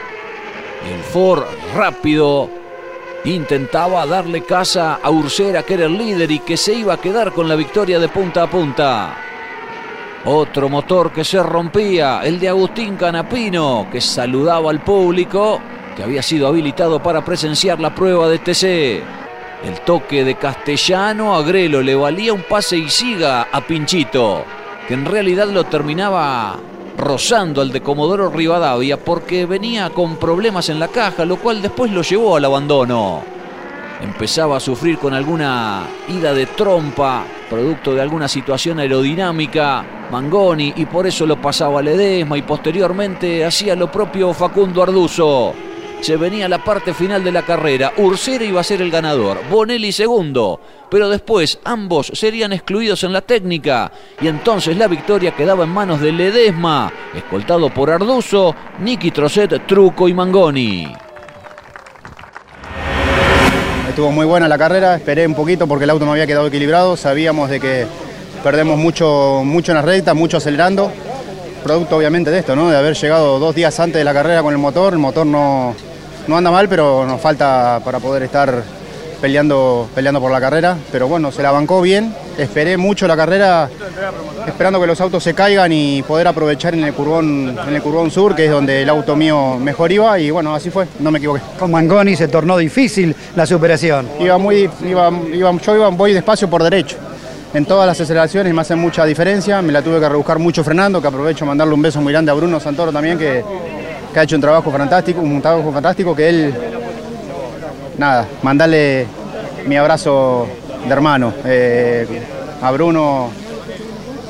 El 0.91 1.03
Ford 1.03 1.43
rápido 1.75 2.49
intentaba 3.33 4.05
darle 4.05 4.43
casa 4.43 4.99
a 5.01 5.09
Ursera, 5.09 5.63
que 5.63 5.73
era 5.73 5.85
el 5.85 5.97
líder 5.97 6.31
y 6.31 6.39
que 6.39 6.57
se 6.57 6.73
iba 6.73 6.93
a 6.93 7.01
quedar 7.01 7.31
con 7.31 7.47
la 7.47 7.55
victoria 7.55 7.99
de 7.99 8.07
punta 8.09 8.43
a 8.43 8.49
punta. 8.49 9.17
Otro 10.25 10.69
motor 10.69 11.11
que 11.11 11.23
se 11.23 11.41
rompía, 11.41 12.21
el 12.23 12.39
de 12.39 12.49
Agustín 12.49 12.95
Canapino, 12.95 13.87
que 13.91 14.01
saludaba 14.01 14.71
al 14.71 14.81
público, 14.81 15.59
que 15.95 16.03
había 16.03 16.21
sido 16.21 16.47
habilitado 16.47 17.01
para 17.01 17.23
presenciar 17.23 17.79
la 17.79 17.93
prueba 17.93 18.27
de 18.27 18.39
TC. 18.39 19.03
El 19.63 19.79
toque 19.85 20.23
de 20.23 20.35
Castellano 20.35 21.35
a 21.35 21.41
Grelo 21.41 21.81
le 21.81 21.95
valía 21.95 22.33
un 22.33 22.43
pase 22.43 22.77
y 22.77 22.89
siga 22.89 23.47
a 23.51 23.61
Pinchito, 23.61 24.43
que 24.87 24.93
en 24.93 25.05
realidad 25.05 25.47
lo 25.47 25.63
terminaba 25.63 26.59
rozando 26.97 27.61
al 27.61 27.71
de 27.71 27.81
Comodoro 27.81 28.29
Rivadavia 28.29 28.97
porque 28.97 29.45
venía 29.45 29.89
con 29.89 30.17
problemas 30.17 30.69
en 30.69 30.79
la 30.79 30.87
caja, 30.87 31.25
lo 31.25 31.37
cual 31.37 31.61
después 31.61 31.91
lo 31.91 32.01
llevó 32.01 32.35
al 32.35 32.45
abandono. 32.45 33.23
Empezaba 34.01 34.57
a 34.57 34.59
sufrir 34.59 34.97
con 34.97 35.13
alguna 35.13 35.87
ida 36.09 36.33
de 36.33 36.47
trompa, 36.47 37.25
producto 37.49 37.93
de 37.93 38.01
alguna 38.01 38.27
situación 38.27 38.79
aerodinámica, 38.79 39.85
Mangoni, 40.11 40.73
y 40.75 40.85
por 40.85 41.07
eso 41.07 41.25
lo 41.25 41.41
pasaba 41.41 41.79
a 41.79 41.83
Ledesma 41.83 42.37
y 42.37 42.41
posteriormente 42.41 43.45
hacía 43.45 43.75
lo 43.75 43.91
propio 43.91 44.33
Facundo 44.33 44.83
Arduzo. 44.83 45.53
Se 46.05 46.17
venía 46.17 46.47
la 46.47 46.63
parte 46.63 46.93
final 46.93 47.23
de 47.23 47.31
la 47.31 47.41
carrera. 47.41 47.91
Ursera 47.97 48.45
iba 48.45 48.61
a 48.61 48.63
ser 48.63 48.79
el 48.79 48.91
ganador, 48.91 49.39
Bonelli 49.49 49.91
segundo, 49.91 50.61
pero 50.91 51.09
después 51.09 51.57
ambos 51.63 52.11
serían 52.13 52.53
excluidos 52.53 53.03
en 53.03 53.11
la 53.11 53.21
técnica 53.21 53.91
y 54.21 54.27
entonces 54.27 54.77
la 54.77 54.87
victoria 54.87 55.35
quedaba 55.35 55.63
en 55.63 55.71
manos 55.71 55.99
de 55.99 56.11
Ledesma, 56.11 56.93
escoltado 57.15 57.73
por 57.73 57.89
Arduzo, 57.89 58.55
Niki 58.81 59.09
Trocet, 59.09 59.65
Truco 59.65 60.07
y 60.07 60.13
Mangoni. 60.13 60.93
Estuvo 63.89 64.11
muy 64.11 64.27
buena 64.27 64.47
la 64.47 64.59
carrera, 64.59 64.93
esperé 64.93 65.25
un 65.25 65.33
poquito 65.33 65.67
porque 65.67 65.85
el 65.85 65.89
auto 65.89 66.05
no 66.05 66.11
había 66.11 66.27
quedado 66.27 66.45
equilibrado, 66.45 66.97
sabíamos 66.97 67.49
de 67.49 67.59
que 67.59 67.87
perdemos 68.43 68.77
mucho, 68.77 69.41
mucho 69.43 69.71
en 69.71 69.77
las 69.77 69.85
rectas, 69.85 70.13
mucho 70.13 70.37
acelerando, 70.37 70.91
producto 71.63 71.97
obviamente 71.97 72.29
de 72.29 72.37
esto, 72.37 72.55
¿no? 72.55 72.69
de 72.69 72.77
haber 72.77 72.93
llegado 72.93 73.39
dos 73.39 73.55
días 73.55 73.79
antes 73.79 73.97
de 73.97 74.03
la 74.03 74.13
carrera 74.13 74.43
con 74.43 74.53
el 74.53 74.59
motor, 74.59 74.93
el 74.93 74.99
motor 74.99 75.25
no, 75.25 75.73
no 76.27 76.37
anda 76.37 76.51
mal, 76.51 76.67
pero 76.69 77.05
nos 77.05 77.21
falta 77.21 77.79
para 77.83 77.99
poder 77.99 78.23
estar 78.23 78.63
peleando, 79.21 79.87
peleando 79.95 80.19
por 80.19 80.31
la 80.31 80.39
carrera, 80.41 80.77
pero 80.91 81.07
bueno, 81.07 81.31
se 81.31 81.41
la 81.41 81.51
bancó 81.51 81.81
bien, 81.81 82.13
esperé 82.37 82.77
mucho 82.77 83.07
la 83.07 83.15
carrera 83.15 83.69
esperando 84.45 84.79
que 84.79 84.87
los 84.87 84.99
autos 85.01 85.23
se 85.23 85.33
caigan 85.33 85.71
y 85.71 86.03
poder 86.03 86.27
aprovechar 86.27 86.73
en 86.73 86.83
el 86.83 86.93
curvón, 86.93 87.57
en 87.67 87.73
el 87.75 87.81
curvón 87.81 88.11
sur, 88.11 88.35
que 88.35 88.45
es 88.45 88.51
donde 88.51 88.81
el 88.83 88.89
auto 88.89 89.15
mío 89.15 89.57
mejor 89.57 89.91
iba, 89.91 90.19
y 90.19 90.29
bueno, 90.31 90.53
así 90.53 90.69
fue, 90.69 90.85
no 90.99 91.11
me 91.11 91.17
equivoqué. 91.19 91.41
Con 91.57 91.71
Mangoni 91.71 92.15
se 92.15 92.27
tornó 92.27 92.57
difícil 92.57 93.15
la 93.35 93.45
superación. 93.45 94.07
Iba 94.19 94.37
muy, 94.37 94.69
iba, 94.85 95.09
iba- 95.33 95.57
yo 95.59 95.75
iba, 95.75 95.89
voy 95.89 96.13
despacio 96.13 96.49
por 96.49 96.61
derecho. 96.61 96.97
En 97.53 97.65
todas 97.65 97.87
las 97.87 97.99
aceleraciones 98.01 98.53
me 98.53 98.61
hace 98.61 98.75
mucha 98.75 99.05
diferencia, 99.05 99.61
me 99.61 99.71
la 99.71 99.81
tuve 99.81 99.99
que 100.01 100.09
rebuscar 100.09 100.37
mucho 100.39 100.61
frenando, 100.63 101.01
que 101.01 101.07
aprovecho 101.07 101.45
mandarle 101.45 101.73
un 101.73 101.81
beso 101.81 102.01
muy 102.01 102.11
grande 102.11 102.29
a 102.29 102.33
Bruno 102.33 102.59
Santoro 102.59 102.91
también, 102.91 103.17
que, 103.17 103.43
que 104.15 104.19
ha 104.21 104.23
hecho 104.23 104.37
un 104.37 104.41
trabajo 104.41 104.71
fantástico, 104.71 105.19
un 105.19 105.41
trabajo 105.41 105.73
fantástico, 105.73 106.15
que 106.15 106.29
él, 106.29 106.53
nada, 107.97 108.25
mandarle 108.43 109.05
mi 109.65 109.75
abrazo 109.75 110.47
de 110.87 110.93
hermano. 110.93 111.33
Eh, 111.43 112.21
a 112.61 112.71
Bruno 112.71 113.29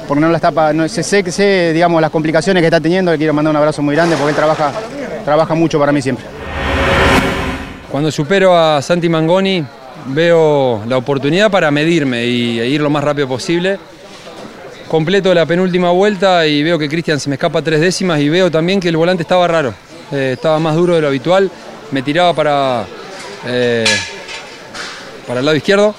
porque 0.08 0.22
no 0.22 0.30
la 0.30 0.38
está, 0.38 0.74
no, 0.74 0.90
sé, 0.90 1.04
sé, 1.04 1.32
sé, 1.32 1.72
digamos, 1.72 2.02
las 2.02 2.10
complicaciones 2.10 2.62
que 2.62 2.66
está 2.66 2.82
teniendo, 2.82 3.12
le 3.12 3.20
quiero 3.20 3.32
mandar 3.36 3.52
un 3.52 3.58
abrazo 3.58 3.84
muy 3.84 3.94
grande 3.94 4.16
porque 4.16 4.32
él 4.32 4.36
trabaja, 4.36 4.72
trabaja 5.24 5.54
mucho 5.54 5.78
para 5.78 5.92
mí 5.92 6.02
siempre. 6.02 6.26
Cuando 7.92 8.10
supero 8.10 8.58
a 8.58 8.82
Santi 8.82 9.08
Mangoni, 9.08 9.64
veo 10.08 10.82
la 10.88 10.98
oportunidad 10.98 11.52
para 11.52 11.70
medirme 11.70 12.26
y 12.26 12.60
e 12.60 12.68
ir 12.70 12.82
lo 12.82 12.90
más 12.90 13.04
rápido 13.04 13.28
posible. 13.28 13.78
Completo 14.88 15.34
la 15.34 15.46
penúltima 15.46 15.90
vuelta 15.90 16.46
y 16.46 16.62
veo 16.62 16.78
que 16.78 16.88
Cristian 16.88 17.20
se 17.20 17.28
me 17.28 17.36
escapa 17.36 17.62
tres 17.62 17.82
décimas 17.82 18.20
y 18.20 18.30
veo 18.30 18.52
también 18.52 18.80
que 18.80 18.90
el 18.90 18.98
volante 18.98 19.24
estaba 19.24 19.48
raro, 19.48 19.74
eh, 20.12 20.32
estaba 20.34 20.60
más 20.60 20.76
duro 20.76 20.96
de 20.96 21.02
lo 21.02 21.08
habitual, 21.08 21.50
me 21.92 22.04
tiraba 22.04 22.34
para, 22.34 22.86
eh, 23.48 23.86
para 25.28 25.40
el 25.40 25.46
lado 25.46 25.58
izquierdo 25.58 25.96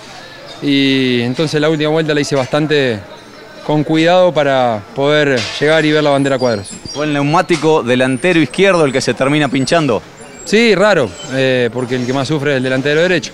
y 0.62 1.20
entonces 1.22 1.60
la 1.60 1.68
última 1.68 1.90
vuelta 1.90 2.14
la 2.14 2.20
hice 2.20 2.36
bastante 2.36 3.00
con 3.66 3.82
cuidado 3.82 4.32
para 4.32 4.80
poder 4.94 5.40
llegar 5.58 5.84
y 5.84 5.90
ver 5.90 6.04
la 6.04 6.10
bandera 6.10 6.38
cuadros. 6.38 6.68
¿Fue 6.94 7.06
el 7.06 7.12
neumático 7.12 7.82
delantero 7.82 8.38
izquierdo 8.38 8.84
el 8.84 8.92
que 8.92 9.00
se 9.00 9.14
termina 9.14 9.48
pinchando? 9.48 10.00
Sí, 10.44 10.76
raro, 10.76 11.10
eh, 11.32 11.70
porque 11.72 11.96
el 11.96 12.06
que 12.06 12.12
más 12.12 12.28
sufre 12.28 12.52
es 12.52 12.56
el 12.58 12.62
delantero 12.62 13.02
derecho. 13.02 13.32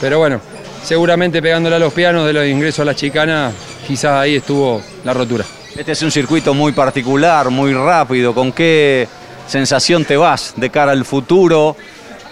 Pero 0.00 0.20
bueno, 0.20 0.40
seguramente 0.84 1.42
pegándole 1.42 1.74
a 1.74 1.78
los 1.80 1.92
pianos 1.92 2.24
de 2.24 2.32
los 2.32 2.46
ingresos 2.46 2.80
a 2.80 2.84
la 2.84 2.94
chicana, 2.94 3.50
quizás 3.92 4.12
ahí 4.12 4.36
estuvo 4.36 4.80
la 5.04 5.12
rotura. 5.12 5.44
Este 5.76 5.92
es 5.92 6.00
un 6.00 6.10
circuito 6.10 6.54
muy 6.54 6.72
particular, 6.72 7.50
muy 7.50 7.74
rápido. 7.74 8.32
¿Con 8.32 8.50
qué 8.50 9.06
sensación 9.46 10.06
te 10.06 10.16
vas 10.16 10.54
de 10.56 10.70
cara 10.70 10.92
al 10.92 11.04
futuro 11.04 11.76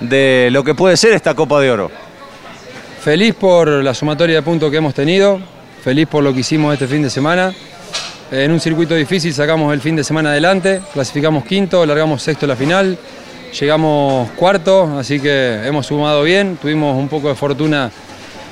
de 0.00 0.48
lo 0.52 0.64
que 0.64 0.74
puede 0.74 0.96
ser 0.96 1.12
esta 1.12 1.34
Copa 1.34 1.61
de 1.61 1.70
Oro? 1.70 1.90
Feliz 3.02 3.34
por 3.34 3.68
la 3.68 3.92
sumatoria 3.92 4.36
de 4.36 4.42
puntos 4.42 4.70
que 4.70 4.78
hemos 4.78 4.94
tenido, 4.94 5.38
feliz 5.84 6.08
por 6.08 6.24
lo 6.24 6.32
que 6.32 6.40
hicimos 6.40 6.72
este 6.72 6.86
fin 6.86 7.02
de 7.02 7.11
semana. 7.11 7.52
En 8.30 8.50
un 8.52 8.58
circuito 8.58 8.94
difícil 8.94 9.34
sacamos 9.34 9.74
el 9.74 9.82
fin 9.82 9.94
de 9.94 10.02
semana 10.02 10.30
adelante, 10.30 10.80
clasificamos 10.94 11.44
quinto, 11.44 11.84
largamos 11.84 12.22
sexto 12.22 12.46
la 12.46 12.56
final, 12.56 12.96
llegamos 13.61 14.30
cuarto, 14.30 14.96
así 14.98 15.20
que 15.20 15.61
hemos 15.66 15.84
sumado 15.84 16.22
bien, 16.22 16.56
tuvimos 16.56 16.96
un 16.96 17.08
poco 17.08 17.28
de 17.28 17.34
fortuna 17.34 17.90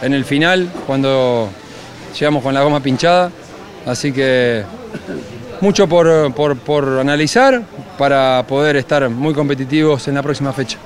en 0.03 0.13
el 0.13 0.27
final 0.27 0.69
cuando 0.87 1.49
llegamos 2.19 2.43
con 2.43 2.55
la 2.55 2.63
goma 2.63 2.81
pinchada, 2.81 3.31
así 3.87 4.13
que 4.13 4.63
mucho 5.61 5.89
por, 5.89 6.33
por, 6.35 6.57
por 6.57 6.99
analizar 7.01 7.63
para 7.99 8.45
poder 8.47 8.77
estar 8.77 9.09
muy 9.11 9.35
competitivos 9.35 10.07
en 10.09 10.15
la 10.15 10.23
próxima 10.23 10.53
fecha. 10.53 10.79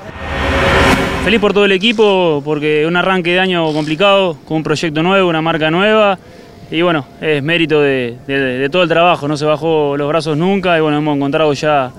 Feliz 1.25 1.41
por 1.41 1.53
todo 1.53 1.65
el 1.67 1.73
equipo, 1.73 2.43
porque 2.45 2.85
un 2.87 2.97
arranque 2.97 3.31
de 3.33 3.41
año 3.41 3.73
complicado, 3.73 4.37
con 4.47 4.59
un 4.59 4.63
proyecto 4.63 5.03
nuevo, 5.03 5.29
una 5.29 5.41
marca 5.43 5.71
nueva. 5.71 6.19
Y 6.71 6.81
bueno, 6.83 7.05
es 7.21 7.43
mérito 7.43 7.81
de, 7.83 8.17
de- 8.27 8.39
de 8.59 8.69
todo 8.71 8.83
el 8.83 8.89
trabajo, 8.89 9.29
no 9.29 9.37
se 9.37 9.45
bajó 9.45 9.95
los 9.97 10.09
brazos 10.09 10.37
nunca. 10.37 10.77
Y 10.77 10.81
bueno, 10.81 10.99
hemos 10.99 11.17
encontrado 11.17 11.53
ya 11.53 11.93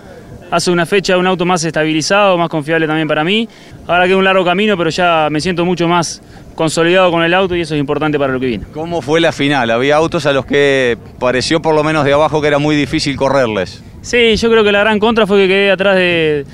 hace 0.53 0.69
una 0.69 0.85
fecha 0.85 1.17
un 1.17 1.25
auto 1.25 1.45
más 1.45 1.63
estabilizado, 1.63 2.37
más 2.37 2.47
confiable 2.47 2.85
también 2.85 3.07
para 3.07 3.23
mí. 3.23 3.49
Ahora 3.87 4.05
queda 4.05 4.17
un 4.17 4.23
largo 4.23 4.45
camino, 4.45 4.77
pero 4.77 4.91
ya 4.91 5.27
me 5.31 5.41
siento 5.41 5.65
mucho 5.65 5.87
más 5.87 6.21
consolidado 6.53 7.09
con 7.09 7.23
el 7.23 7.33
auto 7.33 7.55
y 7.55 7.61
eso 7.61 7.73
es 7.73 7.79
importante 7.79 8.19
para 8.19 8.33
lo 8.33 8.39
que 8.39 8.45
viene. 8.45 8.65
¿Cómo 8.71 9.01
fue 9.01 9.19
la 9.19 9.31
final? 9.31 9.71
Había 9.71 9.95
autos 9.95 10.27
a 10.27 10.31
los 10.31 10.45
que 10.45 10.95
pareció 11.19 11.59
por 11.59 11.73
lo 11.73 11.83
menos 11.83 12.05
de 12.05 12.13
abajo 12.13 12.39
que 12.39 12.47
era 12.49 12.59
muy 12.59 12.75
difícil 12.75 13.15
correrles. 13.15 13.83
Sí, 14.03 14.35
yo 14.35 14.51
creo 14.51 14.63
que 14.63 14.71
la 14.71 14.81
gran 14.81 14.99
contra 14.99 15.25
fue 15.25 15.39
que 15.39 15.47
quedé 15.47 15.71
atrás 15.71 15.95
de, 15.95 16.45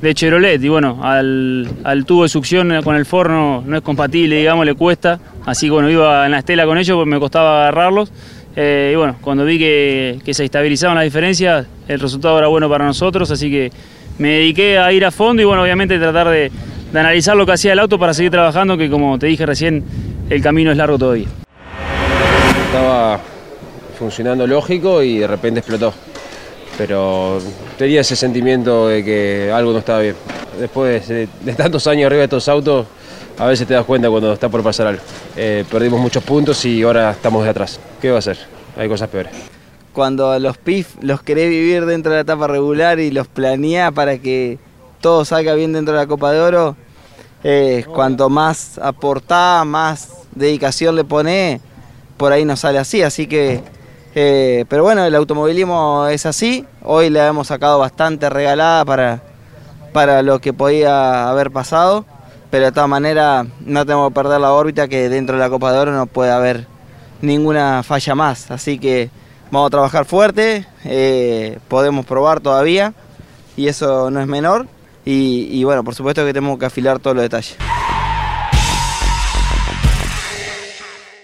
de 0.00 0.14
Chevrolet 0.14 0.62
y 0.62 0.68
bueno, 0.68 1.00
al, 1.02 1.68
al 1.82 2.04
tubo 2.04 2.22
de 2.22 2.28
succión 2.28 2.80
con 2.84 2.94
el 2.94 3.06
forno 3.06 3.64
no 3.66 3.76
es 3.76 3.82
compatible, 3.82 4.36
digamos, 4.36 4.66
le 4.66 4.74
cuesta. 4.74 5.18
Así 5.46 5.66
que 5.66 5.72
bueno, 5.72 5.90
iba 5.90 6.26
en 6.26 6.30
la 6.30 6.38
estela 6.38 6.64
con 6.64 6.78
ellos, 6.78 6.94
pues 6.94 7.08
me 7.08 7.18
costaba 7.18 7.62
agarrarlos. 7.62 8.12
Eh, 8.56 8.90
y 8.92 8.96
bueno, 8.96 9.16
cuando 9.20 9.44
vi 9.44 9.58
que, 9.58 10.20
se 10.32 10.44
estabilizaban 10.44 10.96
las 10.96 11.04
diferencias, 11.04 11.66
el 11.86 12.00
resultado 12.00 12.38
era 12.38 12.48
bueno 12.48 12.68
para 12.68 12.84
nosotros, 12.84 13.30
así 13.30 13.50
que 13.50 13.70
me 14.18 14.30
dediqué 14.30 14.78
a 14.78 14.92
ir 14.92 15.04
a 15.04 15.10
fondo 15.10 15.42
y 15.42 15.44
bueno, 15.44 15.62
obviamente 15.62 15.98
tratar 15.98 16.28
de, 16.28 16.50
analizar 16.92 17.36
lo 17.36 17.46
que 17.46 17.52
hacía 17.52 17.72
el 17.72 17.78
auto 17.78 17.98
para 17.98 18.14
seguir 18.14 18.30
trabajando, 18.30 18.76
que 18.76 18.90
como 18.90 19.18
te 19.18 19.26
dije 19.26 19.46
recién, 19.46 19.84
el 20.28 20.42
camino 20.42 20.70
es 20.70 20.76
largo 20.76 20.98
todavía. 20.98 21.28
Estaba 22.66 23.20
funcionando 23.98 24.46
lógico 24.46 25.02
y 25.02 25.18
de 25.18 25.26
repente 25.26 25.60
explotó. 25.60 25.94
Pero 26.76 27.40
tenía 27.76 28.02
ese 28.02 28.14
sentimiento 28.14 28.88
de 28.88 29.04
que 29.04 29.50
algo 29.52 29.72
no 29.72 29.78
estaba 29.78 30.00
bien. 30.00 30.14
Después 30.60 31.08
de, 31.08 31.28
de 31.40 31.54
tantos 31.54 31.86
años 31.86 32.06
arriba 32.06 32.20
de 32.20 32.24
estos 32.24 32.48
autos, 32.48 32.86
a 33.38 33.46
veces 33.46 33.66
te 33.66 33.74
das 33.74 33.84
cuenta 33.84 34.10
cuando 34.10 34.32
está 34.32 34.48
por 34.48 34.62
pasar 34.62 34.88
algo. 34.88 35.02
Eh, 35.36 35.64
perdimos 35.70 36.00
muchos 36.00 36.22
puntos 36.22 36.64
y 36.64 36.82
ahora 36.82 37.10
estamos 37.12 37.44
de 37.44 37.50
atrás. 37.50 37.78
¿Qué 38.00 38.10
va 38.10 38.16
a 38.16 38.18
hacer? 38.18 38.38
Hay 38.76 38.88
cosas 38.88 39.08
peores. 39.08 39.32
cuando 39.92 40.38
los 40.38 40.56
PIF 40.58 40.94
los 41.00 41.22
querés 41.22 41.48
vivir 41.48 41.84
dentro 41.84 42.12
de 42.12 42.18
la 42.18 42.22
etapa 42.22 42.46
regular 42.46 43.00
y 43.00 43.10
los 43.10 43.26
planeás 43.26 43.92
para 43.92 44.18
que 44.18 44.58
todo 45.00 45.24
salga 45.24 45.54
bien 45.54 45.72
dentro 45.72 45.94
de 45.94 46.00
la 46.00 46.06
Copa 46.06 46.30
de 46.30 46.40
Oro, 46.40 46.76
eh, 47.44 47.84
cuanto 47.92 48.28
más 48.28 48.78
aportás, 48.78 49.64
más 49.66 50.08
dedicación 50.34 50.94
le 50.96 51.04
ponés, 51.04 51.60
por 52.16 52.32
ahí 52.32 52.44
no 52.44 52.56
sale 52.56 52.78
así. 52.78 53.02
Así 53.02 53.26
que, 53.26 53.62
eh, 54.14 54.64
pero 54.68 54.82
bueno, 54.82 55.04
el 55.04 55.14
automovilismo 55.14 56.06
es 56.06 56.26
así. 56.26 56.64
Hoy 56.82 57.10
le 57.10 57.24
hemos 57.24 57.48
sacado 57.48 57.78
bastante 57.78 58.28
regalada 58.28 58.84
para, 58.84 59.22
para 59.92 60.22
lo 60.22 60.40
que 60.40 60.52
podía 60.52 61.28
haber 61.28 61.50
pasado. 61.50 62.04
Pero 62.50 62.64
de 62.66 62.72
todas 62.72 62.88
maneras 62.88 63.46
no 63.60 63.84
tenemos 63.84 64.08
que 64.08 64.14
perder 64.14 64.40
la 64.40 64.52
órbita 64.52 64.88
que 64.88 65.08
dentro 65.08 65.36
de 65.36 65.40
la 65.40 65.50
Copa 65.50 65.72
de 65.72 65.78
Oro 65.78 65.92
no 65.92 66.06
puede 66.06 66.30
haber 66.30 66.66
ninguna 67.20 67.82
falla 67.82 68.14
más. 68.14 68.50
Así 68.50 68.78
que 68.78 69.10
vamos 69.50 69.68
a 69.68 69.70
trabajar 69.70 70.04
fuerte, 70.04 70.66
eh, 70.84 71.58
podemos 71.68 72.06
probar 72.06 72.40
todavía 72.40 72.94
y 73.56 73.68
eso 73.68 74.10
no 74.10 74.20
es 74.20 74.26
menor. 74.26 74.66
Y, 75.04 75.48
y 75.50 75.64
bueno, 75.64 75.84
por 75.84 75.94
supuesto 75.94 76.24
que 76.24 76.32
tenemos 76.32 76.58
que 76.58 76.66
afilar 76.66 76.98
todos 76.98 77.16
los 77.16 77.22
detalles. 77.22 77.56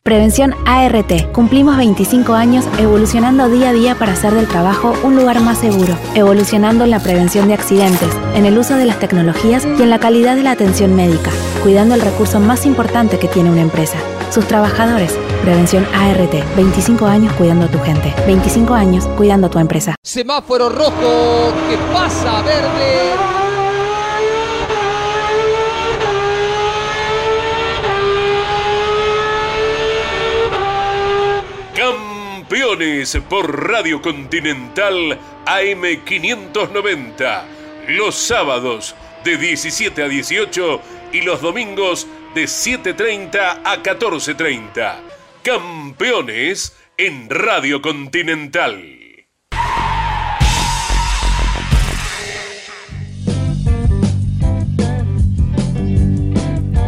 Prevención 0.06 0.54
ART. 0.66 1.32
Cumplimos 1.32 1.78
25 1.78 2.34
años 2.34 2.66
evolucionando 2.78 3.48
día 3.48 3.70
a 3.70 3.72
día 3.72 3.94
para 3.94 4.12
hacer 4.12 4.34
del 4.34 4.46
trabajo 4.46 4.92
un 5.02 5.16
lugar 5.16 5.40
más 5.40 5.56
seguro, 5.56 5.96
evolucionando 6.14 6.84
en 6.84 6.90
la 6.90 7.00
prevención 7.00 7.48
de 7.48 7.54
accidentes, 7.54 8.10
en 8.34 8.44
el 8.44 8.58
uso 8.58 8.76
de 8.76 8.84
las 8.84 8.98
tecnologías 8.98 9.64
y 9.64 9.82
en 9.82 9.88
la 9.88 9.98
calidad 9.98 10.36
de 10.36 10.42
la 10.42 10.50
atención 10.50 10.94
médica, 10.94 11.30
cuidando 11.62 11.94
el 11.94 12.02
recurso 12.02 12.38
más 12.38 12.66
importante 12.66 13.18
que 13.18 13.28
tiene 13.28 13.50
una 13.50 13.62
empresa, 13.62 13.96
sus 14.30 14.46
trabajadores. 14.46 15.18
Prevención 15.40 15.86
ART. 15.94 16.54
25 16.54 17.06
años 17.06 17.32
cuidando 17.32 17.64
a 17.64 17.68
tu 17.68 17.78
gente. 17.78 18.14
25 18.26 18.74
años 18.74 19.06
cuidando 19.16 19.46
a 19.46 19.50
tu 19.50 19.58
empresa. 19.58 19.94
Semáforo 20.02 20.68
rojo 20.68 21.54
que 21.70 21.78
pasa 21.94 22.42
verde. 22.42 23.33
Campeones 32.54 33.18
por 33.28 33.68
Radio 33.68 34.00
Continental 34.00 35.18
AM590. 35.44 37.42
Los 37.88 38.14
sábados 38.14 38.94
de 39.24 39.36
17 39.36 40.04
a 40.04 40.08
18 40.08 40.80
y 41.12 41.22
los 41.22 41.40
domingos 41.40 42.06
de 42.32 42.44
7.30 42.44 43.60
a 43.64 43.82
14.30. 43.82 45.00
Campeones 45.42 46.76
en 46.96 47.28
Radio 47.28 47.82
Continental. 47.82 48.93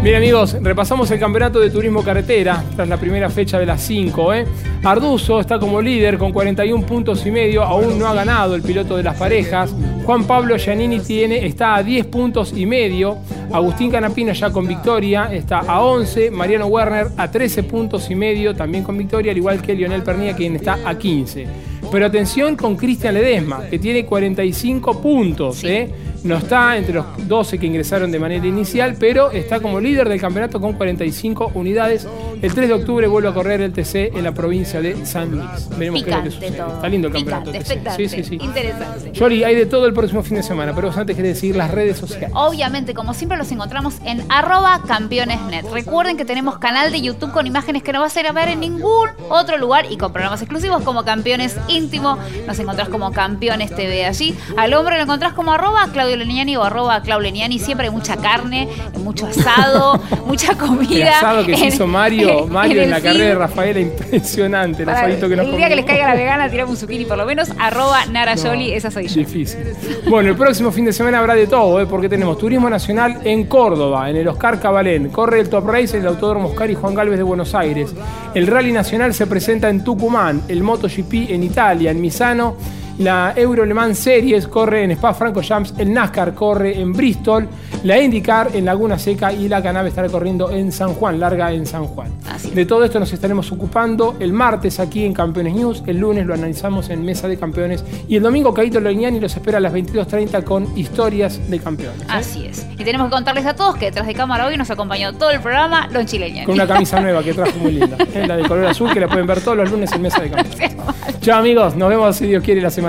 Bien 0.07 0.15
amigos, 0.15 0.57
repasamos 0.63 1.11
el 1.11 1.19
campeonato 1.19 1.59
de 1.59 1.69
turismo 1.69 2.01
carretera 2.05 2.63
tras 2.77 2.87
la 2.87 2.97
primera 2.97 3.29
fecha 3.29 3.59
de 3.59 3.67
las 3.67 3.83
5. 3.83 4.35
¿eh? 4.35 4.47
Arduzo 4.85 5.41
está 5.41 5.59
como 5.59 5.83
líder 5.83 6.17
con 6.17 6.33
41 6.33 6.87
puntos 6.87 7.27
y 7.27 7.33
medio, 7.33 7.65
aún 7.65 7.99
no 7.99 8.07
ha 8.07 8.15
ganado 8.15 8.55
el 8.55 8.63
piloto 8.63 8.97
de 8.97 9.03
las 9.03 9.17
parejas. 9.17 9.75
Juan 10.05 10.23
Pablo 10.23 10.57
Giannini 10.59 11.01
tiene, 11.01 11.45
está 11.45 11.75
a 11.75 11.83
10 11.83 12.07
puntos 12.07 12.53
y 12.57 12.67
medio. 12.67 13.19
Agustín 13.53 13.91
Canapino 13.91 14.33
ya 14.33 14.51
con 14.51 14.69
victoria, 14.69 15.29
está 15.33 15.59
a 15.59 15.81
11. 15.81 16.31
Mariano 16.31 16.67
Werner 16.67 17.09
a 17.17 17.29
13 17.29 17.65
puntos 17.65 18.09
y 18.09 18.15
medio, 18.15 18.55
también 18.55 18.85
con 18.85 18.97
victoria, 18.97 19.33
al 19.33 19.39
igual 19.39 19.61
que 19.61 19.75
Lionel 19.75 20.05
Pernilla, 20.05 20.37
quien 20.37 20.55
está 20.55 20.79
a 20.85 20.97
15. 20.97 21.49
Pero 21.91 22.07
atención 22.07 22.57
con 22.57 22.77
Cristian 22.77 23.15
Ledesma, 23.15 23.65
que 23.71 23.79
tiene 23.79 24.05
45 24.05 25.01
puntos. 25.01 25.63
¿eh? 25.65 25.91
No 26.25 26.37
está 26.39 26.77
entre 26.77 26.95
los 26.95 27.07
12 27.29 27.59
que 27.59 27.67
ingresaron 27.67 28.11
de 28.11 28.19
manera 28.19 28.45
inicial, 28.45 28.97
pero 28.99 29.31
está 29.31 29.61
como 29.61 29.81
líder 29.81 30.09
del 30.09 30.21
campeonato 30.21 30.61
con 30.61 30.73
45 30.73 31.53
unidades. 31.55 32.07
El 32.43 32.53
3 32.53 32.69
de 32.69 32.75
octubre 32.75 33.07
vuelve 33.07 33.29
a 33.29 33.33
correr 33.33 33.61
el 33.61 33.73
TC 33.73 34.17
en 34.17 34.25
la 34.25 34.33
provincia 34.33 34.81
de 34.81 35.07
San 35.07 35.31
Luis. 35.31 35.69
Veremos 35.79 36.03
qué 36.03 36.11
es 36.11 36.17
lo 36.17 36.23
que 36.25 36.31
Picante. 36.31 36.73
Está 36.75 36.89
lindo 36.89 37.09
el 37.09 37.15
Picante, 37.15 37.31
campeonato. 37.31 37.51
TC. 37.53 37.57
expectante, 37.61 38.09
Sí, 38.09 38.23
sí, 38.23 38.25
sí. 38.25 38.39
interesante. 38.45 39.13
Yoli, 39.13 39.45
hay 39.45 39.55
de 39.55 39.67
todo 39.67 39.87
el 39.87 39.93
próximo 39.95 40.23
fin 40.25 40.37
de 40.37 40.43
semana, 40.43 40.75
pero 40.75 40.89
vos 40.89 40.97
antes 40.97 41.15
querés 41.15 41.35
decir 41.35 41.55
las 41.55 41.71
redes 41.71 41.97
sociales. 41.97 42.31
Obviamente, 42.35 42.93
como 42.93 43.15
siempre, 43.15 43.39
los 43.39 43.51
encontramos 43.53 43.95
en 44.05 44.23
arroba 44.29 44.83
campeonesnet. 44.87 45.65
Recuerden 45.73 46.17
que 46.17 46.25
tenemos 46.25 46.59
canal 46.59 46.91
de 46.91 47.01
YouTube 47.01 47.31
con 47.33 47.47
imágenes 47.47 47.83
que 47.85 47.93
no 47.93 48.01
vas 48.01 48.17
a 48.17 48.21
ir 48.21 48.27
a 48.27 48.33
ver 48.33 48.49
en 48.49 48.61
ningún 48.61 49.11
otro 49.29 49.59
lugar 49.59 49.87
y 49.91 49.97
con 49.97 50.13
programas 50.13 50.43
exclusivos 50.43 50.83
como 50.83 51.05
Campeones 51.05 51.57
Íntimo. 51.77 52.19
Nos 52.47 52.59
encontrás 52.59 52.89
como 52.89 53.13
Campeones 53.13 53.75
TV 53.75 54.05
allí. 54.05 54.35
Al 54.57 54.75
hombre 54.75 54.97
lo 54.97 55.03
encontrás 55.03 55.33
como 55.33 55.53
arroba 55.53 55.89
Claudio 55.93 56.17
Leniani 56.17 56.57
o 56.57 56.65
arroba 56.65 57.01
Clau 57.03 57.21
Leniani. 57.21 57.59
Siempre 57.59 57.87
hay 57.87 57.93
mucha 57.93 58.17
carne, 58.17 58.69
mucho 58.99 59.27
asado, 59.27 60.01
mucha 60.27 60.57
comida. 60.57 60.97
El 60.97 61.09
asado 61.09 61.47
que 61.47 61.57
se 61.57 61.67
hizo 61.67 61.87
Mario, 61.87 62.47
Mario 62.51 62.83
en, 62.83 62.91
la 62.91 63.01
carrera 63.01 63.25
de 63.25 63.35
Rafaela, 63.35 63.81
impresionante. 63.81 64.83
El 64.83 64.87
Para 64.87 65.01
asadito 65.01 65.29
que 65.29 65.37
nos 65.37 65.47
el 65.47 65.57
día 65.57 65.69
que 65.69 65.77
les 65.77 65.85
caiga 65.85 66.07
la 66.07 66.15
vegana, 66.15 66.49
tiramos 66.49 66.73
un 66.73 66.77
zucchini 66.77 67.05
por 67.05 67.19
lo 67.19 67.27
menos. 67.27 67.51
Arroba 67.59 68.07
Nara 68.07 68.35
Yoli, 68.35 68.73
esa 68.73 68.91
soy 68.91 69.09
yo. 69.09 69.15
Difícil. 69.15 69.61
Bueno, 70.09 70.31
el 70.31 70.37
próximo 70.37 70.71
fin 70.71 70.85
de 70.85 70.93
semana 70.93 71.19
habrá 71.19 71.35
de 71.35 71.47
todo, 71.47 71.81
¿eh? 71.81 71.87
porque 71.87 72.09
tenemos 72.09 72.39
Turismo 72.39 72.69
Nacional 72.71 73.21
en 73.25 73.45
Córdoba, 73.45 74.11
en 74.11 74.17
el 74.17 74.29
Oscar 74.29 74.61
Cabalén. 74.61 75.09
Corre 75.09 75.41
el 75.41 75.49
Top 75.49 75.69
Race 75.69 75.97
en 75.97 76.03
el 76.03 76.09
Autódromo 76.09 76.49
Oscar 76.49 76.71
y 76.71 76.75
Juan 76.75 76.95
Galvez 76.95 77.19
de 77.19 77.23
Buenos 77.23 77.55
Aires. 77.55 77.95
El 78.35 78.47
Rally 78.47 78.73
Nacional 78.73 79.15
se 79.15 79.27
presenta 79.27 79.69
en 79.69 79.83
Tucumán, 79.83 80.43
el 80.49 80.63
MotoGP 80.63 81.31
en 81.31 81.43
Italia, 81.43 81.66
en 81.73 82.01
Misano. 82.01 82.57
La 82.99 83.35
Euro 83.37 83.67
Le 83.67 83.75
Mans 83.75 83.99
Series 83.99 84.49
corre 84.49 84.85
en 84.85 84.93
Spa 84.93 85.13
Francorchamps, 85.13 85.75
el 85.77 85.93
NASCAR 85.93 86.33
corre 86.33 86.81
en 86.81 86.95
Bristol, 86.95 87.47
la 87.85 88.01
IndyCar 88.01 88.49
en 88.55 88.65
Laguna 88.65 88.99
Seca 88.99 89.35
y 89.35 89.49
la 89.49 89.63
Canave 89.63 89.91
estará 89.91 90.09
corriendo 90.09 90.51
en 90.51 90.73
San 90.73 90.95
Juan, 90.95 91.21
larga 91.21 91.53
en 91.53 91.67
San 91.67 91.87
Juan. 91.87 92.11
De 92.55 92.65
todo 92.65 92.85
esto 92.85 92.99
nos 92.99 93.13
estaremos 93.13 93.53
ocupando 93.53 94.17
el 94.19 94.33
martes 94.33 94.81
aquí 94.81 95.05
en 95.05 95.13
Campeones 95.13 95.55
News, 95.55 95.83
el 95.87 95.99
lunes 95.99 96.25
lo 96.25 96.33
analizamos 96.33 96.89
en 96.89 97.05
Mesa 97.05 97.29
de 97.29 97.37
Campeones 97.37 97.85
y 98.09 98.17
el 98.17 98.23
domingo 98.23 98.55
Caito 98.55 98.81
Leñani 98.81 99.21
los 99.21 99.37
espera 99.37 99.59
a 99.59 99.61
las 99.61 99.75
22.30 99.75 100.43
con 100.45 100.67
historias 100.79 101.51
de 101.51 101.59
campeones. 101.59 102.01
¿eh? 102.01 102.07
Así 102.09 102.47
es. 102.47 102.67
Y 102.79 102.85
tenemos 102.85 103.09
que 103.09 103.13
contarles 103.13 103.45
a 103.45 103.55
todos 103.55 103.77
que 103.77 103.87
detrás 103.87 104.07
de 104.07 104.15
cámara 104.15 104.47
hoy 104.47 104.57
nos 104.57 104.71
acompañó 104.71 105.13
todo 105.13 105.31
el 105.31 105.41
programa 105.41 105.87
Lon 105.89 106.07
Chileñani. 106.07 106.47
Con 106.47 106.55
una 106.55 106.67
camisa 106.67 106.99
nueva 106.99 107.23
que 107.23 107.35
trajo 107.35 107.59
muy 107.59 107.73
linda, 107.73 107.99
¿eh? 108.15 108.27
la 108.27 108.39
de 108.39 108.49
color 108.49 108.65
azul 108.65 108.91
que 108.91 109.01
la 109.01 109.09
pueden 109.09 109.27
ver 109.27 109.43
todos 109.43 109.59
los 109.59 109.71
lunes 109.71 109.93
en 109.93 110.01
Mesa 110.01 110.23
de 110.23 110.31
Campeones. 110.31 110.77
Chao 111.21 111.41
amigos, 111.41 111.77
nos 111.77 111.89
vemos 111.91 112.17
si 112.17 112.27
Dios 112.27 112.43
quiere 112.43 112.61
la 112.61 112.71
semana 112.71 112.86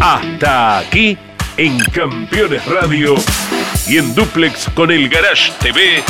Hasta 0.00 0.78
aquí 0.78 1.18
en 1.58 1.78
Campeones 1.78 2.64
Radio 2.64 3.16
y 3.86 3.98
en 3.98 4.14
Duplex 4.14 4.70
con 4.74 4.90
el 4.90 5.10
Garage 5.10 5.52
TV. 5.60 6.02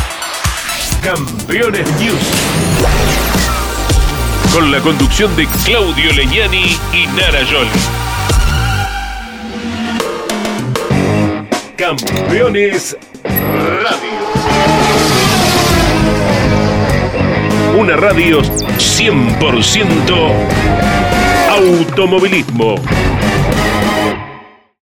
Campeones 1.02 1.88
News. 1.98 2.30
Con 4.52 4.70
la 4.70 4.80
conducción 4.80 5.34
de 5.34 5.46
Claudio 5.64 6.12
Leñani 6.12 6.76
y 6.92 7.06
Nara 7.16 7.42
Yoli. 7.42 7.70
Campeones 11.76 12.96
Radio. 13.24 14.20
Una 17.78 17.96
radio 17.96 18.42
100% 18.42 20.30
automovilismo. 21.50 22.74